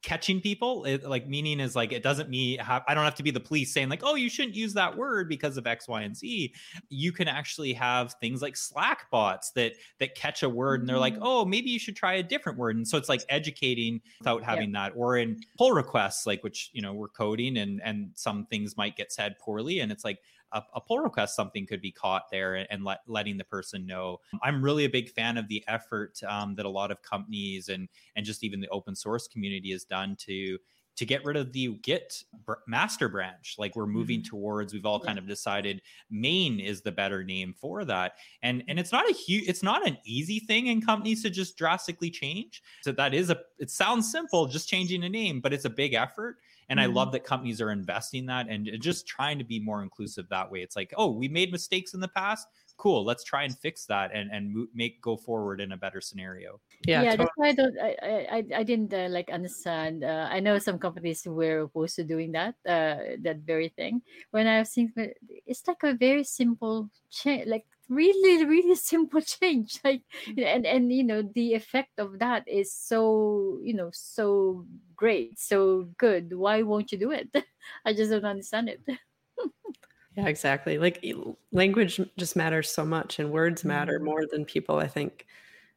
Catching 0.01 0.39
people 0.39 0.85
it, 0.85 1.03
like 1.03 1.27
meaning 1.27 1.59
is 1.59 1.75
like 1.75 1.91
it 1.91 2.01
doesn't 2.01 2.29
mean 2.29 2.59
i 2.61 2.93
don't 2.93 3.03
have 3.03 3.15
to 3.15 3.23
be 3.23 3.31
the 3.31 3.39
police 3.39 3.73
saying 3.73 3.89
like 3.89 4.01
oh 4.03 4.15
you 4.15 4.29
shouldn't 4.29 4.55
use 4.55 4.73
that 4.73 4.95
word 4.95 5.27
because 5.27 5.57
of 5.57 5.67
x 5.67 5.87
y 5.87 6.03
and 6.03 6.15
z. 6.15 6.53
You 6.89 7.11
can 7.11 7.27
actually 7.27 7.73
have 7.73 8.13
things 8.21 8.41
like 8.41 8.55
slack 8.55 9.11
bots 9.11 9.51
that 9.51 9.73
that 9.99 10.15
catch 10.15 10.41
a 10.43 10.49
word 10.49 10.79
and 10.79 10.89
they're 10.89 10.97
like 10.97 11.15
mm-hmm. 11.15 11.23
oh 11.23 11.45
maybe 11.45 11.69
you 11.69 11.79
should 11.79 11.95
try 11.95 12.13
a 12.13 12.23
different 12.23 12.57
word. 12.57 12.77
And 12.77 12.87
so 12.87 12.97
it's 12.97 13.09
like 13.09 13.23
educating 13.29 14.01
without 14.19 14.43
having 14.43 14.71
that 14.71 14.93
or 14.95 15.17
in 15.17 15.41
pull 15.57 15.71
requests 15.73 16.25
like 16.25 16.43
which 16.43 16.69
you 16.73 16.81
know 16.81 16.93
we're 16.93 17.09
coding 17.09 17.57
and 17.57 17.81
and 17.83 18.11
some 18.15 18.45
things 18.45 18.77
might 18.77 18.95
get 18.95 19.11
said 19.11 19.37
poorly 19.39 19.79
and 19.81 19.91
it's 19.91 20.05
like 20.05 20.19
a, 20.51 20.61
a 20.75 20.81
pull 20.81 20.99
request, 20.99 21.35
something 21.35 21.65
could 21.65 21.81
be 21.81 21.91
caught 21.91 22.29
there 22.31 22.55
and, 22.55 22.67
and 22.69 22.83
let, 22.83 22.99
letting 23.07 23.37
the 23.37 23.43
person 23.43 23.85
know. 23.85 24.19
I'm 24.43 24.63
really 24.63 24.85
a 24.85 24.89
big 24.89 25.09
fan 25.09 25.37
of 25.37 25.47
the 25.47 25.63
effort 25.67 26.19
um, 26.27 26.55
that 26.55 26.65
a 26.65 26.69
lot 26.69 26.91
of 26.91 27.01
companies 27.01 27.69
and 27.69 27.87
and 28.15 28.25
just 28.25 28.43
even 28.43 28.59
the 28.59 28.69
open 28.69 28.95
source 28.95 29.27
community 29.27 29.71
has 29.71 29.83
done 29.83 30.15
to 30.21 30.57
to 30.99 31.05
get 31.05 31.23
rid 31.23 31.37
of 31.37 31.53
the 31.53 31.79
Git 31.81 32.25
master 32.67 33.07
branch. 33.07 33.55
Like 33.57 33.73
we're 33.73 33.85
moving 33.85 34.19
mm-hmm. 34.19 34.35
towards, 34.35 34.73
we've 34.73 34.85
all 34.85 34.99
kind 34.99 35.17
of 35.17 35.25
decided 35.25 35.81
main 36.11 36.59
is 36.59 36.81
the 36.81 36.91
better 36.91 37.23
name 37.23 37.55
for 37.57 37.85
that. 37.85 38.15
And 38.41 38.63
and 38.67 38.77
it's 38.77 38.91
not 38.91 39.09
a 39.09 39.13
huge, 39.13 39.47
it's 39.47 39.63
not 39.63 39.87
an 39.87 39.97
easy 40.03 40.39
thing 40.39 40.67
in 40.67 40.81
companies 40.81 41.23
to 41.23 41.29
just 41.29 41.57
drastically 41.57 42.11
change. 42.11 42.61
So 42.81 42.91
that 42.91 43.13
is 43.13 43.29
a, 43.29 43.39
it 43.59 43.71
sounds 43.71 44.11
simple, 44.11 44.47
just 44.47 44.67
changing 44.67 45.05
a 45.05 45.09
name, 45.09 45.39
but 45.39 45.53
it's 45.53 45.63
a 45.63 45.69
big 45.69 45.93
effort. 45.93 46.35
And 46.69 46.79
mm-hmm. 46.79 46.91
I 46.91 46.93
love 46.93 47.11
that 47.13 47.23
companies 47.23 47.61
are 47.61 47.71
investing 47.71 48.25
that 48.27 48.47
and 48.47 48.69
just 48.79 49.07
trying 49.07 49.37
to 49.39 49.43
be 49.43 49.59
more 49.59 49.83
inclusive 49.83 50.29
that 50.29 50.49
way. 50.49 50.61
It's 50.61 50.75
like, 50.75 50.93
oh, 50.97 51.11
we 51.11 51.27
made 51.27 51.51
mistakes 51.51 51.93
in 51.93 51.99
the 51.99 52.07
past. 52.07 52.47
Cool, 52.77 53.03
let's 53.03 53.25
try 53.25 53.43
and 53.43 53.57
fix 53.57 53.85
that 53.87 54.11
and 54.13 54.31
and 54.31 54.67
make 54.73 55.01
go 55.01 55.17
forward 55.17 55.59
in 55.59 55.73
a 55.73 55.77
better 55.77 55.99
scenario. 55.99 56.61
Yeah, 56.87 57.01
yeah. 57.01 57.15
Totally. 57.17 57.17
That's 57.17 57.31
why 57.35 57.47
I 57.47 57.51
don't. 57.51 57.77
I 57.77 57.91
I, 58.31 58.59
I 58.59 58.63
didn't 58.63 58.93
uh, 58.93 59.09
like 59.09 59.29
understand. 59.29 60.05
Uh, 60.05 60.29
I 60.31 60.39
know 60.39 60.57
some 60.59 60.79
companies 60.79 61.27
were 61.27 61.67
opposed 61.67 61.97
to 61.97 62.05
doing 62.05 62.31
that. 62.31 62.55
Uh, 62.65 63.19
that 63.19 63.39
very 63.43 63.67
thing. 63.67 64.01
When 64.31 64.47
I 64.47 64.59
was 64.59 64.69
thinking, 64.69 65.11
it's 65.45 65.67
like 65.67 65.83
a 65.83 65.93
very 65.93 66.23
simple 66.23 66.89
change. 67.11 67.47
Like 67.47 67.65
really 67.89 68.45
really 68.45 68.75
simple 68.93 69.21
change 69.21 69.79
like 69.83 70.03
mm. 70.27 70.45
and 70.45 70.65
and 70.65 70.93
you 70.93 71.03
know 71.03 71.21
the 71.33 71.53
effect 71.53 71.97
of 71.97 72.19
that 72.19 72.47
is 72.47 72.71
so 72.71 73.59
you 73.63 73.73
know 73.73 73.89
so 73.91 74.65
great 74.95 75.37
so 75.39 75.89
good 75.97 76.33
why 76.33 76.61
won't 76.61 76.91
you 76.91 76.97
do 76.97 77.11
it 77.11 77.29
i 77.85 77.93
just 77.93 78.11
don't 78.11 78.25
understand 78.25 78.69
it 78.69 78.81
yeah 80.15 80.27
exactly 80.27 80.77
like 80.77 81.03
language 81.51 81.99
just 82.17 82.35
matters 82.35 82.69
so 82.69 82.85
much 82.85 83.19
and 83.19 83.31
words 83.31 83.65
matter 83.65 83.95
mm-hmm. 83.95 84.05
more 84.05 84.23
than 84.31 84.45
people 84.45 84.77
i 84.77 84.87
think 84.87 85.25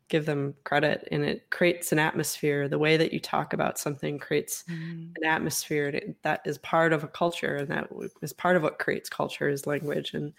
give 0.09 0.27
them 0.27 0.55
credit 0.65 1.09
and 1.11 1.25
it 1.25 1.49
creates 1.49 1.91
an 1.91 1.99
atmosphere 1.99 2.69
the 2.69 2.79
way 2.79 2.99
that 2.99 3.15
you 3.15 3.21
talk 3.21 3.55
about 3.55 3.79
something 3.79 4.19
creates 4.19 4.63
mm. 4.69 5.11
an 5.17 5.25
atmosphere 5.25 6.15
that 6.23 6.43
is 6.45 6.59
part 6.59 6.93
of 6.93 7.03
a 7.03 7.09
culture 7.09 7.57
and 7.57 7.69
that 7.69 7.89
is 8.21 8.33
part 8.33 8.55
of 8.55 8.63
what 8.63 8.79
creates 8.79 9.09
culture 9.09 9.49
is 9.49 9.67
language 9.67 10.13
and 10.13 10.35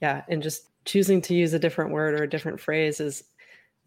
yeah 0.00 0.22
and 0.28 0.42
just 0.42 0.70
choosing 0.88 1.20
to 1.20 1.34
use 1.34 1.52
a 1.52 1.58
different 1.58 1.90
word 1.90 2.18
or 2.18 2.22
a 2.22 2.28
different 2.28 2.58
phrase 2.58 2.98
is 2.98 3.24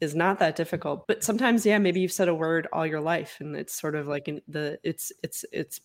is 0.02 0.14
not 0.14 0.38
that 0.38 0.56
difficult 0.56 1.08
but 1.08 1.24
sometimes 1.24 1.66
yeah 1.66 1.80
maybe 1.80 2.00
you've 2.00 2.12
said 2.12 2.28
a 2.28 2.36
word 2.36 2.68
all 2.72 2.86
your 2.86 3.02
life 3.02 3.38
and 3.40 3.56
it's 3.56 3.74
sort 3.74 3.96
of 3.96 4.08
like 4.08 4.28
in 4.28 4.40
the 4.48 4.78
it's 4.84 5.12
it's 5.24 5.44
it's 5.52 5.82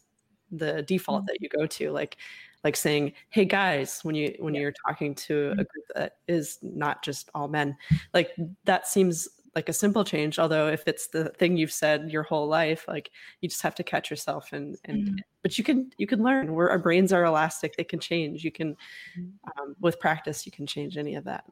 the 0.50 0.82
default 0.82 1.22
mm-hmm. 1.22 1.26
that 1.28 1.40
you 1.40 1.48
go 1.48 1.66
to 1.66 1.90
like 1.90 2.18
like 2.64 2.76
saying 2.76 3.14
hey 3.30 3.46
guys 3.46 4.00
when 4.02 4.14
you 4.14 4.34
when 4.40 4.54
yeah. 4.54 4.60
you're 4.60 4.74
talking 4.86 5.14
to 5.14 5.34
a 5.34 5.38
mm-hmm. 5.38 5.56
group 5.56 5.84
that 5.94 6.16
is 6.28 6.58
not 6.60 7.02
just 7.02 7.30
all 7.34 7.48
men 7.48 7.74
like 8.12 8.30
that 8.64 8.86
seems 8.86 9.26
like 9.56 9.68
a 9.68 9.72
simple 9.72 10.04
change 10.04 10.38
although 10.38 10.68
if 10.68 10.86
it's 10.86 11.08
the 11.08 11.30
thing 11.30 11.56
you've 11.56 11.72
said 11.72 12.10
your 12.10 12.22
whole 12.22 12.46
life 12.46 12.84
like 12.86 13.10
you 13.40 13.48
just 13.48 13.62
have 13.62 13.74
to 13.74 13.82
catch 13.82 14.10
yourself 14.10 14.52
and 14.52 14.76
and 14.84 15.06
mm-hmm. 15.06 15.16
but 15.42 15.58
you 15.58 15.64
can 15.64 15.90
you 15.96 16.06
can 16.06 16.22
learn 16.22 16.54
where 16.54 16.70
our 16.70 16.78
brains 16.78 17.12
are 17.12 17.24
elastic 17.24 17.74
they 17.76 17.82
can 17.82 17.98
change 17.98 18.44
you 18.44 18.52
can 18.52 18.76
mm-hmm. 19.18 19.62
um, 19.62 19.74
with 19.80 19.98
practice 19.98 20.46
you 20.46 20.52
can 20.52 20.66
change 20.66 20.96
any 20.96 21.16
of 21.16 21.24
that 21.24 21.44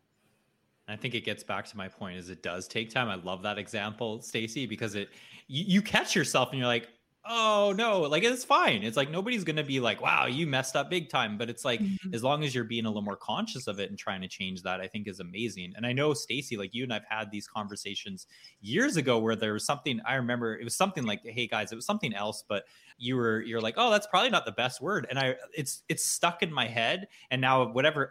I 0.87 0.97
think 0.97 1.15
it 1.15 1.25
gets 1.25 1.43
back 1.43 1.65
to 1.69 1.77
my 1.79 1.89
point 1.89 2.19
is 2.19 2.29
it 2.29 2.43
does 2.43 2.69
take 2.69 2.91
time. 2.91 3.09
I 3.09 3.15
love 3.15 3.41
that 3.43 3.57
example, 3.57 4.21
Stacy, 4.21 4.67
because 4.67 4.95
it 4.95 5.09
you, 5.49 5.65
you 5.67 5.81
catch 5.81 6.15
yourself 6.15 6.51
and 6.51 6.59
you're 6.59 6.69
like, 6.69 6.89
oh 7.27 7.73
no, 7.77 8.03
like 8.03 8.23
it's 8.23 8.45
fine. 8.45 8.83
It's 8.83 8.97
like 8.97 9.11
nobody's 9.11 9.45
gonna 9.45 9.65
be 9.65 9.81
like, 9.81 10.01
wow, 10.03 10.27
you 10.27 10.47
messed 10.47 10.77
up 10.77 10.91
big 10.91 11.09
time. 11.09 11.39
But 11.39 11.49
it's 11.51 11.65
like 11.65 11.81
Mhm. 11.81 12.15
as 12.15 12.23
long 12.23 12.45
as 12.45 12.55
you're 12.55 12.65
being 12.65 12.85
a 12.85 12.89
little 12.89 13.03
more 13.03 13.17
conscious 13.17 13.67
of 13.67 13.81
it 13.81 13.89
and 13.91 13.99
trying 13.99 14.21
to 14.23 14.29
change 14.29 14.63
that, 14.63 14.81
I 14.81 14.89
think 14.89 15.09
is 15.09 15.21
amazing. 15.21 15.73
And 15.77 15.87
I 15.87 15.93
know 15.93 16.13
Stacy, 16.15 16.57
like 16.57 16.75
you 16.75 16.83
and 16.85 16.93
I've 16.93 17.05
had 17.09 17.31
these 17.31 17.47
conversations 17.47 18.27
years 18.61 18.97
ago 18.97 19.19
where 19.19 19.37
there 19.37 19.55
was 19.55 19.65
something 19.65 20.01
I 20.05 20.15
remember 20.17 20.57
it 20.59 20.65
was 20.65 20.77
something 20.77 21.05
like, 21.05 21.23
hey 21.25 21.47
guys, 21.47 21.73
it 21.73 21.77
was 21.77 21.87
something 21.87 22.15
else, 22.15 22.45
but 22.47 22.65
you 22.99 23.17
were 23.17 23.41
you're 23.43 23.61
like, 23.61 23.75
oh, 23.77 23.91
that's 23.91 24.07
probably 24.07 24.31
not 24.31 24.45
the 24.45 24.53
best 24.53 24.81
word. 24.81 25.07
And 25.11 25.19
I 25.19 25.37
it's 25.57 25.83
it's 25.89 26.05
stuck 26.05 26.43
in 26.43 26.53
my 26.53 26.67
head. 26.69 27.09
And 27.31 27.41
now 27.41 27.67
whatever 27.73 28.11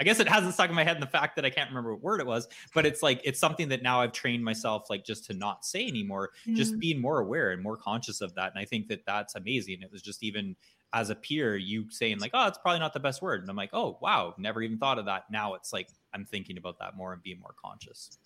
I, 0.00 0.04
guess 0.04 0.20
it 0.20 0.28
hasn't 0.28 0.54
stuck 0.54 0.68
in 0.68 0.74
my 0.76 0.84
head 0.84 0.96
in 0.96 1.00
the 1.00 1.06
fact 1.06 1.36
that 1.36 1.44
I 1.44 1.50
can't 1.50 1.68
remember 1.70 1.92
what 1.94 2.02
word 2.02 2.20
it 2.20 2.26
was, 2.26 2.48
but 2.74 2.84
it's 2.86 3.02
like 3.02 3.20
it's 3.24 3.38
something 3.40 3.68
that 3.68 3.82
now 3.82 4.00
I've 4.00 4.12
trained 4.12 4.44
myself 4.44 4.90
like 4.90 5.04
just 5.04 5.24
to 5.26 5.34
not 5.34 5.64
say 5.64 5.86
anymore 5.86 6.30
just 6.54 6.78
being 6.78 7.00
more 7.00 7.20
aware 7.20 7.52
and 7.52 7.62
more 7.62 7.76
conscious 7.76 8.20
of 8.20 8.34
that 8.34 8.50
and 8.52 8.58
i 8.58 8.64
think 8.64 8.88
that 8.88 9.04
that's 9.06 9.34
amazing. 9.34 9.82
It 9.82 9.90
was 9.92 10.02
just 10.02 10.22
even 10.22 10.56
as 10.92 11.10
a 11.10 11.14
peer 11.14 11.56
you 11.56 11.90
saying 11.90 12.18
like 12.20 12.30
oh 12.34 12.46
it's 12.46 12.58
probably 12.58 12.78
not 12.78 12.92
the 12.92 13.00
best 13.00 13.20
word 13.20 13.40
and 13.40 13.50
i'm 13.50 13.56
like 13.56 13.70
oh 13.72 13.98
wow 14.00 14.32
never 14.38 14.62
even 14.62 14.78
thought 14.78 14.98
of 14.98 15.06
that. 15.06 15.24
Now 15.30 15.54
it's 15.54 15.72
like 15.72 15.88
i'm 16.12 16.24
thinking 16.24 16.58
about 16.58 16.78
that 16.78 16.96
more 16.96 17.12
and 17.12 17.22
being 17.22 17.40
more 17.40 17.54
conscious. 17.62 18.18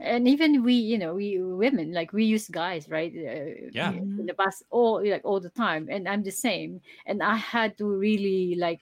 And 0.00 0.28
even 0.28 0.62
we 0.62 0.74
you 0.74 0.98
know 0.98 1.14
we 1.14 1.40
women 1.40 1.92
like 1.92 2.12
we 2.12 2.24
use 2.24 2.48
guys 2.48 2.88
right 2.88 3.12
uh, 3.12 3.68
Yeah. 3.72 3.92
in 3.92 4.26
the 4.26 4.34
past 4.34 4.62
all 4.70 5.04
like 5.04 5.22
all 5.24 5.40
the 5.40 5.50
time 5.50 5.88
and 5.90 6.08
i'm 6.08 6.22
the 6.22 6.30
same 6.30 6.80
and 7.06 7.22
i 7.22 7.36
had 7.36 7.76
to 7.78 7.84
really 7.86 8.54
like 8.56 8.80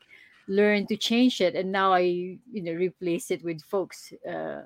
learn 0.49 0.87
to 0.87 0.97
change 0.97 1.41
it 1.41 1.55
and 1.55 1.73
now 1.73 1.93
i 1.93 2.01
you 2.01 2.63
know 2.63 2.73
replace 2.73 3.31
it 3.31 3.43
with 3.43 3.61
folks 3.63 4.13
uh 4.29 4.63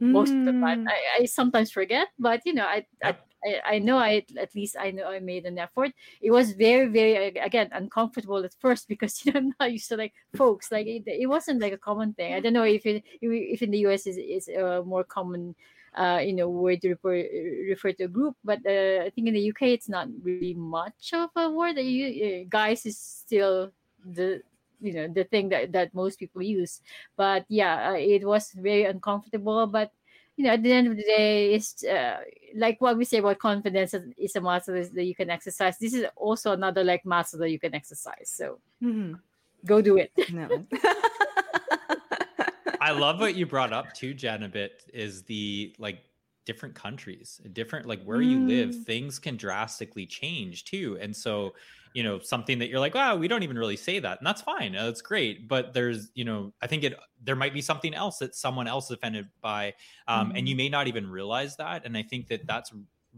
most 0.00 0.32
of 0.32 0.44
the 0.44 0.52
time 0.52 0.84
Mm. 0.84 0.88
I, 0.88 1.22
I 1.22 1.24
sometimes 1.26 1.70
forget 1.70 2.08
but 2.18 2.40
you 2.44 2.54
know 2.54 2.64
I, 2.64 2.86
I 3.02 3.16
I, 3.44 3.60
I 3.76 3.78
know 3.78 3.98
I 3.98 4.24
at 4.38 4.54
least 4.54 4.76
I 4.78 4.90
know 4.90 5.06
I 5.08 5.20
made 5.20 5.44
an 5.44 5.58
effort. 5.58 5.92
It 6.20 6.30
was 6.30 6.52
very, 6.52 6.86
very 6.88 7.36
again 7.36 7.68
uncomfortable 7.72 8.42
at 8.44 8.54
first 8.58 8.88
because 8.92 9.24
you 9.24 9.32
know 9.32 9.40
I'm 9.40 9.54
not 9.60 9.72
used 9.72 9.88
to 9.90 9.96
like 9.96 10.14
folks 10.34 10.72
like 10.72 10.86
it, 10.86 11.04
it 11.06 11.28
wasn't 11.28 11.60
like 11.60 11.72
a 11.72 11.78
common 11.78 12.14
thing. 12.14 12.34
I 12.34 12.40
don't 12.40 12.52
know 12.52 12.64
if 12.64 12.86
it 12.86 13.04
if 13.20 13.62
in 13.62 13.70
the 13.70 13.78
US 13.86 14.06
is 14.06 14.16
is 14.16 14.48
a 14.48 14.82
more 14.84 15.04
common 15.04 15.54
uh 15.96 16.20
you 16.24 16.32
know 16.32 16.48
word 16.48 16.80
to 16.82 16.90
refer 16.90 17.22
refer 17.68 17.92
to 17.92 18.04
a 18.04 18.08
group, 18.08 18.36
but 18.44 18.58
uh, 18.66 19.04
I 19.04 19.10
think 19.14 19.28
in 19.28 19.34
the 19.34 19.50
UK 19.50 19.62
it's 19.76 19.88
not 19.88 20.08
really 20.22 20.54
much 20.54 21.12
of 21.12 21.30
a 21.36 21.50
word 21.50 21.76
that 21.76 21.84
you 21.84 22.06
uh, 22.06 22.44
guys 22.48 22.86
is 22.86 22.98
still 22.98 23.72
the 24.04 24.42
you 24.84 24.92
know 24.92 25.08
the 25.08 25.24
thing 25.24 25.48
that 25.48 25.72
that 25.72 25.94
most 25.94 26.18
people 26.18 26.42
use. 26.42 26.80
But 27.16 27.44
yeah, 27.48 27.90
uh, 27.90 27.96
it 27.98 28.24
was 28.24 28.52
very 28.52 28.84
uncomfortable, 28.84 29.66
but 29.66 29.90
you 30.36 30.44
know, 30.44 30.50
at 30.50 30.62
the 30.62 30.72
end 30.72 30.88
of 30.88 30.96
the 30.96 31.02
day, 31.04 31.54
it's 31.54 31.84
uh, 31.84 32.18
like 32.56 32.80
what 32.80 32.96
we 32.98 33.04
say 33.04 33.18
about 33.18 33.38
confidence 33.38 33.94
is- 33.94 34.12
is 34.18 34.36
a 34.36 34.40
muscle 34.40 34.74
is 34.74 34.90
that 34.90 35.04
you 35.04 35.14
can 35.14 35.30
exercise. 35.30 35.78
This 35.78 35.94
is 35.94 36.06
also 36.16 36.52
another 36.52 36.82
like 36.82 37.04
muscle 37.04 37.38
that 37.38 37.50
you 37.50 37.58
can 37.58 37.74
exercise. 37.74 38.30
So 38.30 38.58
Mhm. 38.82 39.20
go 39.64 39.80
do 39.80 39.96
it. 39.96 40.10
No. 40.32 40.66
i 42.80 42.90
love 42.90 43.20
what 43.20 43.34
you 43.34 43.46
brought 43.46 43.72
up 43.72 43.94
too 43.94 44.12
jen 44.12 44.42
a 44.42 44.48
bit 44.48 44.84
is 44.92 45.22
the 45.22 45.74
like 45.78 46.04
different 46.44 46.74
countries 46.74 47.40
different 47.52 47.86
like 47.86 48.02
where 48.04 48.20
you 48.20 48.40
live 48.46 48.70
Mm. 48.70 48.84
things 48.84 49.18
can 49.18 49.36
drastically 49.36 50.06
change 50.06 50.64
too 50.64 50.98
and 51.00 51.14
so 51.16 51.54
you 51.94 52.02
know 52.02 52.18
something 52.18 52.58
that 52.58 52.68
you're 52.68 52.80
like 52.80 52.94
wow 52.94 53.16
we 53.16 53.28
don't 53.28 53.42
even 53.42 53.56
really 53.56 53.76
say 53.76 53.98
that 53.98 54.18
and 54.18 54.26
that's 54.26 54.42
fine 54.42 54.74
uh, 54.76 54.84
that's 54.86 55.00
great 55.00 55.48
but 55.48 55.72
there's 55.72 56.10
you 56.14 56.24
know 56.24 56.52
i 56.60 56.66
think 56.66 56.82
it 56.84 56.94
there 57.22 57.36
might 57.36 57.54
be 57.54 57.62
something 57.62 57.94
else 57.94 58.18
that 58.18 58.34
someone 58.34 58.66
else 58.66 58.86
is 58.86 58.90
offended 58.92 59.28
by 59.40 59.72
um, 60.08 60.32
and 60.36 60.48
you 60.48 60.56
may 60.56 60.68
not 60.68 60.86
even 60.88 61.08
realize 61.08 61.56
that 61.56 61.84
and 61.86 61.96
i 61.96 62.02
think 62.02 62.28
that 62.28 62.46
that's 62.46 62.72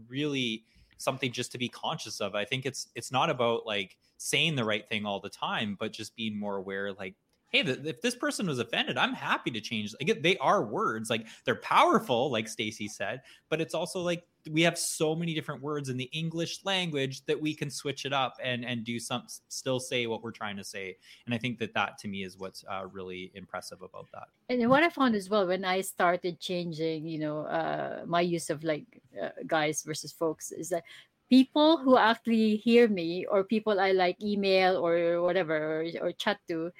really 0.07 0.63
something 0.97 1.31
just 1.31 1.51
to 1.51 1.57
be 1.57 1.67
conscious 1.69 2.21
of 2.21 2.35
i 2.35 2.45
think 2.45 2.65
it's 2.65 2.87
it's 2.95 3.11
not 3.11 3.29
about 3.29 3.65
like 3.65 3.97
saying 4.17 4.55
the 4.55 4.63
right 4.63 4.87
thing 4.87 5.05
all 5.05 5.19
the 5.19 5.29
time 5.29 5.75
but 5.79 5.91
just 5.91 6.15
being 6.15 6.37
more 6.37 6.55
aware 6.57 6.93
like 6.93 7.15
hey 7.49 7.63
th- 7.63 7.79
if 7.83 8.01
this 8.01 8.15
person 8.15 8.47
was 8.47 8.59
offended 8.59 8.97
i'm 8.97 9.13
happy 9.13 9.51
to 9.51 9.61
change 9.61 9.93
like 10.01 10.21
they 10.21 10.37
are 10.37 10.63
words 10.63 11.09
like 11.09 11.27
they're 11.45 11.55
powerful 11.55 12.31
like 12.31 12.47
stacy 12.47 12.87
said 12.87 13.21
but 13.49 13.61
it's 13.61 13.73
also 13.73 13.99
like 14.01 14.23
we 14.51 14.61
have 14.61 14.77
so 14.77 15.13
many 15.13 15.33
different 15.33 15.61
words 15.61 15.89
in 15.89 15.97
the 15.97 16.09
english 16.13 16.63
language 16.63 17.25
that 17.25 17.39
we 17.39 17.53
can 17.53 17.69
switch 17.69 18.05
it 18.05 18.13
up 18.13 18.37
and 18.41 18.65
and 18.65 18.83
do 18.83 18.99
some 18.99 19.23
still 19.47 19.79
say 19.79 20.07
what 20.07 20.23
we're 20.23 20.31
trying 20.31 20.57
to 20.57 20.63
say. 20.63 20.95
And 21.25 21.33
i 21.33 21.37
think 21.37 21.57
that 21.59 21.73
that 21.73 21.97
to 21.99 22.07
me 22.07 22.23
is 22.23 22.37
what's 22.37 22.63
uh, 22.69 22.85
really 22.91 23.31
impressive 23.33 23.81
about 23.81 24.07
that. 24.13 24.27
And 24.49 24.69
what 24.69 24.83
I 24.83 24.89
found 24.89 25.15
as 25.15 25.29
well 25.29 25.47
when 25.47 25.65
I 25.65 25.81
started 25.81 26.39
changing, 26.39 27.05
you 27.07 27.19
know, 27.19 27.41
uh, 27.41 28.03
my 28.05 28.21
use 28.21 28.49
of 28.49 28.63
like 28.63 28.85
uh, 29.21 29.29
guys 29.45 29.83
versus 29.83 30.11
folks 30.11 30.51
is 30.51 30.69
that 30.69 30.83
people 31.29 31.77
who 31.77 31.97
actually 31.97 32.55
hear 32.57 32.87
me 32.87 33.25
or 33.25 33.43
people 33.43 33.79
I 33.79 33.91
like 33.91 34.21
email 34.21 34.77
or 34.77 35.21
whatever 35.21 35.81
or, 35.81 36.07
or 36.07 36.11
chat 36.13 36.39
to 36.47 36.71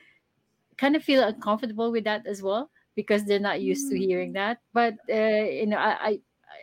kind 0.77 0.95
of 0.95 1.03
feel 1.03 1.23
uncomfortable 1.23 1.91
with 1.91 2.03
that 2.05 2.25
as 2.27 2.41
well 2.41 2.71
because 2.95 3.25
they're 3.25 3.39
not 3.39 3.61
used 3.61 3.89
to 3.89 3.97
hearing 3.97 4.33
that. 4.33 4.59
But 4.73 4.95
uh, 5.09 5.45
you 5.61 5.67
know, 5.67 5.77
I, 5.77 5.91
I 5.91 6.11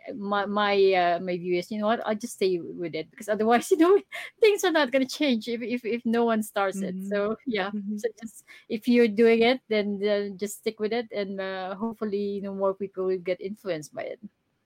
I- 0.09 0.13
my 0.13 0.45
my 0.45 0.75
uh, 0.93 1.19
my 1.21 1.37
view 1.37 1.57
is 1.57 1.69
you 1.71 1.79
know 1.79 1.87
what 1.87 2.01
I'll 2.05 2.15
just 2.17 2.35
stay 2.35 2.59
with 2.59 2.95
it 2.95 3.09
because 3.11 3.29
otherwise 3.29 3.69
you 3.71 3.77
know 3.77 4.01
things 4.41 4.63
are 4.63 4.71
not 4.71 4.91
going 4.91 5.05
to 5.05 5.09
change 5.17 5.47
if, 5.47 5.61
if 5.61 5.85
if 5.85 6.05
no 6.05 6.25
one 6.25 6.41
starts 6.43 6.81
it. 6.81 6.95
Mhm. 6.95 7.07
So 7.09 7.37
yeah, 7.45 7.71
Mhm. 7.71 7.99
so 7.99 8.09
just 8.21 8.45
if 8.69 8.87
you're 8.87 9.07
doing 9.07 9.41
it, 9.41 9.61
then 9.69 10.01
uh, 10.03 10.29
just 10.37 10.59
stick 10.59 10.79
with 10.79 10.93
it, 10.93 11.07
and 11.11 11.39
uh, 11.39 11.75
hopefully, 11.75 12.17
you 12.37 12.41
know, 12.41 12.53
more 12.55 12.73
people 12.73 13.05
will 13.05 13.19
get 13.21 13.39
influenced 13.41 13.93
by 13.93 14.03
it. 14.03 14.19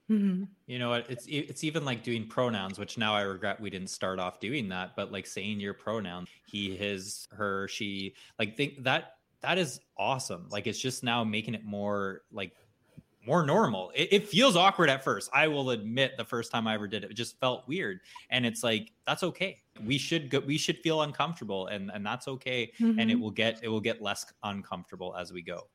Mhm. 0.09 0.47
You 0.67 0.79
know 0.79 0.89
what? 0.89 1.09
It's 1.09 1.27
e- 1.27 1.45
it's 1.49 1.63
even 1.63 1.85
like 1.85 2.03
doing 2.03 2.27
pronouns, 2.27 2.79
which 2.79 2.97
now 2.97 3.13
I 3.13 3.21
regret 3.21 3.59
we 3.59 3.69
didn't 3.69 3.89
start 3.89 4.19
off 4.19 4.39
doing 4.39 4.69
that. 4.69 4.95
But 4.95 5.11
like 5.11 5.25
saying 5.27 5.59
your 5.59 5.73
pronoun, 5.73 6.25
he, 6.45 6.75
his, 6.75 7.27
her, 7.31 7.67
she, 7.67 8.15
like 8.39 8.55
think 8.57 8.83
that 8.83 9.18
that 9.41 9.57
is 9.57 9.79
awesome. 9.97 10.47
Like 10.49 10.67
it's 10.67 10.79
just 10.79 11.03
now 11.03 11.23
making 11.23 11.53
it 11.55 11.63
more 11.63 12.23
like 12.31 12.55
more 13.25 13.45
normal. 13.45 13.91
It, 13.95 14.09
it 14.11 14.27
feels 14.29 14.55
awkward 14.55 14.89
at 14.89 15.03
first. 15.03 15.29
I 15.33 15.47
will 15.47 15.71
admit, 15.71 16.17
the 16.17 16.25
first 16.25 16.51
time 16.51 16.67
I 16.67 16.73
ever 16.75 16.87
did 16.87 17.03
it, 17.03 17.11
it 17.11 17.15
just 17.15 17.39
felt 17.39 17.67
weird, 17.67 17.99
and 18.29 18.45
it's 18.45 18.63
like 18.63 18.93
that's 19.07 19.23
okay. 19.23 19.61
We 19.79 19.97
should 19.97 20.29
go. 20.29 20.39
We 20.39 20.57
should 20.57 20.79
feel 20.79 21.01
uncomfortable, 21.01 21.67
and 21.67 21.91
and 21.91 22.05
that's 22.05 22.27
okay. 22.27 22.73
And 22.97 23.11
it 23.11 23.15
Mhm. 23.15 23.19
will 23.19 23.31
get 23.31 23.59
it 23.63 23.69
will 23.69 23.81
get 23.81 24.01
less 24.01 24.25
uncomfortable 24.43 25.15
as 25.15 25.33
we 25.33 25.41
go. 25.43 25.69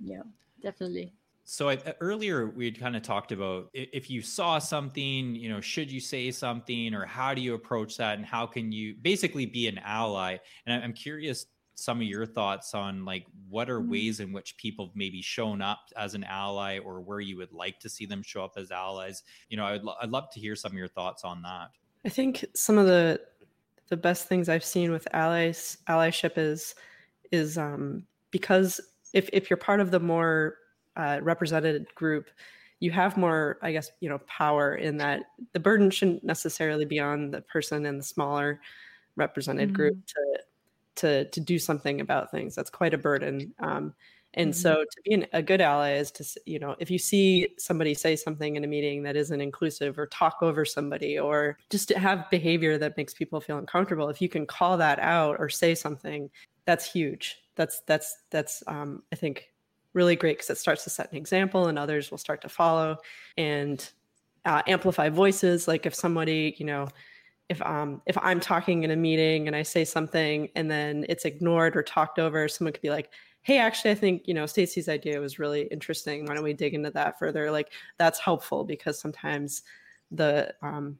Yeah, 0.00 0.22
definitely. 0.60 1.14
So 1.48 1.68
I, 1.70 1.76
earlier 2.00 2.48
we 2.50 2.64
had 2.64 2.78
kind 2.78 2.96
of 2.96 3.02
talked 3.02 3.30
about 3.30 3.70
if 3.72 4.10
you 4.10 4.20
saw 4.20 4.58
something, 4.58 5.36
you 5.36 5.48
know, 5.48 5.60
should 5.60 5.92
you 5.92 6.00
say 6.00 6.32
something 6.32 6.92
or 6.92 7.04
how 7.06 7.34
do 7.34 7.40
you 7.40 7.54
approach 7.54 7.96
that 7.98 8.18
and 8.18 8.26
how 8.26 8.46
can 8.46 8.72
you 8.72 8.96
basically 9.00 9.46
be 9.46 9.68
an 9.68 9.78
ally? 9.78 10.38
And 10.66 10.82
I'm 10.82 10.92
curious 10.92 11.46
some 11.76 11.98
of 11.98 12.06
your 12.06 12.26
thoughts 12.26 12.74
on 12.74 13.04
like 13.04 13.26
what 13.48 13.68
are 13.70 13.80
Mm. 13.80 13.90
ways 13.90 14.20
in 14.20 14.32
which 14.32 14.56
people 14.56 14.86
have 14.86 14.96
maybe 14.96 15.22
shown 15.22 15.60
up 15.62 15.80
as 15.96 16.14
an 16.14 16.24
ally 16.24 16.78
or 16.78 17.00
where 17.00 17.20
you 17.20 17.36
would 17.36 17.52
like 17.52 17.78
to 17.80 17.88
see 17.88 18.06
them 18.06 18.22
show 18.22 18.42
up 18.42 18.54
as 18.56 18.70
allies. 18.70 19.22
You 19.50 19.58
know, 19.58 19.66
I'd, 19.66 19.82
lo- 19.84 19.94
I'd 20.00 20.10
love 20.10 20.30
to 20.32 20.40
hear 20.40 20.56
some 20.56 20.72
of 20.72 20.78
your 20.78 20.88
thoughts 20.88 21.22
on 21.22 21.42
that. 21.42 21.68
I 22.04 22.08
think 22.08 22.44
some 22.54 22.78
of 22.78 22.86
the 22.86 23.20
the 23.88 23.96
best 23.96 24.26
things 24.26 24.48
I've 24.48 24.64
seen 24.64 24.90
with 24.90 25.06
allies 25.12 25.78
allyship 25.88 26.32
is 26.36 26.74
is 27.30 27.58
um, 27.58 28.06
because 28.30 28.80
if 29.12 29.28
if 29.32 29.50
you're 29.50 29.56
part 29.58 29.80
of 29.80 29.90
the 29.90 30.00
more 30.00 30.56
uh, 30.96 31.20
represented 31.22 31.94
group, 31.94 32.30
you 32.80 32.90
have 32.90 33.16
more, 33.16 33.58
I 33.62 33.72
guess, 33.72 33.90
you 34.00 34.08
know, 34.08 34.18
power 34.26 34.74
in 34.74 34.96
that 34.96 35.24
the 35.52 35.60
burden 35.60 35.90
shouldn't 35.90 36.24
necessarily 36.24 36.84
be 36.86 36.98
on 37.00 37.30
the 37.30 37.42
person 37.42 37.84
in 37.86 37.98
the 37.98 38.02
smaller 38.04 38.60
represented 39.16 39.72
group 39.74 39.94
to 40.06 40.40
to 40.96 41.28
to 41.30 41.40
do 41.40 41.58
something 41.58 42.00
about 42.00 42.30
things. 42.30 42.54
That's 42.54 42.70
quite 42.70 42.94
a 42.94 42.98
burden. 42.98 43.54
Um, 43.58 43.94
and 44.34 44.52
Mhm. 44.52 44.54
so 44.54 44.74
to 44.84 45.00
be 45.04 45.14
an, 45.14 45.26
a 45.32 45.42
good 45.42 45.62
ally 45.62 45.92
is 45.94 46.10
to, 46.12 46.40
you 46.44 46.58
know, 46.58 46.76
if 46.78 46.90
you 46.90 46.98
see 46.98 47.48
somebody 47.58 47.94
say 47.94 48.16
something 48.16 48.56
in 48.56 48.64
a 48.64 48.66
meeting 48.66 49.02
that 49.04 49.16
isn't 49.16 49.40
inclusive 49.40 49.98
or 49.98 50.06
talk 50.08 50.38
over 50.42 50.64
somebody 50.66 51.18
or 51.18 51.58
just 51.70 51.88
to 51.88 51.98
have 51.98 52.28
behavior 52.30 52.76
that 52.76 52.98
makes 52.98 53.14
people 53.14 53.40
feel 53.40 53.56
uncomfortable, 53.56 54.10
if 54.10 54.20
you 54.20 54.28
can 54.28 54.44
call 54.46 54.76
that 54.76 54.98
out 54.98 55.36
or 55.38 55.48
say 55.48 55.74
something, 55.74 56.28
that's 56.66 56.84
huge. 56.84 57.38
That's, 57.54 57.80
that's, 57.86 58.24
that's, 58.30 58.62
um, 58.66 59.02
I 59.10 59.16
think 59.16 59.50
really 59.94 60.16
great 60.16 60.36
because 60.36 60.50
it 60.50 60.58
starts 60.58 60.84
to 60.84 60.90
set 60.90 61.10
an 61.10 61.16
example 61.16 61.68
and 61.68 61.78
others 61.78 62.10
will 62.10 62.18
start 62.18 62.42
to 62.42 62.50
follow 62.50 62.98
and 63.38 63.90
uh, 64.44 64.60
amplify 64.66 65.08
voices. 65.08 65.66
Like 65.66 65.86
if 65.86 65.94
somebody, 65.94 66.54
you 66.58 66.66
know, 66.66 66.88
if 67.48 67.62
um 67.62 68.02
if 68.06 68.16
I'm 68.20 68.40
talking 68.40 68.82
in 68.82 68.90
a 68.90 68.96
meeting 68.96 69.46
and 69.46 69.54
I 69.56 69.62
say 69.62 69.84
something 69.84 70.48
and 70.56 70.70
then 70.70 71.06
it's 71.08 71.24
ignored 71.24 71.76
or 71.76 71.82
talked 71.82 72.18
over, 72.18 72.48
someone 72.48 72.72
could 72.72 72.82
be 72.82 72.90
like, 72.90 73.10
"Hey, 73.42 73.58
actually, 73.58 73.92
I 73.92 73.94
think 73.94 74.22
you 74.26 74.34
know 74.34 74.46
Stacy's 74.46 74.88
idea 74.88 75.20
was 75.20 75.38
really 75.38 75.62
interesting. 75.68 76.26
Why 76.26 76.34
don't 76.34 76.44
we 76.44 76.54
dig 76.54 76.74
into 76.74 76.90
that 76.92 77.18
further?" 77.18 77.50
Like 77.50 77.72
that's 77.98 78.18
helpful 78.18 78.64
because 78.64 78.98
sometimes 78.98 79.62
the 80.10 80.54
um 80.62 80.98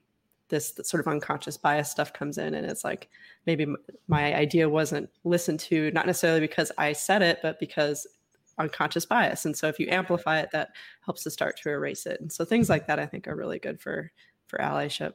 this 0.49 0.75
sort 0.85 1.01
of 1.01 1.09
unconscious 1.13 1.57
bias 1.57 1.91
stuff 1.91 2.13
comes 2.13 2.39
in 2.39 2.55
and 2.55 2.67
it's 2.67 2.85
like 2.85 3.09
maybe 3.47 3.67
my 4.07 4.35
idea 4.35 4.69
wasn't 4.69 5.11
listened 5.25 5.59
to 5.59 5.91
not 5.91 6.07
necessarily 6.07 6.41
because 6.41 6.71
I 6.79 6.93
said 6.93 7.23
it 7.23 7.41
but 7.43 7.59
because 7.59 8.07
unconscious 8.59 9.05
bias 9.05 9.45
and 9.45 9.57
so 9.57 9.67
if 9.69 9.79
you 9.81 9.89
amplify 9.91 10.39
it 10.39 10.51
that 10.53 10.69
helps 11.05 11.25
to 11.25 11.31
start 11.31 11.57
to 11.59 11.71
erase 11.71 12.07
it 12.07 12.21
and 12.21 12.33
so 12.33 12.45
things 12.45 12.69
like 12.69 12.87
that 12.87 13.01
I 13.01 13.07
think 13.07 13.27
are 13.27 13.37
really 13.37 13.59
good 13.59 13.81
for 13.81 14.13
for 14.47 14.59
allyship 14.61 15.15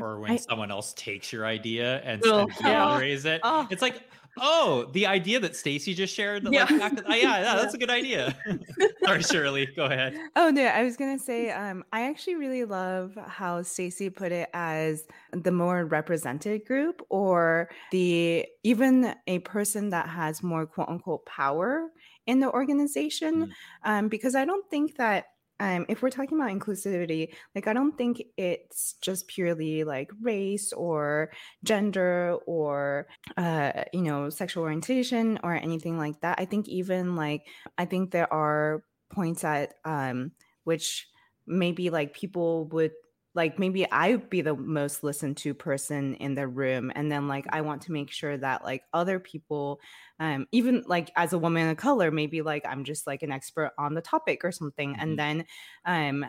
or 0.00 0.20
when 0.20 0.32
I- 0.32 0.36
someone 0.36 0.70
else 0.70 0.92
takes 0.94 1.32
your 1.32 1.44
idea 1.46 2.00
and, 2.02 2.22
Oh, 2.24 2.48
yeah. 2.60 2.98
raise 2.98 3.24
it. 3.24 3.40
Oh. 3.42 3.66
It's 3.70 3.82
like, 3.82 4.02
oh, 4.38 4.88
the 4.92 5.06
idea 5.06 5.38
that 5.40 5.54
Stacy 5.54 5.92
just 5.92 6.14
shared. 6.14 6.44
That, 6.44 6.52
like, 6.52 6.70
Yeah. 6.70 6.78
back- 6.88 7.04
oh, 7.06 7.14
yeah, 7.14 7.16
yeah, 7.42 7.54
that's 7.56 7.74
a 7.74 7.78
good 7.78 7.90
idea. 7.90 8.34
Sorry, 9.04 9.22
Shirley, 9.22 9.66
go 9.66 9.84
ahead. 9.86 10.16
Oh 10.36 10.50
no, 10.50 10.64
I 10.64 10.82
was 10.84 10.96
gonna 10.96 11.18
say, 11.18 11.50
um, 11.50 11.84
I 11.92 12.08
actually 12.08 12.36
really 12.36 12.64
love 12.64 13.18
how 13.26 13.62
Stacy 13.62 14.08
put 14.08 14.32
it 14.32 14.48
as 14.54 15.06
the 15.32 15.52
more 15.52 15.84
represented 15.84 16.64
group, 16.64 17.04
or 17.10 17.68
the 17.90 18.46
even 18.62 19.14
a 19.26 19.40
person 19.40 19.90
that 19.90 20.08
has 20.08 20.42
more 20.42 20.64
quote 20.66 20.88
unquote 20.88 21.26
power 21.26 21.88
in 22.26 22.38
the 22.40 22.50
organization. 22.50 23.48
Mm. 23.48 23.50
Um, 23.84 24.08
because 24.08 24.34
I 24.36 24.44
don't 24.44 24.68
think 24.70 24.96
that 24.96 25.26
um, 25.62 25.86
if 25.88 26.02
we're 26.02 26.10
talking 26.10 26.40
about 26.40 26.50
inclusivity, 26.50 27.34
like 27.54 27.68
I 27.68 27.72
don't 27.72 27.96
think 27.96 28.20
it's 28.36 28.94
just 28.94 29.28
purely 29.28 29.84
like 29.84 30.10
race 30.20 30.72
or 30.72 31.30
gender 31.62 32.36
or 32.46 33.06
uh, 33.36 33.84
you 33.92 34.02
know 34.02 34.28
sexual 34.28 34.64
orientation 34.64 35.38
or 35.44 35.54
anything 35.54 35.98
like 35.98 36.20
that. 36.22 36.40
I 36.40 36.46
think 36.46 36.66
even 36.66 37.14
like 37.14 37.46
I 37.78 37.84
think 37.84 38.10
there 38.10 38.30
are 38.32 38.82
points 39.12 39.44
at 39.44 39.74
um, 39.84 40.32
which 40.64 41.06
maybe 41.46 41.90
like 41.90 42.12
people 42.12 42.64
would 42.70 42.90
like 43.34 43.58
maybe 43.58 43.90
I 43.90 44.16
be 44.16 44.40
the 44.42 44.54
most 44.54 45.02
listened 45.02 45.36
to 45.38 45.54
person 45.54 46.14
in 46.16 46.34
the 46.34 46.46
room, 46.48 46.92
and 46.94 47.10
then 47.10 47.28
like 47.28 47.46
I 47.50 47.62
want 47.62 47.82
to 47.82 47.92
make 47.92 48.10
sure 48.10 48.36
that 48.36 48.64
like 48.64 48.84
other 48.92 49.18
people, 49.20 49.80
um, 50.20 50.46
even 50.52 50.82
like 50.86 51.10
as 51.16 51.32
a 51.32 51.38
woman 51.38 51.68
of 51.68 51.76
color, 51.78 52.10
maybe 52.10 52.42
like 52.42 52.64
I'm 52.66 52.84
just 52.84 53.06
like 53.06 53.22
an 53.22 53.32
expert 53.32 53.72
on 53.78 53.94
the 53.94 54.02
topic 54.02 54.44
or 54.44 54.52
something, 54.52 54.96
Mhm. 54.96 54.98
and 54.98 55.18
then 55.18 55.46
um, 55.84 56.26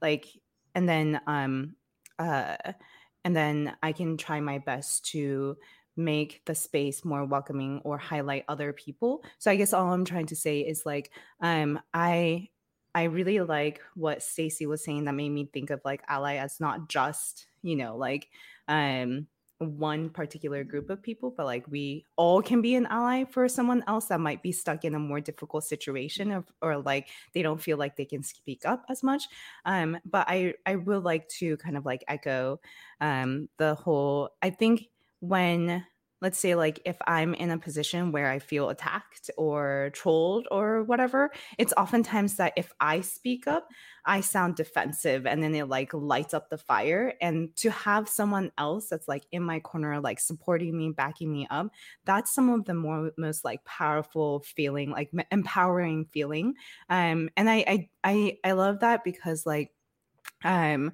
like 0.00 0.26
and 0.74 0.88
then 0.88 1.20
um, 1.26 1.76
uh, 2.18 2.56
and 3.24 3.34
then 3.34 3.76
I 3.82 3.92
can 3.92 4.16
try 4.16 4.40
my 4.40 4.58
best 4.58 5.04
to 5.06 5.56
make 5.96 6.42
the 6.46 6.54
space 6.54 7.04
more 7.04 7.24
welcoming 7.24 7.80
or 7.84 7.98
highlight 7.98 8.44
other 8.48 8.72
people. 8.72 9.24
So 9.38 9.50
I 9.50 9.56
guess 9.56 9.72
all 9.72 9.92
I'm 9.92 10.04
trying 10.04 10.26
to 10.26 10.36
say 10.36 10.60
is 10.60 10.84
like 10.84 11.12
um 11.40 11.80
I 11.94 12.48
I 12.94 13.04
really 13.04 13.40
like 13.40 13.80
what 13.94 14.22
Stacy 14.22 14.66
was 14.66 14.84
saying 14.84 15.04
that 15.04 15.14
made 15.14 15.30
me 15.30 15.46
think 15.52 15.70
of 15.70 15.80
like 15.84 16.02
ally 16.08 16.36
as 16.36 16.60
not 16.60 16.88
just, 16.88 17.46
you 17.62 17.76
know, 17.76 17.96
like 17.96 18.28
um 18.68 19.28
one 19.58 20.10
particular 20.10 20.64
group 20.64 20.90
of 20.90 21.02
people, 21.02 21.30
but 21.30 21.46
like 21.46 21.66
we 21.68 22.04
all 22.16 22.42
can 22.42 22.60
be 22.60 22.74
an 22.74 22.86
ally 22.86 23.24
for 23.24 23.48
someone 23.48 23.82
else 23.86 24.06
that 24.06 24.20
might 24.20 24.42
be 24.42 24.52
stuck 24.52 24.84
in 24.84 24.94
a 24.94 24.98
more 24.98 25.20
difficult 25.20 25.64
situation 25.64 26.30
of, 26.32 26.52
or 26.60 26.76
like 26.78 27.08
they 27.32 27.42
don't 27.42 27.62
feel 27.62 27.78
like 27.78 27.96
they 27.96 28.04
can 28.04 28.22
speak 28.22 28.64
up 28.66 28.84
as 28.90 29.02
much. 29.02 29.24
Um, 29.64 29.98
but 30.04 30.26
I 30.28 30.54
I 30.66 30.76
will 30.76 31.00
like 31.00 31.28
to 31.40 31.56
kind 31.58 31.76
of 31.76 31.84
like 31.86 32.04
echo 32.08 32.60
um 33.00 33.48
the 33.58 33.74
whole 33.74 34.30
I 34.42 34.50
think 34.50 34.88
when 35.20 35.86
let's 36.24 36.38
say 36.38 36.54
like 36.54 36.80
if 36.86 36.96
i'm 37.06 37.34
in 37.34 37.50
a 37.50 37.58
position 37.58 38.10
where 38.10 38.30
i 38.30 38.38
feel 38.38 38.70
attacked 38.70 39.30
or 39.36 39.90
trolled 39.92 40.48
or 40.50 40.82
whatever 40.84 41.30
it's 41.58 41.74
oftentimes 41.76 42.36
that 42.36 42.54
if 42.56 42.72
i 42.80 43.02
speak 43.02 43.46
up 43.46 43.68
i 44.06 44.22
sound 44.22 44.56
defensive 44.56 45.26
and 45.26 45.42
then 45.42 45.54
it 45.54 45.68
like 45.68 45.92
lights 45.92 46.32
up 46.32 46.48
the 46.48 46.56
fire. 46.58 47.12
And 47.20 47.54
to 47.56 47.70
have 47.70 48.08
someone 48.08 48.50
else 48.56 48.88
that's 48.88 49.06
like 49.06 49.24
in 49.32 49.42
my 49.42 49.60
corner 49.60 50.00
like 50.00 50.18
supporting 50.18 50.76
me 50.76 50.92
backing 50.96 51.30
me 51.30 51.46
up 51.50 51.68
that's 52.06 52.34
some 52.34 52.48
of 52.48 52.64
the 52.64 52.74
more 52.74 53.10
most 53.18 53.44
like 53.44 53.62
powerful 53.64 54.40
feeling 54.40 54.90
like 54.90 55.10
empowering 55.30 56.06
feeling. 56.06 56.54
Um 56.88 57.28
and 57.36 57.50
i 57.50 57.64
i 57.66 57.88
i, 58.02 58.38
I 58.42 58.52
love 58.52 58.80
that 58.80 59.04
because 59.04 59.44
like 59.44 59.72
um 60.42 60.92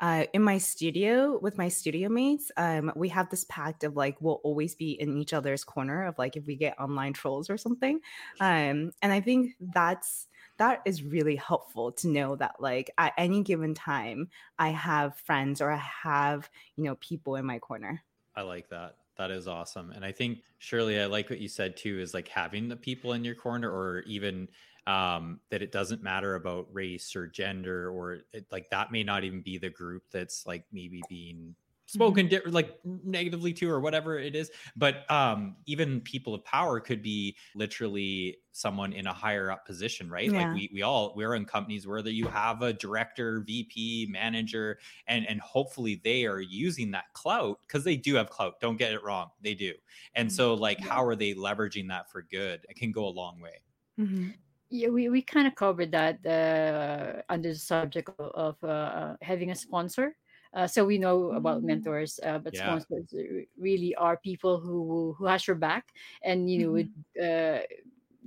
uh, 0.00 0.24
in 0.32 0.42
my 0.42 0.58
studio 0.58 1.38
with 1.40 1.58
my 1.58 1.68
studio 1.68 2.08
mates, 2.08 2.52
um, 2.56 2.92
we 2.94 3.08
have 3.08 3.28
this 3.30 3.44
pact 3.44 3.84
of 3.84 3.96
like 3.96 4.16
we'll 4.20 4.40
always 4.44 4.74
be 4.74 4.92
in 4.92 5.16
each 5.16 5.32
other's 5.32 5.64
corner 5.64 6.04
of 6.04 6.18
like 6.18 6.36
if 6.36 6.46
we 6.46 6.54
get 6.54 6.78
online 6.78 7.12
trolls 7.12 7.50
or 7.50 7.56
something. 7.56 8.00
Um, 8.40 8.92
and 9.02 9.12
I 9.12 9.20
think 9.20 9.54
that's 9.60 10.26
that 10.58 10.82
is 10.84 11.02
really 11.02 11.36
helpful 11.36 11.92
to 11.92 12.08
know 12.08 12.36
that 12.36 12.56
like 12.60 12.90
at 12.98 13.12
any 13.16 13.42
given 13.42 13.74
time 13.74 14.28
I 14.58 14.70
have 14.70 15.16
friends 15.16 15.60
or 15.60 15.70
I 15.70 15.82
have 16.02 16.48
you 16.76 16.84
know 16.84 16.96
people 16.96 17.36
in 17.36 17.44
my 17.44 17.58
corner. 17.58 18.02
I 18.36 18.42
like 18.42 18.68
that. 18.70 18.96
That 19.16 19.32
is 19.32 19.48
awesome. 19.48 19.90
And 19.90 20.04
I 20.04 20.12
think 20.12 20.38
Shirley, 20.58 21.00
I 21.00 21.06
like 21.06 21.28
what 21.28 21.40
you 21.40 21.48
said 21.48 21.76
too, 21.76 21.98
is 21.98 22.14
like 22.14 22.28
having 22.28 22.68
the 22.68 22.76
people 22.76 23.14
in 23.14 23.24
your 23.24 23.34
corner 23.34 23.68
or 23.68 24.04
even 24.06 24.48
um, 24.88 25.40
that 25.50 25.62
it 25.62 25.72
doesn't 25.72 26.02
matter 26.02 26.34
about 26.34 26.72
race 26.72 27.14
or 27.14 27.26
gender 27.26 27.90
or 27.90 28.20
it, 28.32 28.46
like 28.50 28.70
that 28.70 28.90
may 28.92 29.04
not 29.04 29.24
even 29.24 29.42
be 29.42 29.58
the 29.58 29.70
group 29.70 30.04
that's 30.10 30.46
like 30.46 30.64
maybe 30.72 31.02
being 31.08 31.54
spoken 31.86 32.28
di- 32.28 32.40
like 32.44 32.78
negatively 32.84 33.52
to 33.54 33.70
or 33.70 33.80
whatever 33.80 34.18
it 34.18 34.36
is. 34.36 34.50
But 34.76 35.10
um 35.10 35.56
even 35.66 36.00
people 36.02 36.34
of 36.34 36.44
power 36.44 36.80
could 36.80 37.02
be 37.02 37.36
literally 37.54 38.38
someone 38.52 38.92
in 38.92 39.06
a 39.06 39.12
higher 39.12 39.50
up 39.50 39.64
position 39.64 40.10
right? 40.10 40.30
Yeah. 40.30 40.38
like 40.38 40.52
we, 40.52 40.70
we 40.72 40.82
all 40.82 41.14
we're 41.16 41.34
in 41.34 41.44
companies 41.46 41.86
where 41.86 42.00
you 42.06 42.26
have 42.28 42.60
a 42.62 42.72
director 42.72 43.40
vp 43.40 44.06
manager 44.10 44.78
and 45.06 45.26
and 45.26 45.40
hopefully 45.40 46.00
they 46.04 46.26
are 46.26 46.40
using 46.40 46.90
that 46.90 47.12
clout 47.14 47.60
because 47.62 47.84
they 47.84 47.96
do 47.96 48.14
have 48.16 48.30
clout. 48.30 48.60
Don't 48.60 48.76
get 48.76 48.92
it 48.92 49.02
wrong. 49.02 49.30
They 49.40 49.54
do. 49.54 49.74
And 50.14 50.30
so 50.32 50.54
like 50.54 50.80
how 50.80 51.04
are 51.04 51.16
they 51.16 51.34
leveraging 51.34 51.88
that 51.88 52.10
for 52.10 52.22
good? 52.22 52.66
It 52.68 52.76
can 52.76 52.92
go 52.92 53.06
a 53.06 53.10
long 53.10 53.40
way. 53.40 53.62
Mhm. 53.98 54.38
Yeah 54.70 54.88
we, 54.88 55.08
we 55.08 55.22
kind 55.22 55.46
of 55.46 55.54
covered 55.54 55.92
that 55.92 56.24
uh, 56.26 57.22
under 57.28 57.50
the 57.50 57.58
subject 57.58 58.02
of, 58.08 58.20
of 58.26 58.64
uh, 58.64 59.14
having 59.22 59.50
a 59.50 59.54
sponsor 59.54 60.16
uh, 60.54 60.66
so 60.66 60.84
we 60.84 60.98
know 60.98 61.32
about 61.32 61.62
Mm. 61.62 61.64
mentors 61.64 62.18
uh, 62.24 62.38
but 62.38 62.56
Yeah. 62.56 62.56
sponsors 62.56 63.14
really 63.58 63.94
are 63.96 64.16
people 64.18 64.60
who 64.60 65.14
who 65.18 65.26
has 65.26 65.46
your 65.46 65.56
back 65.56 65.86
and 66.22 66.50
you 66.50 66.58
know 66.64 66.72
would 66.72 66.90
uh, 67.22 67.60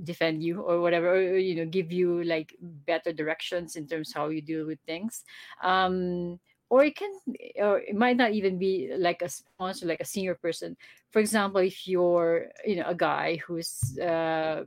defend 0.04 0.44
you 0.44 0.62
or 0.62 0.82
whatever 0.82 1.14
or, 1.16 1.38
you 1.38 1.56
know 1.56 1.66
give 1.66 1.92
you 1.92 2.24
like 2.24 2.56
better 2.62 3.14
directions 3.14 3.76
in 3.76 3.88
terms 3.88 4.14
how 4.14 4.28
you 4.30 4.42
deal 4.42 4.66
with 4.66 4.80
things 4.86 5.24
um 5.64 6.40
or 6.70 6.84
it 6.84 6.96
can 6.96 7.12
or 7.58 7.80
it 7.80 7.96
might 7.96 8.18
not 8.18 8.32
even 8.32 8.58
be 8.58 8.92
like 8.98 9.22
a 9.22 9.30
sponsor 9.30 9.76
like 9.76 9.90
a 9.90 10.06
senior 10.06 10.36
person 10.36 10.76
for 11.12 11.20
example 11.20 11.62
if 11.62 11.88
you're 11.88 12.48
you 12.66 12.76
know 12.76 12.86
a 12.88 12.96
guy 12.96 13.36
who's 13.46 13.98
uh 14.00 14.64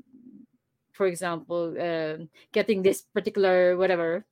for 0.94 1.06
example 1.06 1.74
um 1.80 2.30
getting 2.52 2.82
this 2.82 3.02
particular 3.02 3.76
whatever 3.76 4.26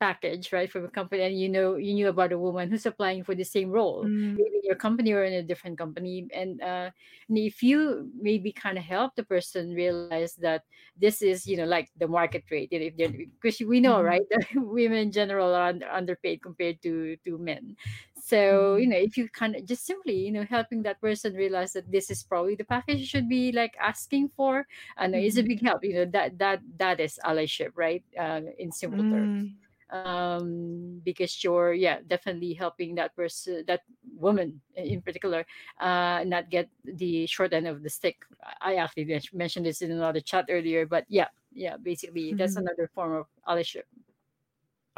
package 0.00 0.50
right 0.52 0.72
from 0.72 0.84
a 0.84 0.90
company 0.90 1.22
and 1.22 1.38
you 1.38 1.48
know 1.48 1.76
you 1.76 1.92
knew 1.94 2.08
about 2.08 2.32
a 2.32 2.38
woman 2.38 2.70
who's 2.70 2.86
applying 2.86 3.22
for 3.22 3.34
the 3.34 3.44
same 3.44 3.70
role 3.70 4.08
Mm. 4.08 4.36
maybe 4.36 4.56
in 4.56 4.64
your 4.64 4.74
company 4.76 5.12
or 5.12 5.22
in 5.24 5.34
a 5.34 5.42
different 5.42 5.76
company 5.78 6.26
and 6.32 6.62
uh 6.62 6.90
and 7.28 7.38
if 7.38 7.62
you 7.62 8.10
maybe 8.18 8.50
kind 8.50 8.78
of 8.78 8.84
help 8.84 9.14
the 9.14 9.22
person 9.24 9.74
realize 9.74 10.34
that 10.36 10.64
this 10.96 11.20
is 11.20 11.46
you 11.46 11.56
know 11.56 11.66
like 11.66 11.90
the 11.96 12.08
market 12.08 12.44
rate 12.50 12.72
you 12.72 12.80
know, 12.80 12.86
if 12.86 12.96
they're 12.96 13.12
because 13.12 13.60
we 13.60 13.78
know 13.78 14.00
Mhm. 14.00 14.02
right 14.02 14.22
that 14.30 14.46
women 14.56 14.98
in 14.98 15.12
general 15.12 15.54
are 15.54 15.68
under, 15.68 15.86
underpaid 15.86 16.40
compared 16.42 16.80
to 16.82 17.16
to 17.24 17.36
men 17.38 17.76
so 18.20 18.76
you 18.76 18.86
know 18.86 18.96
if 18.96 19.16
you 19.16 19.28
kind 19.28 19.56
of 19.56 19.64
just 19.64 19.84
simply 19.86 20.14
you 20.16 20.32
know 20.32 20.44
helping 20.44 20.82
that 20.82 21.00
person 21.00 21.34
realize 21.34 21.72
that 21.72 21.90
this 21.90 22.10
is 22.10 22.22
probably 22.22 22.54
the 22.54 22.64
package 22.64 22.98
you 23.00 23.06
should 23.06 23.28
be 23.28 23.52
like 23.52 23.74
asking 23.80 24.28
for 24.28 24.66
i 24.96 25.06
know 25.06 25.18
it's 25.18 25.36
a 25.36 25.42
big 25.42 25.62
help 25.62 25.84
you 25.84 25.94
know 25.94 26.04
that 26.06 26.38
that 26.38 26.60
that 26.78 27.00
is 27.00 27.18
allyship 27.24 27.70
right? 27.76 28.04
Uh, 28.18 28.40
in 28.58 28.72
simple 28.72 29.04
terms. 29.04 29.46
Mm. 29.46 29.88
um 29.92 31.00
because 31.04 31.42
you're 31.42 31.72
yeah 31.72 32.00
definitely 32.06 32.52
helping 32.52 32.94
that 32.94 33.14
person 33.16 33.64
that 33.66 33.80
woman 34.16 34.60
in 34.74 35.00
particular 35.00 35.46
uh 35.80 36.22
not 36.26 36.50
get 36.50 36.68
the 36.84 37.26
short 37.26 37.52
end 37.54 37.66
of 37.66 37.82
the 37.82 37.88
stick. 37.88 38.16
I 38.60 38.76
actually 38.76 39.06
mentioned 39.32 39.64
this 39.66 39.80
in 39.80 39.90
another 39.90 40.20
chat 40.20 40.46
earlier 40.50 40.84
but 40.86 41.04
yeah 41.08 41.28
yeah 41.52 41.76
basically 41.78 42.34
that's 42.34 42.56
Mhm. 42.56 42.56
another 42.56 42.86
form 42.94 43.14
of 43.16 43.26
allyship 43.48 43.84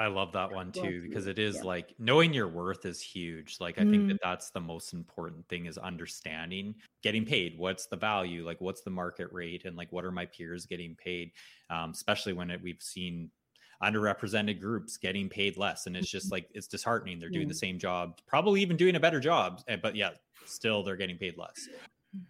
I 0.00 0.06
love 0.06 0.32
that 0.32 0.50
one 0.50 0.72
too 0.72 1.02
because 1.02 1.26
it 1.26 1.38
is 1.38 1.56
yeah. 1.56 1.62
like 1.62 1.94
knowing 1.98 2.32
your 2.32 2.48
worth 2.48 2.86
is 2.86 3.02
huge. 3.02 3.58
Like 3.60 3.78
I 3.78 3.82
think 3.82 4.04
Mm. 4.04 4.08
that 4.08 4.20
that's 4.22 4.50
the 4.50 4.60
most 4.60 4.94
important 4.94 5.46
thing 5.48 5.66
is 5.66 5.76
understanding 5.76 6.74
getting 7.02 7.26
paid. 7.26 7.58
What's 7.58 7.84
the 7.86 7.96
value? 7.96 8.44
Like 8.46 8.60
what's 8.62 8.80
the 8.80 8.90
market 8.90 9.28
rate 9.30 9.66
and 9.66 9.76
like 9.76 9.92
what 9.92 10.06
are 10.06 10.10
my 10.10 10.24
peers 10.24 10.64
getting 10.64 10.96
paid? 10.96 11.32
Um, 11.68 11.90
especially 11.90 12.32
when 12.32 12.50
it, 12.50 12.62
we've 12.62 12.80
seen 12.80 13.30
underrepresented 13.82 14.58
groups 14.58 14.96
getting 14.96 15.28
paid 15.28 15.58
less 15.58 15.86
and 15.86 15.96
it's 15.96 16.10
just 16.10 16.32
like 16.32 16.48
it's 16.54 16.66
disheartening. 16.66 17.18
They're 17.18 17.28
doing 17.28 17.48
the 17.48 17.54
same 17.54 17.78
job, 17.78 18.18
probably 18.26 18.62
even 18.62 18.78
doing 18.78 18.96
a 18.96 19.00
better 19.00 19.20
job, 19.20 19.60
eh, 19.68 19.76
but 19.76 19.94
yeah, 19.96 20.10
still 20.46 20.82
they're 20.82 20.96
getting 20.96 21.18
paid 21.18 21.36
less. 21.36 21.68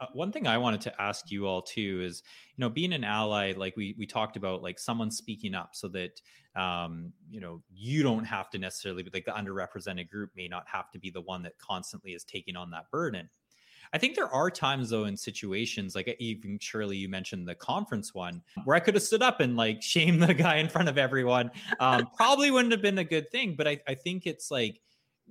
Uh, 0.01 0.07
one 0.13 0.31
thing 0.31 0.47
I 0.47 0.59
wanted 0.59 0.83
to 0.83 1.01
ask 1.01 1.31
you 1.31 1.47
all 1.47 1.63
too 1.63 2.03
is, 2.05 2.23
you 2.57 2.63
know, 2.63 2.69
being 2.69 2.93
an 2.93 3.05
ally, 3.05 3.55
like 3.57 3.77
we 3.77 3.95
we 3.99 4.07
talked 4.07 4.37
about, 4.37 4.63
like 4.63 4.79
someone 4.79 5.11
speaking 5.11 5.55
up 5.55 5.71
so 5.73 5.89
that 5.89 6.21
um, 6.55 7.13
you 7.31 7.41
know 7.41 7.63
you 7.73 8.03
don't 8.03 8.25
have 8.25 8.51
to 8.51 8.59
necessarily 8.59 9.03
be 9.03 9.11
like 9.13 9.25
the 9.25 9.33
underrepresented 9.33 10.11
group 10.11 10.31
may 10.37 10.49
not 10.49 10.65
have 10.67 10.91
to 10.91 10.99
be 10.99 11.11
the 11.11 11.21
one 11.23 11.43
that 11.45 11.59
constantly 11.59 12.13
is 12.13 12.25
taking 12.25 12.57
on 12.57 12.71
that 12.71 12.91
burden. 12.91 13.29
I 13.93 13.99
think 13.99 14.15
there 14.15 14.33
are 14.33 14.51
times 14.51 14.91
though 14.91 15.05
in 15.05 15.17
situations 15.17 15.95
like 15.95 16.15
even 16.21 16.59
Shirley, 16.61 16.97
you 16.97 17.09
mentioned 17.09 17.49
the 17.49 17.55
conference 17.55 18.15
one 18.15 18.43
where 18.65 18.77
I 18.77 18.81
could 18.81 18.95
have 18.95 19.03
stood 19.03 19.23
up 19.23 19.41
and 19.41 19.57
like 19.57 19.83
shame 19.83 20.21
the 20.21 20.35
guy 20.35 20.57
in 20.57 20.69
front 20.69 20.89
of 20.89 20.99
everyone. 20.99 21.51
Um, 21.81 22.09
probably 22.17 22.51
wouldn't 22.51 22.73
have 22.73 22.83
been 22.83 22.99
a 22.99 23.05
good 23.05 23.31
thing, 23.31 23.55
but 23.57 23.67
I, 23.67 23.81
I 23.89 23.95
think 23.95 24.27
it's 24.27 24.51
like 24.51 24.81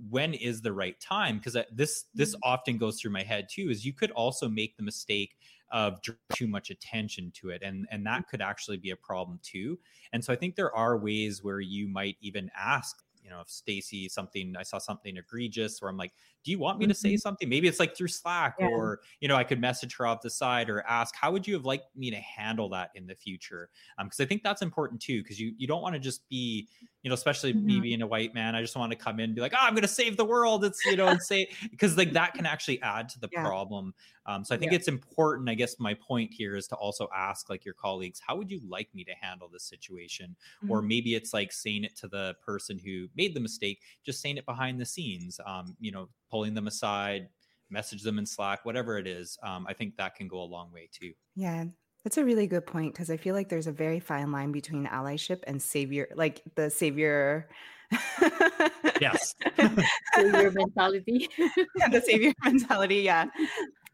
when 0.10 0.34
is 0.34 0.62
the 0.62 0.72
right 0.72 1.00
time? 1.00 1.38
Because 1.38 1.58
this 1.72 2.06
this 2.14 2.36
mm-hmm. 2.36 2.40
often 2.44 2.78
goes 2.78 3.00
through 3.00 3.12
my 3.12 3.24
head 3.24 3.48
too 3.50 3.70
is 3.70 3.86
you 3.86 3.94
could 3.94 4.12
also 4.12 4.48
make 4.48 4.78
the 4.78 4.84
mistake 4.84 5.36
of 5.72 6.00
too 6.34 6.48
much 6.48 6.72
attention 6.72 7.32
to 7.36 7.50
it 7.50 7.62
and 7.62 7.88
and 7.92 8.04
that 8.06 8.28
could 8.28 8.42
actually 8.42 8.78
be 8.78 8.90
a 8.90 8.96
problem 8.96 9.40
too. 9.44 9.78
And 10.14 10.24
so 10.24 10.34
i 10.34 10.36
think 10.36 10.56
there 10.56 10.76
are 10.76 10.98
ways 10.98 11.44
where 11.44 11.60
you 11.60 11.88
might 11.88 12.18
even 12.22 12.50
ask 12.58 13.04
you 13.24 13.30
know 13.30 13.42
if 13.42 13.50
stacy 13.50 14.10
something 14.10 14.56
i 14.58 14.64
saw 14.64 14.78
something 14.78 15.18
egregious 15.18 15.82
where 15.82 15.90
i'm 15.90 15.98
like 15.98 16.14
do 16.44 16.52
you 16.52 16.60
want 16.60 16.80
me 16.80 16.86
mm-hmm. 16.86 16.90
to 16.90 16.96
say 16.96 17.10
mm-hmm. 17.10 17.18
something 17.18 17.50
maybe 17.50 17.68
it's 17.68 17.80
like 17.80 17.96
through 17.96 18.08
slack 18.08 18.56
yeah. 18.60 18.68
or 18.68 19.00
you 19.20 19.28
know 19.28 19.36
i 19.36 19.44
could 19.44 19.60
message 19.60 19.96
her 19.96 20.06
off 20.06 20.22
the 20.22 20.30
side 20.30 20.70
or 20.70 20.82
ask 20.88 21.16
how 21.16 21.32
would 21.32 21.48
you 21.48 21.54
have 21.54 21.66
liked 21.66 21.96
me 21.96 22.10
to 22.10 22.18
handle 22.18 22.70
that 22.70 22.92
in 22.96 23.06
the 23.08 23.16
future 23.16 23.70
because 23.98 24.20
um, 24.20 24.24
i 24.24 24.28
think 24.28 24.44
that's 24.44 24.62
important 24.62 25.02
too 25.02 25.22
because 25.22 25.40
you 25.40 25.54
you 25.58 25.68
don't 25.68 25.82
want 25.82 25.94
to 25.94 26.00
just 26.00 26.28
be 26.30 26.68
you 27.04 27.10
know 27.10 27.14
especially 27.14 27.54
mm-hmm. 27.54 27.66
me 27.66 27.80
being 27.80 28.02
a 28.02 28.08
white 28.08 28.34
man 28.34 28.56
i 28.56 28.62
just 28.62 28.76
want 28.76 28.92
to 28.92 28.98
come 28.98 29.20
in 29.20 29.26
and 29.26 29.36
be 29.36 29.42
like 29.42 29.54
oh 29.54 29.62
i'm 29.62 29.74
going 29.74 29.82
to 29.82 29.88
save 29.88 30.18
the 30.18 30.26
world 30.26 30.64
it's 30.66 30.86
you 30.86 30.96
know 30.96 31.08
and 31.08 31.22
say 31.22 31.48
because 31.72 31.98
like 31.98 32.14
that 32.14 32.34
can 32.34 32.46
actually 32.46 32.82
add 32.82 33.08
to 33.10 33.20
the 33.20 33.30
yeah. 33.32 33.42
problem 33.42 33.94
um, 34.26 34.44
so 34.44 34.54
i 34.54 34.58
think 34.58 34.72
yeah. 34.72 34.78
it's 34.78 34.88
important 34.88 35.50
i 35.50 35.54
guess 35.54 35.80
my 35.80 35.94
point 35.94 36.32
here 36.32 36.56
is 36.56 36.68
to 36.68 36.76
also 36.76 37.08
ask 37.16 37.50
like 37.50 37.64
your 37.64 37.74
colleagues 37.74 38.22
how 38.26 38.36
would 38.36 38.52
you 38.52 38.62
like 38.68 38.90
me 38.94 39.04
to 39.04 39.14
handle 39.22 39.50
this 39.52 39.64
situation 39.64 40.36
mm-hmm. 40.64 40.72
or 40.72 40.82
maybe 40.82 41.16
it's 41.16 41.34
like 41.34 41.52
saying 41.52 41.84
it 41.84 41.96
to 41.96 42.08
the 42.08 42.36
person 42.46 42.78
who 42.78 43.08
made 43.16 43.34
the 43.34 43.40
mistake 43.40 43.82
just 44.06 44.22
saying 44.22 44.38
it 44.38 44.46
behind 44.46 44.80
the 44.80 44.86
scenes 44.86 45.40
um, 45.46 45.76
you 45.80 45.92
know 45.92 46.10
pulling 46.30 46.54
them 46.54 46.68
aside, 46.68 47.30
message 47.70 48.04
them 48.04 48.20
in 48.20 48.26
Slack, 48.26 48.66
whatever 48.66 48.98
it 48.98 49.08
is. 49.08 49.38
Um, 49.44 49.66
I 49.68 49.74
think 49.74 49.98
that 49.98 50.16
can 50.16 50.28
go 50.28 50.42
a 50.42 50.44
long 50.44 50.72
way 50.72 50.90
too. 50.92 51.14
Yeah, 51.36 51.66
that's 52.04 52.18
a 52.18 52.26
really 52.26 52.48
good 52.48 52.66
point 52.66 52.94
because 52.94 53.10
I 53.10 53.18
feel 53.18 53.36
like 53.36 53.50
there's 53.50 53.68
a 53.68 53.72
very 53.72 54.00
fine 54.00 54.32
line 54.32 54.52
between 54.52 54.88
allyship 54.88 55.42
and 55.46 55.62
savior, 55.62 56.08
like 56.16 56.42
the 56.56 56.70
savior. 56.70 57.50
yes. 59.02 59.36
savior 60.16 60.52
mentality. 60.52 61.30
yeah, 61.76 61.90
the 61.90 62.02
savior 62.02 62.34
mentality. 62.44 62.98
Yeah. 62.98 63.26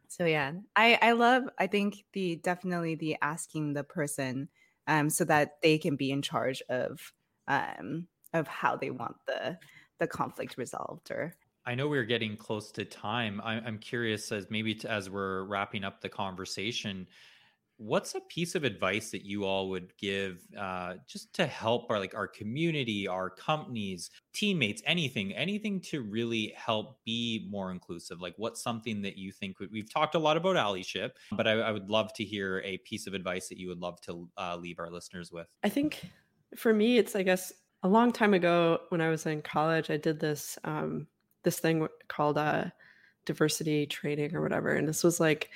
So 0.07 0.25
yeah, 0.25 0.53
I 0.75 0.97
I 1.01 1.11
love. 1.13 1.43
I 1.59 1.67
think 1.67 2.05
the 2.13 2.37
definitely 2.37 2.95
the 2.95 3.17
asking 3.21 3.73
the 3.73 3.83
person, 3.83 4.49
um, 4.87 5.09
so 5.09 5.25
that 5.25 5.61
they 5.61 5.77
can 5.77 5.95
be 5.95 6.11
in 6.11 6.21
charge 6.21 6.61
of 6.69 7.11
um 7.47 8.07
of 8.33 8.47
how 8.47 8.75
they 8.75 8.91
want 8.91 9.15
the 9.27 9.57
the 9.99 10.07
conflict 10.07 10.57
resolved 10.57 11.09
or 11.11 11.33
I 11.65 11.75
know 11.75 11.87
we're 11.87 12.03
getting 12.03 12.37
close 12.37 12.71
to 12.73 12.85
time. 12.85 13.41
I'm 13.43 13.79
curious 13.79 14.31
as 14.31 14.47
maybe 14.49 14.75
to, 14.75 14.91
as 14.91 15.09
we're 15.09 15.43
wrapping 15.43 15.83
up 15.83 15.99
the 16.01 16.09
conversation, 16.09 17.07
what's 17.77 18.15
a 18.15 18.21
piece 18.21 18.55
of 18.55 18.63
advice 18.63 19.11
that 19.11 19.25
you 19.25 19.43
all 19.43 19.69
would 19.69 19.95
give 19.97 20.45
uh, 20.57 20.95
just 21.07 21.33
to 21.33 21.45
help 21.45 21.89
our 21.89 21.99
like 21.99 22.15
our 22.15 22.27
community, 22.27 23.07
our 23.07 23.29
companies, 23.29 24.11
teammates, 24.33 24.81
anything, 24.85 25.33
anything 25.33 25.81
to 25.81 26.01
really 26.01 26.53
help 26.55 27.03
be 27.03 27.47
more 27.49 27.71
inclusive? 27.71 28.21
Like, 28.21 28.35
what's 28.37 28.61
something 28.61 29.01
that 29.01 29.17
you 29.17 29.31
think 29.31 29.59
would, 29.59 29.71
we've 29.71 29.91
talked 29.91 30.15
a 30.15 30.19
lot 30.19 30.37
about 30.37 30.55
allyship, 30.55 31.11
but 31.31 31.47
I, 31.47 31.53
I, 31.53 31.71
would 31.71 31.89
love 31.89 32.13
to 32.13 32.23
hear 32.23 32.61
a 32.63 32.77
piece 32.77 33.07
of 33.07 33.13
advice 33.13 33.49
that 33.49 33.57
you 33.57 33.67
would 33.69 33.79
love 33.79 33.99
to 34.01 34.29
uh, 34.37 34.55
leave 34.55 34.79
our 34.79 34.89
listeners 34.89 35.31
with. 35.31 35.47
I 35.63 35.69
think 35.69 36.09
for 36.55 36.73
me, 36.73 36.97
it's 36.97 37.15
I 37.15 37.23
guess 37.23 37.51
a 37.83 37.87
long 37.87 38.11
time 38.11 38.33
ago 38.33 38.79
when 38.89 39.01
I 39.01 39.09
was 39.09 39.25
in 39.25 39.41
college, 39.41 39.89
I 39.89 39.97
did 39.97 40.19
this. 40.19 40.57
Um, 40.63 41.07
this 41.45 41.59
thing 41.59 41.87
called 42.09 42.37
uh, 42.37 42.65
diversity 43.25 43.85
training 43.85 44.35
or 44.35 44.41
whatever, 44.41 44.73
and 44.73 44.87
this 44.87 45.03
was 45.03 45.21
like 45.21 45.51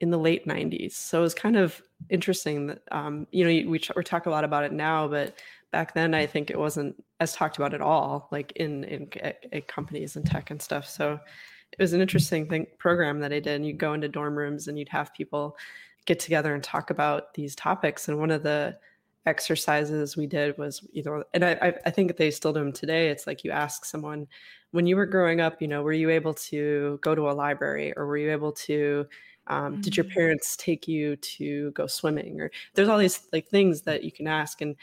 in 0.00 0.10
the 0.10 0.18
late 0.18 0.46
90s. 0.46 0.92
So 0.92 1.18
it 1.18 1.22
was 1.22 1.34
kind 1.34 1.56
of 1.56 1.80
interesting 2.08 2.68
that 2.68 2.82
um, 2.90 3.26
you 3.30 3.44
know 3.44 3.50
we, 3.68 3.80
we 3.96 4.02
talk 4.02 4.24
a 4.24 4.30
lot 4.30 4.44
about 4.44 4.64
it 4.64 4.72
now, 4.72 5.06
but 5.06 5.38
back 5.70 5.92
then 5.92 6.14
I 6.14 6.24
think 6.24 6.50
it 6.50 6.58
wasn't 6.58 7.02
as 7.20 7.34
talked 7.34 7.58
about 7.58 7.74
at 7.74 7.82
all, 7.82 8.28
like 8.32 8.52
in 8.52 8.84
in, 8.84 9.10
in 9.52 9.62
companies 9.62 10.16
and 10.16 10.24
tech 10.24 10.50
and 10.50 10.62
stuff. 10.62 10.88
So 10.88 11.20
it 11.78 11.82
was 11.82 11.92
an 11.92 12.00
interesting 12.00 12.48
thing 12.48 12.66
program 12.78 13.18
that 13.20 13.32
I 13.32 13.40
did. 13.40 13.56
And 13.56 13.66
you'd 13.66 13.78
go 13.78 13.94
into 13.94 14.08
dorm 14.08 14.38
rooms 14.38 14.68
and 14.68 14.78
you'd 14.78 14.88
have 14.90 15.12
people 15.12 15.56
get 16.06 16.20
together 16.20 16.54
and 16.54 16.62
talk 16.62 16.90
about 16.90 17.34
these 17.34 17.56
topics. 17.56 18.08
And 18.08 18.20
one 18.20 18.30
of 18.30 18.44
the 18.44 18.78
exercises 19.26 20.16
we 20.16 20.26
did 20.26 20.56
was 20.58 20.86
you 20.92 21.02
know 21.02 21.24
and 21.32 21.44
I, 21.44 21.74
I 21.86 21.90
think 21.90 22.16
they 22.16 22.30
still 22.30 22.52
do 22.52 22.60
them 22.60 22.72
today 22.72 23.08
it's 23.08 23.26
like 23.26 23.42
you 23.42 23.50
ask 23.50 23.84
someone 23.84 24.26
when 24.72 24.86
you 24.86 24.96
were 24.96 25.06
growing 25.06 25.40
up 25.40 25.62
you 25.62 25.68
know 25.68 25.82
were 25.82 25.92
you 25.92 26.10
able 26.10 26.34
to 26.34 26.98
go 27.02 27.14
to 27.14 27.30
a 27.30 27.32
library 27.32 27.94
or 27.96 28.06
were 28.06 28.18
you 28.18 28.30
able 28.30 28.52
to 28.52 29.06
um, 29.46 29.72
mm-hmm. 29.72 29.80
did 29.80 29.96
your 29.96 30.04
mm. 30.04 30.12
parents 30.12 30.56
take 30.56 30.86
you 30.86 31.16
to 31.16 31.70
go 31.72 31.86
swimming 31.86 32.40
or 32.40 32.50
there's 32.74 32.88
all 32.88 32.98
these 32.98 33.26
like 33.32 33.48
things 33.48 33.80
that 33.82 34.04
you 34.04 34.12
can 34.12 34.26
ask 34.26 34.60
and 34.60 34.76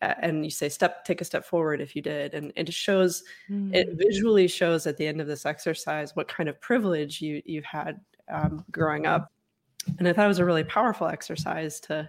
and 0.00 0.44
you 0.44 0.50
say 0.50 0.68
step 0.68 1.04
take 1.04 1.20
a 1.20 1.24
step 1.24 1.44
forward 1.44 1.80
if 1.80 1.94
you 1.94 2.02
did 2.02 2.34
and 2.34 2.52
it 2.56 2.72
shows 2.72 3.22
mm-hmm. 3.48 3.72
it 3.72 3.88
mm. 3.88 3.98
visually 3.98 4.48
shows 4.48 4.88
at 4.88 4.96
the 4.96 5.06
end 5.06 5.20
of 5.20 5.28
this 5.28 5.46
exercise 5.46 6.16
what 6.16 6.26
kind 6.26 6.48
of 6.48 6.60
privilege 6.60 7.22
you 7.22 7.40
you've 7.44 7.64
had 7.64 8.00
um, 8.28 8.64
growing 8.72 9.06
up 9.06 9.30
and 9.98 10.08
i 10.08 10.12
thought 10.12 10.24
it 10.24 10.28
was 10.28 10.40
a 10.40 10.44
really 10.44 10.64
powerful 10.64 11.06
exercise 11.06 11.78
to 11.78 12.08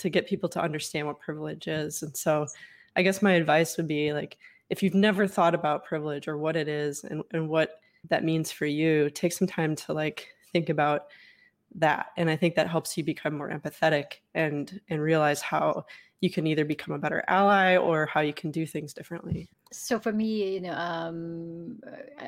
to 0.00 0.10
get 0.10 0.26
people 0.26 0.48
to 0.50 0.60
understand 0.60 1.06
what 1.06 1.20
privilege 1.20 1.68
is. 1.68 2.02
And 2.02 2.16
so 2.16 2.46
I 2.96 3.02
guess 3.02 3.22
my 3.22 3.32
advice 3.32 3.76
would 3.76 3.88
be 3.88 4.12
like 4.12 4.38
if 4.68 4.82
you've 4.82 4.94
never 4.94 5.26
thought 5.26 5.54
about 5.54 5.84
privilege 5.84 6.28
or 6.28 6.38
what 6.38 6.56
it 6.56 6.68
is 6.68 7.04
and, 7.04 7.22
and 7.32 7.48
what 7.48 7.80
that 8.08 8.24
means 8.24 8.52
for 8.52 8.66
you, 8.66 9.10
take 9.10 9.32
some 9.32 9.46
time 9.46 9.74
to 9.74 9.92
like 9.92 10.28
think 10.52 10.68
about 10.68 11.06
that. 11.74 12.06
And 12.16 12.30
I 12.30 12.36
think 12.36 12.54
that 12.54 12.68
helps 12.68 12.96
you 12.96 13.04
become 13.04 13.36
more 13.36 13.50
empathetic 13.50 14.18
and 14.34 14.80
and 14.88 15.00
realize 15.00 15.40
how 15.40 15.86
you 16.20 16.30
can 16.30 16.46
either 16.46 16.64
become 16.64 16.94
a 16.94 16.98
better 16.98 17.24
ally 17.28 17.76
or 17.76 18.06
how 18.06 18.20
you 18.20 18.34
can 18.34 18.50
do 18.50 18.66
things 18.66 18.92
differently. 18.92 19.48
So 19.72 19.98
for 19.98 20.12
me, 20.12 20.54
you 20.54 20.60
know, 20.60 20.72
um, 20.72 21.80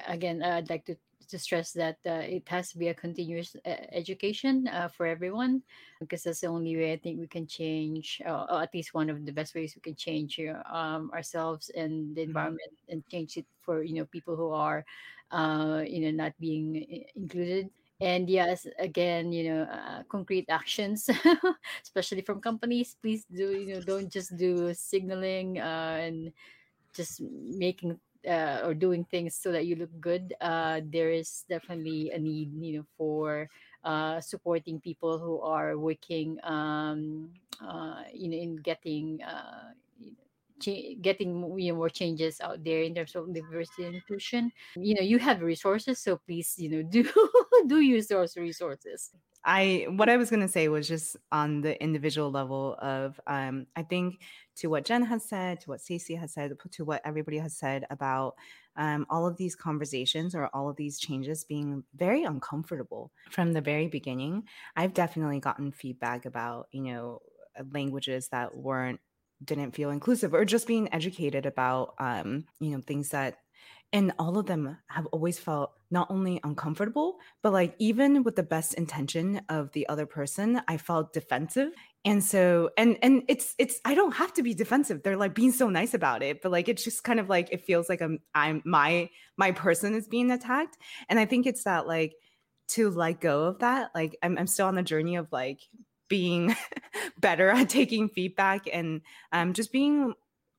again, 0.07 0.43
I'd 0.43 0.71
like 0.71 0.85
to 0.87 0.97
to 1.33 1.39
stress 1.39 1.73
that 1.73 1.97
uh, 2.05 2.21
it 2.29 2.45
has 2.47 2.69
to 2.71 2.79
be 2.79 2.89
a 2.89 2.95
continuous 2.95 3.57
uh, 3.65 3.89
education 3.91 4.69
uh, 4.69 4.89
for 4.89 5.07
everyone 5.07 5.63
because 5.99 6.23
that's 6.23 6.41
the 6.41 6.47
only 6.47 6.77
way 6.77 6.93
I 6.93 6.99
think 6.99 7.19
we 7.19 7.27
can 7.27 7.47
change, 7.47 8.21
uh, 8.25 8.45
or 8.53 8.63
at 8.63 8.75
least 8.75 8.93
one 8.93 9.09
of 9.09 9.25
the 9.25 9.33
best 9.33 9.55
ways 9.55 9.73
we 9.75 9.81
can 9.81 9.97
change 9.97 10.39
um, 10.71 11.11
ourselves 11.13 11.71
and 11.75 12.15
the 12.15 12.21
mm-hmm. 12.21 12.31
environment 12.31 12.73
mm-hmm. 12.85 12.93
and 12.93 13.09
change 13.09 13.37
it 13.39 13.47
for 13.61 13.83
you 13.83 13.95
know 13.97 14.05
people 14.05 14.37
who 14.37 14.53
are 14.53 14.85
uh, 15.33 15.83
you 15.89 16.05
know 16.05 16.13
not 16.13 16.37
being 16.39 16.85
included 17.17 17.71
and 18.01 18.29
yes 18.29 18.67
again 18.79 19.33
you 19.33 19.49
know 19.49 19.63
uh, 19.63 20.03
concrete 20.09 20.45
actions 20.51 21.09
especially 21.83 22.21
from 22.21 22.41
companies 22.41 22.97
please 23.01 23.25
do 23.33 23.57
you 23.57 23.75
know 23.75 23.81
don't 23.81 24.13
just 24.13 24.37
do 24.37 24.75
signaling 24.75 25.59
uh, 25.59 25.97
and 25.97 26.33
just 26.93 27.23
making 27.57 27.97
uh, 28.29 28.61
or 28.65 28.75
doing 28.75 29.05
things 29.05 29.35
so 29.35 29.53
that 29.53 29.67
you 29.67 29.77
look 29.77 29.91
good, 30.01 30.35
uh, 30.41 30.81
there 30.85 31.11
is 31.11 31.45
definitely 31.49 32.11
a 32.11 32.19
need, 32.19 32.53
you 32.55 32.79
know, 32.79 32.87
for 32.97 33.49
uh, 33.85 34.21
supporting 34.21 34.81
people 34.81 35.19
who 35.19 35.41
are 35.41 35.77
working, 35.79 36.39
um, 36.45 37.31
uh, 37.61 38.03
you 38.13 38.29
know, 38.29 38.37
in 38.37 38.57
getting 38.57 39.23
uh, 39.23 39.73
getting 41.01 41.59
you 41.59 41.73
know, 41.73 41.77
more 41.79 41.91
changes 41.91 42.41
out 42.41 42.63
there 42.65 42.83
in 42.83 42.95
terms 42.95 43.15
of 43.17 43.33
diversity 43.35 43.85
and 43.85 43.95
inclusion. 43.97 44.53
You 44.77 44.95
know, 44.95 45.03
you 45.03 45.19
have 45.19 45.43
resources, 45.43 45.99
so 45.99 46.19
please, 46.19 46.55
you 46.59 46.69
know, 46.69 46.83
do 46.89 47.05
do 47.67 47.81
use 47.81 48.07
those 48.09 48.37
resources. 48.37 49.11
I 49.45 49.87
what 49.89 50.09
I 50.09 50.17
was 50.17 50.31
going 50.31 50.43
to 50.43 50.49
say 50.49 50.69
was 50.69 50.87
just 50.87 51.17
on 51.33 51.63
the 51.63 51.81
individual 51.83 52.31
level 52.31 52.77
of 52.81 53.21
um, 53.27 53.67
I 53.75 53.83
think 53.83 54.21
to 54.57 54.69
what 54.69 54.85
Jen 54.85 55.03
has 55.05 55.25
said, 55.25 55.61
to 55.61 55.71
what 55.71 55.81
Stacy 55.81 56.15
has 56.15 56.33
said, 56.33 56.53
to 56.73 56.85
what 56.85 57.03
everybody 57.05 57.39
has 57.39 57.57
said 57.57 57.85
about 57.91 58.37
um, 58.77 59.07
all 59.11 59.27
of 59.27 59.37
these 59.37 59.57
conversations 59.57 60.35
or 60.35 60.49
all 60.55 60.69
of 60.69 60.77
these 60.77 60.99
changes 60.99 61.45
being 61.45 61.83
very 61.95 62.23
uncomfortable 62.23 63.11
from 63.31 63.53
the 63.53 63.61
very 63.61 63.89
beginning. 63.89 64.45
I've 64.77 64.95
definitely 64.95 65.41
gotten 65.41 65.73
feedback 65.73 66.25
about 66.25 66.69
you 66.71 66.83
know 66.83 67.23
languages 67.73 68.29
that 68.29 68.57
weren't 68.57 69.01
didn't 69.45 69.73
feel 69.73 69.91
inclusive 69.91 70.35
or 70.35 70.45
just 70.45 70.67
being 70.69 70.93
educated 70.95 71.47
about 71.47 71.95
um, 71.99 72.45
you 72.61 72.71
know 72.71 72.81
things 72.81 73.09
that 73.09 73.39
and 73.93 74.13
all 74.19 74.39
of 74.39 74.47
them 74.47 74.79
have 74.87 75.07
always 75.07 75.39
felt 75.39 75.73
not 75.91 76.11
only 76.11 76.41
uncomfortable 76.43 77.19
but 77.43 77.53
like 77.53 77.75
even 77.79 78.23
with 78.23 78.37
the 78.37 78.43
best 78.43 78.75
intention 78.75 79.41
of 79.49 79.71
the 79.73 79.89
other 79.89 80.07
person 80.07 80.61
i 80.69 80.77
felt 80.77 81.13
defensive. 81.13 81.71
And 82.05 82.25
so 82.25 82.71
and 82.77 82.99
and 83.01 83.23
it's 83.29 83.55
it's 83.59 83.81
i 83.85 83.95
don't 83.95 84.15
have 84.15 84.33
to 84.35 84.43
be 84.43 84.55
defensive. 84.55 85.03
They're 85.03 85.17
like 85.17 85.35
being 85.35 85.53
so 85.53 85.69
nice 85.69 85.95
about 85.95 86.23
it 86.23 86.43
but 86.43 86.51
like 86.51 86.69
it's 86.69 86.83
just 86.83 87.05
kind 87.05 87.21
of 87.21 87.29
like 87.29 87.49
it 87.53 87.65
feels 87.65 87.89
like 87.89 88.03
i'm 88.03 88.19
i'm 88.35 88.63
my 88.65 89.09
my 89.37 89.53
person 89.53 89.95
is 89.95 90.09
being 90.09 90.31
attacked. 90.31 90.77
And 91.09 91.21
i 91.21 91.25
think 91.27 91.47
it's 91.47 91.65
that 91.65 91.87
like 91.87 92.15
to 92.69 92.91
let 92.91 93.21
go 93.21 93.45
of 93.45 93.59
that 93.59 93.91
like 93.95 94.17
i'm, 94.23 94.39
I'm 94.39 94.47
still 94.47 94.67
on 94.67 94.75
the 94.75 94.83
journey 94.83 95.17
of 95.17 95.29
like 95.31 95.61
being 96.09 96.55
better 97.21 97.49
at 97.49 97.71
taking 97.71 98.09
feedback 98.11 98.67
and 98.71 99.01
um, 99.33 99.55
just 99.55 99.73
being 99.73 100.13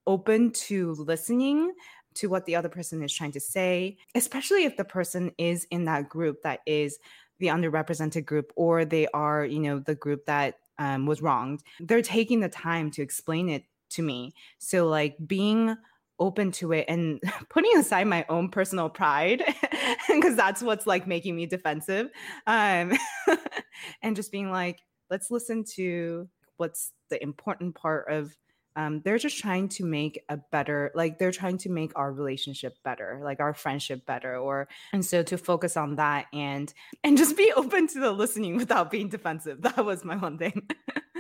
open 0.08 0.52
to 0.52 0.94
listening 0.94 1.72
to 2.16 2.30
what 2.30 2.46
the 2.46 2.56
other 2.56 2.70
person 2.70 3.02
is 3.04 3.14
trying 3.14 3.32
to 3.32 3.40
say, 3.40 3.98
especially 4.16 4.66
if 4.66 4.78
the 4.78 4.86
person 4.86 5.32
is 5.38 5.66
in 5.72 5.86
that 5.86 6.10
group 6.10 6.42
that 6.44 6.62
is 6.66 7.00
the 7.40 7.48
underrepresented 7.48 8.26
group 8.26 8.52
or 8.56 8.86
they 8.86 9.08
are, 9.08 9.46
you 9.46 9.60
know, 9.60 9.80
the 9.80 9.96
group 9.96 10.26
that 10.26 10.60
um, 10.80 11.06
was 11.06 11.22
wronged. 11.22 11.64
They're 11.80 12.02
taking 12.02 12.40
the 12.40 12.50
time 12.50 12.92
to 12.92 13.02
explain 13.02 13.50
it 13.50 13.64
to 13.92 14.02
me. 14.02 14.34
So, 14.60 14.88
like, 14.88 15.16
being 15.26 15.76
open 16.20 16.52
to 16.52 16.72
it 16.74 16.86
and 16.88 17.22
putting 17.50 17.76
aside 17.78 18.08
my 18.08 18.26
own 18.30 18.50
personal 18.50 18.90
pride 18.90 19.44
because 20.08 20.36
that's 20.36 20.62
what's 20.62 20.86
like 20.86 21.08
making 21.08 21.36
me 21.36 21.46
defensive 21.48 22.10
um 22.46 22.94
and 24.04 24.16
just 24.16 24.32
being 24.32 24.52
like 24.52 24.80
let's 25.10 25.32
listen 25.32 25.64
to 25.64 26.30
what's 26.58 26.92
the 27.10 27.22
important 27.24 27.74
part 27.74 28.10
of 28.12 28.36
um, 28.76 29.02
they're 29.04 29.18
just 29.18 29.38
trying 29.38 29.70
to 29.70 29.86
make 29.86 30.24
a 30.30 30.38
better 30.38 30.92
like 30.96 31.20
they're 31.20 31.32
trying 31.32 31.58
to 31.60 31.70
make 31.70 31.92
our 31.96 32.12
relationship 32.12 32.78
better 32.84 33.20
like 33.24 33.40
our 33.40 33.54
friendship 33.54 34.06
better 34.06 34.38
or 34.38 34.68
and 34.92 35.06
so 35.06 35.24
to 35.24 35.38
focus 35.38 35.78
on 35.78 35.96
that 35.96 36.26
and 36.34 36.74
and 37.04 37.18
just 37.18 37.38
be 37.38 37.52
open 37.58 37.88
to 37.88 38.00
the 38.00 38.12
listening 38.12 38.58
without 38.58 38.92
being 38.92 39.10
defensive. 39.10 39.62
That 39.62 39.86
was 39.86 40.04
my 40.04 40.16
one 40.16 40.38
thing 40.38 40.68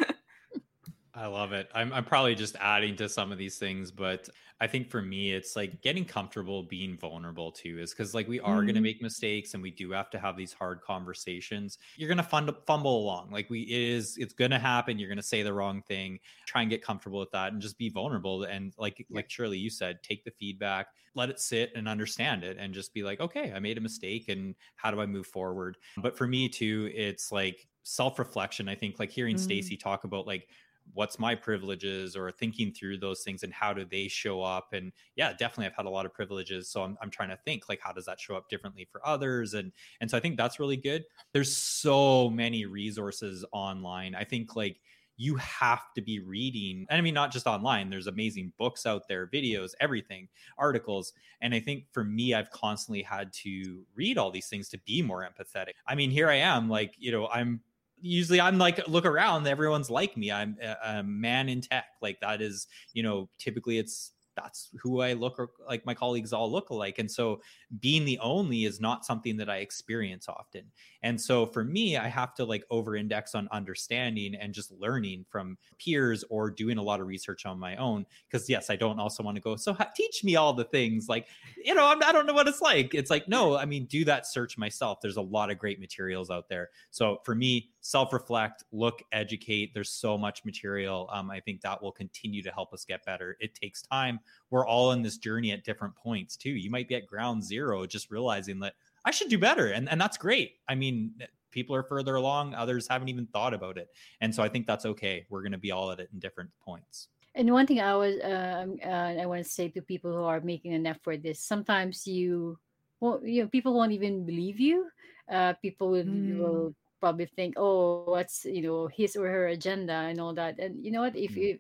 I 1.15 1.27
love 1.27 1.53
it. 1.53 1.69
I'm, 1.75 1.93
I'm 1.93 2.05
probably 2.05 2.33
just 2.33 2.55
adding 2.59 2.95
to 2.95 3.07
some 3.07 3.31
of 3.31 3.37
these 3.37 3.57
things, 3.57 3.91
but 3.91 4.29
I 4.59 4.65
think 4.65 4.89
for 4.89 5.01
me, 5.01 5.31
it's 5.31 5.55
like 5.55 5.81
getting 5.81 6.05
comfortable 6.05 6.63
being 6.63 6.97
vulnerable 6.97 7.51
too, 7.51 7.79
is 7.79 7.91
because 7.91 8.15
like 8.15 8.27
we 8.27 8.39
are 8.39 8.57
mm-hmm. 8.57 8.65
going 8.65 8.75
to 8.75 8.81
make 8.81 9.01
mistakes 9.01 9.53
and 9.53 9.61
we 9.61 9.69
do 9.69 9.91
have 9.91 10.09
to 10.11 10.19
have 10.19 10.35
these 10.35 10.53
hard 10.53 10.81
conversations. 10.81 11.77
You're 11.97 12.07
going 12.07 12.17
to 12.17 12.23
fund, 12.23 12.49
fumble 12.65 12.97
along. 12.97 13.29
Like 13.29 13.47
we 13.49 13.61
it 13.61 13.81
is, 13.81 14.17
it's 14.17 14.33
going 14.33 14.51
to 14.51 14.59
happen. 14.59 14.97
You're 14.97 15.09
going 15.09 15.17
to 15.17 15.23
say 15.23 15.43
the 15.43 15.53
wrong 15.53 15.83
thing. 15.83 16.17
Try 16.47 16.61
and 16.61 16.69
get 16.69 16.83
comfortable 16.83 17.19
with 17.19 17.31
that 17.31 17.53
and 17.53 17.61
just 17.61 17.77
be 17.77 17.89
vulnerable. 17.89 18.43
And 18.43 18.73
like, 18.77 18.99
yeah. 18.99 19.17
like 19.17 19.29
Shirley, 19.29 19.59
you 19.59 19.69
said, 19.69 20.01
take 20.01 20.23
the 20.23 20.31
feedback, 20.31 20.87
let 21.13 21.29
it 21.29 21.39
sit 21.39 21.71
and 21.75 21.87
understand 21.87 22.43
it 22.43 22.57
and 22.59 22.73
just 22.73 22.91
be 22.91 23.03
like, 23.03 23.19
okay, 23.19 23.51
I 23.53 23.59
made 23.59 23.77
a 23.77 23.81
mistake 23.81 24.29
and 24.29 24.55
how 24.77 24.89
do 24.89 24.99
I 24.99 25.05
move 25.05 25.27
forward? 25.27 25.77
But 25.97 26.17
for 26.17 26.25
me 26.25 26.49
too, 26.49 26.89
it's 26.95 27.31
like 27.31 27.67
self 27.83 28.17
reflection. 28.17 28.67
I 28.67 28.75
think 28.75 28.97
like 28.97 29.11
hearing 29.11 29.35
mm-hmm. 29.35 29.43
Stacy 29.43 29.77
talk 29.77 30.05
about 30.05 30.25
like, 30.25 30.47
what's 30.93 31.19
my 31.19 31.35
privileges 31.35 32.15
or 32.15 32.31
thinking 32.31 32.71
through 32.71 32.97
those 32.97 33.23
things 33.23 33.43
and 33.43 33.53
how 33.53 33.73
do 33.73 33.85
they 33.85 34.07
show 34.07 34.41
up? 34.41 34.73
And 34.73 34.91
yeah 35.15 35.31
definitely 35.31 35.67
i've 35.67 35.75
had 35.75 35.85
a 35.85 35.89
lot 35.89 36.05
of 36.05 36.13
privileges. 36.13 36.69
So 36.69 36.83
I'm, 36.83 36.97
I'm 37.01 37.09
trying 37.09 37.29
to 37.29 37.37
think 37.37 37.69
like 37.69 37.79
how 37.81 37.91
does 37.91 38.05
that 38.05 38.19
show 38.19 38.35
up 38.35 38.49
differently 38.49 38.87
for 38.91 39.05
others? 39.05 39.53
And 39.53 39.71
and 40.01 40.09
so 40.09 40.17
i 40.17 40.19
think 40.19 40.37
that's 40.37 40.59
really 40.59 40.77
good. 40.77 41.03
There's 41.33 41.55
so 41.55 42.29
many 42.29 42.65
resources 42.65 43.45
online. 43.51 44.15
I 44.15 44.23
think 44.23 44.55
like 44.55 44.79
you 45.17 45.35
have 45.35 45.93
to 45.95 46.01
be 46.01 46.19
reading 46.19 46.87
and 46.89 46.97
i 46.97 47.01
mean 47.01 47.13
not 47.13 47.31
just 47.31 47.45
online 47.45 47.87
there's 47.87 48.07
amazing 48.07 48.51
books 48.57 48.85
out 48.85 49.07
there 49.07 49.27
videos 49.27 49.73
everything 49.79 50.27
articles. 50.57 51.13
And 51.41 51.53
i 51.53 51.59
think 51.59 51.85
for 51.91 52.03
me 52.03 52.33
i've 52.33 52.49
constantly 52.51 53.03
had 53.03 53.31
to 53.43 53.85
read 53.95 54.17
all 54.17 54.31
these 54.31 54.47
things 54.47 54.69
to 54.69 54.79
be 54.79 55.01
more 55.01 55.27
empathetic. 55.27 55.73
I 55.87 55.95
mean 55.95 56.11
here 56.11 56.29
i 56.29 56.35
am 56.35 56.69
like 56.69 56.95
you 56.97 57.11
know 57.11 57.27
i'm 57.27 57.61
usually 58.03 58.41
I'm 58.41 58.57
like 58.57 58.87
look 58.87 59.05
around, 59.05 59.47
everyone's 59.47 59.89
like 59.89 60.15
me. 60.17 60.31
I'm 60.31 60.57
a, 60.61 60.99
a 60.99 61.03
man 61.03 61.49
in 61.49 61.61
tech. 61.61 61.85
Like 62.01 62.19
that 62.19 62.41
is, 62.41 62.67
you 62.93 63.01
know, 63.01 63.29
typically 63.39 63.77
it's 63.79 64.11
that's 64.35 64.69
who 64.81 65.01
I 65.01 65.13
look 65.13 65.37
or 65.37 65.51
like 65.67 65.85
my 65.85 65.93
colleagues 65.93 66.33
all 66.33 66.51
look 66.51 66.69
alike. 66.69 66.99
And 66.99 67.09
so 67.09 67.41
being 67.79 68.05
the 68.05 68.19
only 68.19 68.65
is 68.65 68.79
not 68.79 69.05
something 69.05 69.37
that 69.37 69.49
I 69.49 69.57
experience 69.57 70.27
often. 70.27 70.63
And 71.03 71.19
so 71.19 71.45
for 71.45 71.63
me, 71.63 71.97
I 71.97 72.07
have 72.07 72.33
to 72.35 72.45
like 72.45 72.63
over 72.71 72.95
index 72.95 73.35
on 73.35 73.47
understanding 73.51 74.35
and 74.35 74.53
just 74.53 74.71
learning 74.71 75.25
from 75.29 75.57
peers 75.77 76.23
or 76.29 76.49
doing 76.49 76.77
a 76.77 76.83
lot 76.83 76.99
of 76.99 77.07
research 77.07 77.45
on 77.45 77.59
my 77.59 77.75
own. 77.75 78.05
Cause 78.31 78.49
yes, 78.49 78.69
I 78.69 78.75
don't 78.75 78.99
also 78.99 79.23
want 79.23 79.35
to 79.35 79.41
go, 79.41 79.55
so 79.55 79.73
ha- 79.73 79.91
teach 79.95 80.23
me 80.23 80.35
all 80.35 80.53
the 80.53 80.65
things 80.65 81.07
like, 81.07 81.27
you 81.63 81.75
know, 81.75 81.85
I'm, 81.85 82.01
I 82.03 82.11
don't 82.11 82.25
know 82.25 82.33
what 82.33 82.47
it's 82.47 82.61
like. 82.61 82.93
It's 82.95 83.11
like, 83.11 83.27
no, 83.27 83.55
I 83.55 83.65
mean, 83.65 83.85
do 83.85 84.03
that 84.05 84.25
search 84.25 84.57
myself. 84.57 84.99
There's 85.01 85.17
a 85.17 85.21
lot 85.21 85.51
of 85.51 85.59
great 85.59 85.79
materials 85.79 86.29
out 86.29 86.49
there. 86.49 86.69
So 86.89 87.19
for 87.23 87.35
me, 87.35 87.69
self 87.83 88.13
reflect, 88.13 88.63
look, 88.71 89.03
educate. 89.11 89.73
There's 89.73 89.89
so 89.89 90.17
much 90.17 90.43
material. 90.45 91.09
Um, 91.11 91.29
I 91.29 91.41
think 91.41 91.61
that 91.61 91.81
will 91.81 91.91
continue 91.91 92.41
to 92.41 92.49
help 92.49 92.73
us 92.73 92.85
get 92.85 93.05
better. 93.05 93.37
It 93.39 93.53
takes 93.53 93.81
time. 93.81 94.19
We're 94.49 94.65
all 94.65 94.93
in 94.93 95.03
this 95.03 95.17
journey 95.17 95.51
at 95.51 95.63
different 95.63 95.95
points 95.95 96.35
too. 96.37 96.49
You 96.49 96.71
might 96.71 96.87
be 96.87 96.95
at 96.95 97.05
ground 97.05 97.43
zero, 97.43 97.85
just 97.85 98.09
realizing 98.09 98.59
that 98.61 98.73
I 99.05 99.11
should 99.11 99.29
do 99.29 99.37
better. 99.37 99.67
And, 99.67 99.89
and 99.89 99.99
that's 99.99 100.17
great. 100.17 100.53
I 100.67 100.75
mean, 100.75 101.13
people 101.51 101.75
are 101.75 101.83
further 101.83 102.15
along, 102.15 102.55
others 102.55 102.87
haven't 102.87 103.09
even 103.09 103.27
thought 103.27 103.53
about 103.53 103.77
it. 103.77 103.89
And 104.21 104.33
so 104.33 104.41
I 104.41 104.49
think 104.49 104.65
that's 104.65 104.85
okay. 104.85 105.25
We're 105.29 105.41
going 105.41 105.51
to 105.51 105.57
be 105.57 105.71
all 105.71 105.91
at 105.91 105.99
it 105.99 106.09
in 106.13 106.19
different 106.19 106.49
points. 106.65 107.09
And 107.35 107.51
one 107.51 107.67
thing 107.67 107.81
I 107.81 107.95
was 107.95 108.15
uh, 108.23 108.65
uh, 108.85 109.21
I 109.21 109.25
want 109.25 109.43
to 109.43 109.49
say 109.49 109.67
to 109.69 109.81
people 109.81 110.13
who 110.13 110.23
are 110.23 110.39
making 110.39 110.73
an 110.73 110.85
effort 110.85 111.25
is 111.25 111.39
sometimes 111.39 112.05
you 112.05 112.59
well 112.99 113.21
you 113.23 113.41
know 113.41 113.49
people 113.49 113.73
won't 113.73 113.91
even 113.91 114.23
believe 114.25 114.59
you. 114.59 114.87
Uh, 115.31 115.53
people 115.61 115.89
will, 115.89 116.03
mm. 116.03 116.37
will 116.37 116.75
probably 117.03 117.27
think, 117.27 117.59
oh, 117.59 118.07
what's 118.07 118.47
you 118.47 118.63
know 118.63 118.87
his 118.87 119.19
or 119.19 119.27
her 119.27 119.51
agenda 119.51 120.07
and 120.07 120.23
all 120.23 120.33
that. 120.33 120.55
And 120.57 120.79
you 120.79 120.91
know 120.91 121.03
what? 121.03 121.19
If, 121.19 121.35
mm. 121.35 121.51
if 121.51 121.59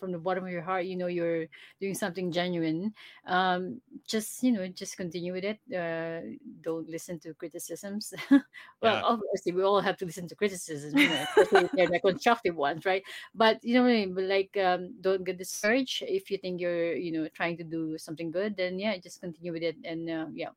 from 0.00 0.12
the 0.12 0.18
bottom 0.18 0.44
of 0.44 0.50
your 0.50 0.60
heart 0.60 0.84
you 0.84 0.96
know 1.00 1.06
you're 1.06 1.46
doing 1.80 1.94
something 1.94 2.28
genuine 2.30 2.92
um, 3.26 3.80
just 4.06 4.42
you 4.42 4.52
know 4.52 4.68
just 4.68 4.98
continue 4.98 5.32
with 5.32 5.44
it 5.48 5.56
uh, 5.72 6.20
don't 6.60 6.90
listen 6.90 7.16
to 7.18 7.32
criticisms 7.40 8.12
well 8.30 9.00
yeah. 9.00 9.00
obviously 9.00 9.52
we 9.52 9.62
all 9.62 9.80
have 9.80 9.96
to 9.96 10.04
listen 10.04 10.28
to 10.28 10.34
criticisms 10.34 10.92
you 10.92 11.08
know, 11.08 11.68
they're 11.72 11.88
the 11.88 12.00
constructive 12.04 12.54
ones 12.54 12.84
right 12.84 13.02
but 13.34 13.56
you 13.64 13.72
know 13.72 13.82
what 13.82 13.96
I 13.96 14.04
mean? 14.04 14.14
but 14.14 14.24
like 14.24 14.52
um, 14.60 14.92
don't 15.00 15.24
get 15.24 15.38
discouraged 15.38 16.02
if 16.04 16.30
you 16.30 16.36
think 16.36 16.60
you're 16.60 16.92
you 16.92 17.12
know 17.12 17.24
trying 17.32 17.56
to 17.56 17.64
do 17.64 17.96
something 17.96 18.30
good 18.30 18.58
then 18.58 18.78
yeah 18.78 18.98
just 18.98 19.22
continue 19.22 19.54
with 19.54 19.62
it 19.62 19.76
and 19.84 20.10
uh, 20.10 20.26
yeah 20.34 20.52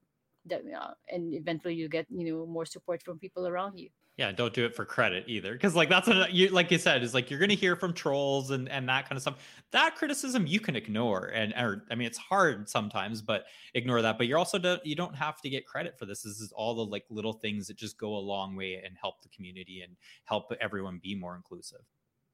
that, 0.50 0.64
uh, 0.80 0.94
and 1.12 1.34
eventually 1.34 1.76
you 1.76 1.90
get 1.90 2.06
you 2.10 2.32
know 2.32 2.46
more 2.46 2.66
support 2.66 3.04
from 3.04 3.20
people 3.20 3.48
around 3.48 3.78
you. 3.78 3.90
Yeah 4.18 4.32
don't 4.32 4.52
do 4.52 4.66
it 4.66 4.76
for 4.76 4.84
credit 4.84 5.26
either 5.28 5.54
because 5.54 5.76
like 5.76 5.90
that's 5.90 6.08
what 6.08 6.34
you 6.34 6.50
like 6.50 6.72
you 6.72 6.80
said 6.80 7.04
is 7.04 7.14
like 7.14 7.30
you're 7.30 7.40
gonna 7.40 7.54
hear 7.54 7.76
from 7.76 7.94
trolls 7.94 8.50
and 8.50 8.68
and 8.70 8.90
that 8.90 9.08
kind 9.08 9.16
of 9.16 9.22
stuff. 9.22 9.36
That 9.72 9.96
criticism 9.96 10.48
you 10.48 10.60
can 10.60 10.76
ignore 10.76 11.28
and 11.28 11.54
or 11.54 11.86
i 11.92 11.96
mean 11.96 12.08
it's 12.08 12.18
hard 12.18 12.68
sometimes 12.68 13.22
but 13.22 13.46
ignore 13.76 14.02
that 14.02 14.18
but 14.18 14.26
you're 14.26 14.40
also 14.40 14.58
don't, 14.58 14.84
you 14.84 14.96
don't 14.96 15.16
have 15.16 15.40
to 15.42 15.50
get 15.50 15.68
credit 15.68 16.00
for 16.00 16.06
this. 16.06 16.24
This 16.24 16.40
is 16.40 16.52
all 16.52 16.74
the 16.74 16.86
like 16.86 17.06
little 17.10 17.34
things 17.34 17.68
that 17.68 17.78
just 17.78 18.00
go 18.00 18.16
a 18.16 18.20
long 18.20 18.56
way 18.56 18.82
and 18.84 18.96
help 19.00 19.22
the 19.22 19.30
community 19.30 19.82
and 19.82 19.96
help 20.26 20.52
everyone 20.60 21.00
be 21.02 21.14
more 21.14 21.36
inclusive. 21.36 21.82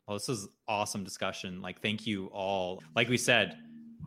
Well 0.08 0.18
this 0.18 0.30
is 0.30 0.48
awesome 0.70 1.04
discussion 1.04 1.62
like 1.62 1.82
thank 1.82 2.08
you 2.08 2.28
all. 2.28 2.82
Like 2.96 3.10
we 3.10 3.18
said 3.18 3.58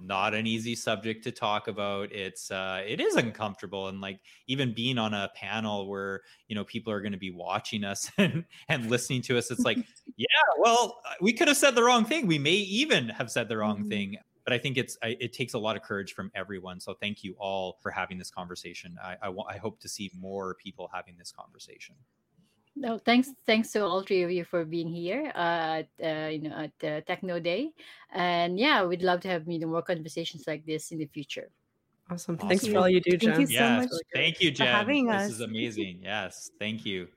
not 0.01 0.35
an 0.35 0.47
easy 0.47 0.75
subject 0.75 1.25
to 1.25 1.33
talk 1.33 1.69
about. 1.69 2.13
It's 2.13 2.51
uh, 2.51 2.83
it 2.87 3.01
is 3.01 3.17
uncomfortable, 3.17 3.89
and 3.89 4.01
like 4.01 4.21
even 4.47 4.75
being 4.75 4.99
on 4.99 5.15
a 5.15 5.31
panel 5.35 5.89
where 5.89 6.23
you 6.49 6.55
know 6.55 6.65
people 6.65 6.93
are 6.93 7.01
going 7.01 7.13
to 7.13 7.19
be 7.19 7.31
watching 7.31 7.85
us 7.85 8.11
and 8.19 8.45
and 8.69 8.91
listening 8.91 9.23
to 9.23 9.39
us, 9.39 9.51
it's 9.51 9.65
like, 9.65 9.79
yeah, 10.17 10.27
well, 10.59 11.01
uh, 11.09 11.15
we 11.21 11.33
could 11.33 11.49
have 11.49 11.57
said 11.57 11.75
the 11.75 11.83
wrong 11.83 12.05
thing. 12.05 12.27
We 12.27 12.39
may 12.39 12.53
even 12.53 13.09
have 13.09 13.31
said 13.31 13.49
the 13.49 13.57
wrong 13.57 13.81
mm-hmm. 13.81 13.89
thing. 13.89 14.17
But 14.45 14.53
I 14.53 14.59
think 14.59 14.79
it's 14.79 14.97
it 15.03 15.33
takes 15.33 15.55
a 15.55 15.59
lot 15.59 15.75
of 15.75 15.83
courage 15.83 16.15
from 16.15 16.31
everyone. 16.33 16.79
So 16.79 16.95
thank 16.95 17.25
you 17.25 17.35
all 17.37 17.79
for 17.83 17.91
having 17.91 18.17
this 18.17 18.31
conversation. 18.31 18.97
I 19.03 19.17
I, 19.21 19.33
I 19.49 19.57
hope 19.57 19.81
to 19.81 19.89
see 19.89 20.13
more 20.17 20.55
people 20.55 20.89
having 20.95 21.17
this 21.19 21.33
conversation. 21.33 21.97
No, 22.77 22.99
thanks. 22.99 23.31
Thanks 23.47 23.73
to 23.73 23.85
all 23.85 24.03
three 24.03 24.23
of 24.23 24.31
you 24.31 24.45
for 24.45 24.65
being 24.67 24.89
here 24.89 25.33
uh, 25.35 25.83
at 25.83 25.89
uh, 26.05 26.29
you 26.29 26.41
know 26.43 26.55
at 26.55 26.77
uh, 26.85 27.01
Techno 27.07 27.41
Day, 27.41 27.73
and 28.13 28.61
yeah, 28.61 28.85
we'd 28.85 29.03
love 29.03 29.21
to 29.21 29.29
have 29.29 29.49
you 29.49 29.59
know 29.59 29.67
more 29.67 29.81
conversations 29.81 30.45
like 30.47 30.67
this 30.67 30.93
in 30.93 30.99
the 30.99 31.07
future. 31.07 31.49
Awesome. 32.11 32.37
awesome. 32.37 32.49
Thanks 32.49 32.67
for 32.67 32.77
all 32.77 32.89
you 32.89 33.01
do, 33.01 33.17
Jen. 33.17 33.31
Thank 33.31 33.41
you 33.41 33.47
so 33.47 33.53
yes. 33.53 33.83
much. 33.91 34.01
Thank 34.15 34.41
you, 34.43 34.51
Jen. 34.51 34.67
For 34.67 34.73
having 34.73 35.07
this 35.07 35.33
is 35.33 35.41
amazing. 35.41 36.01
yes. 36.03 36.51
Thank 36.59 36.85
you. 36.85 37.09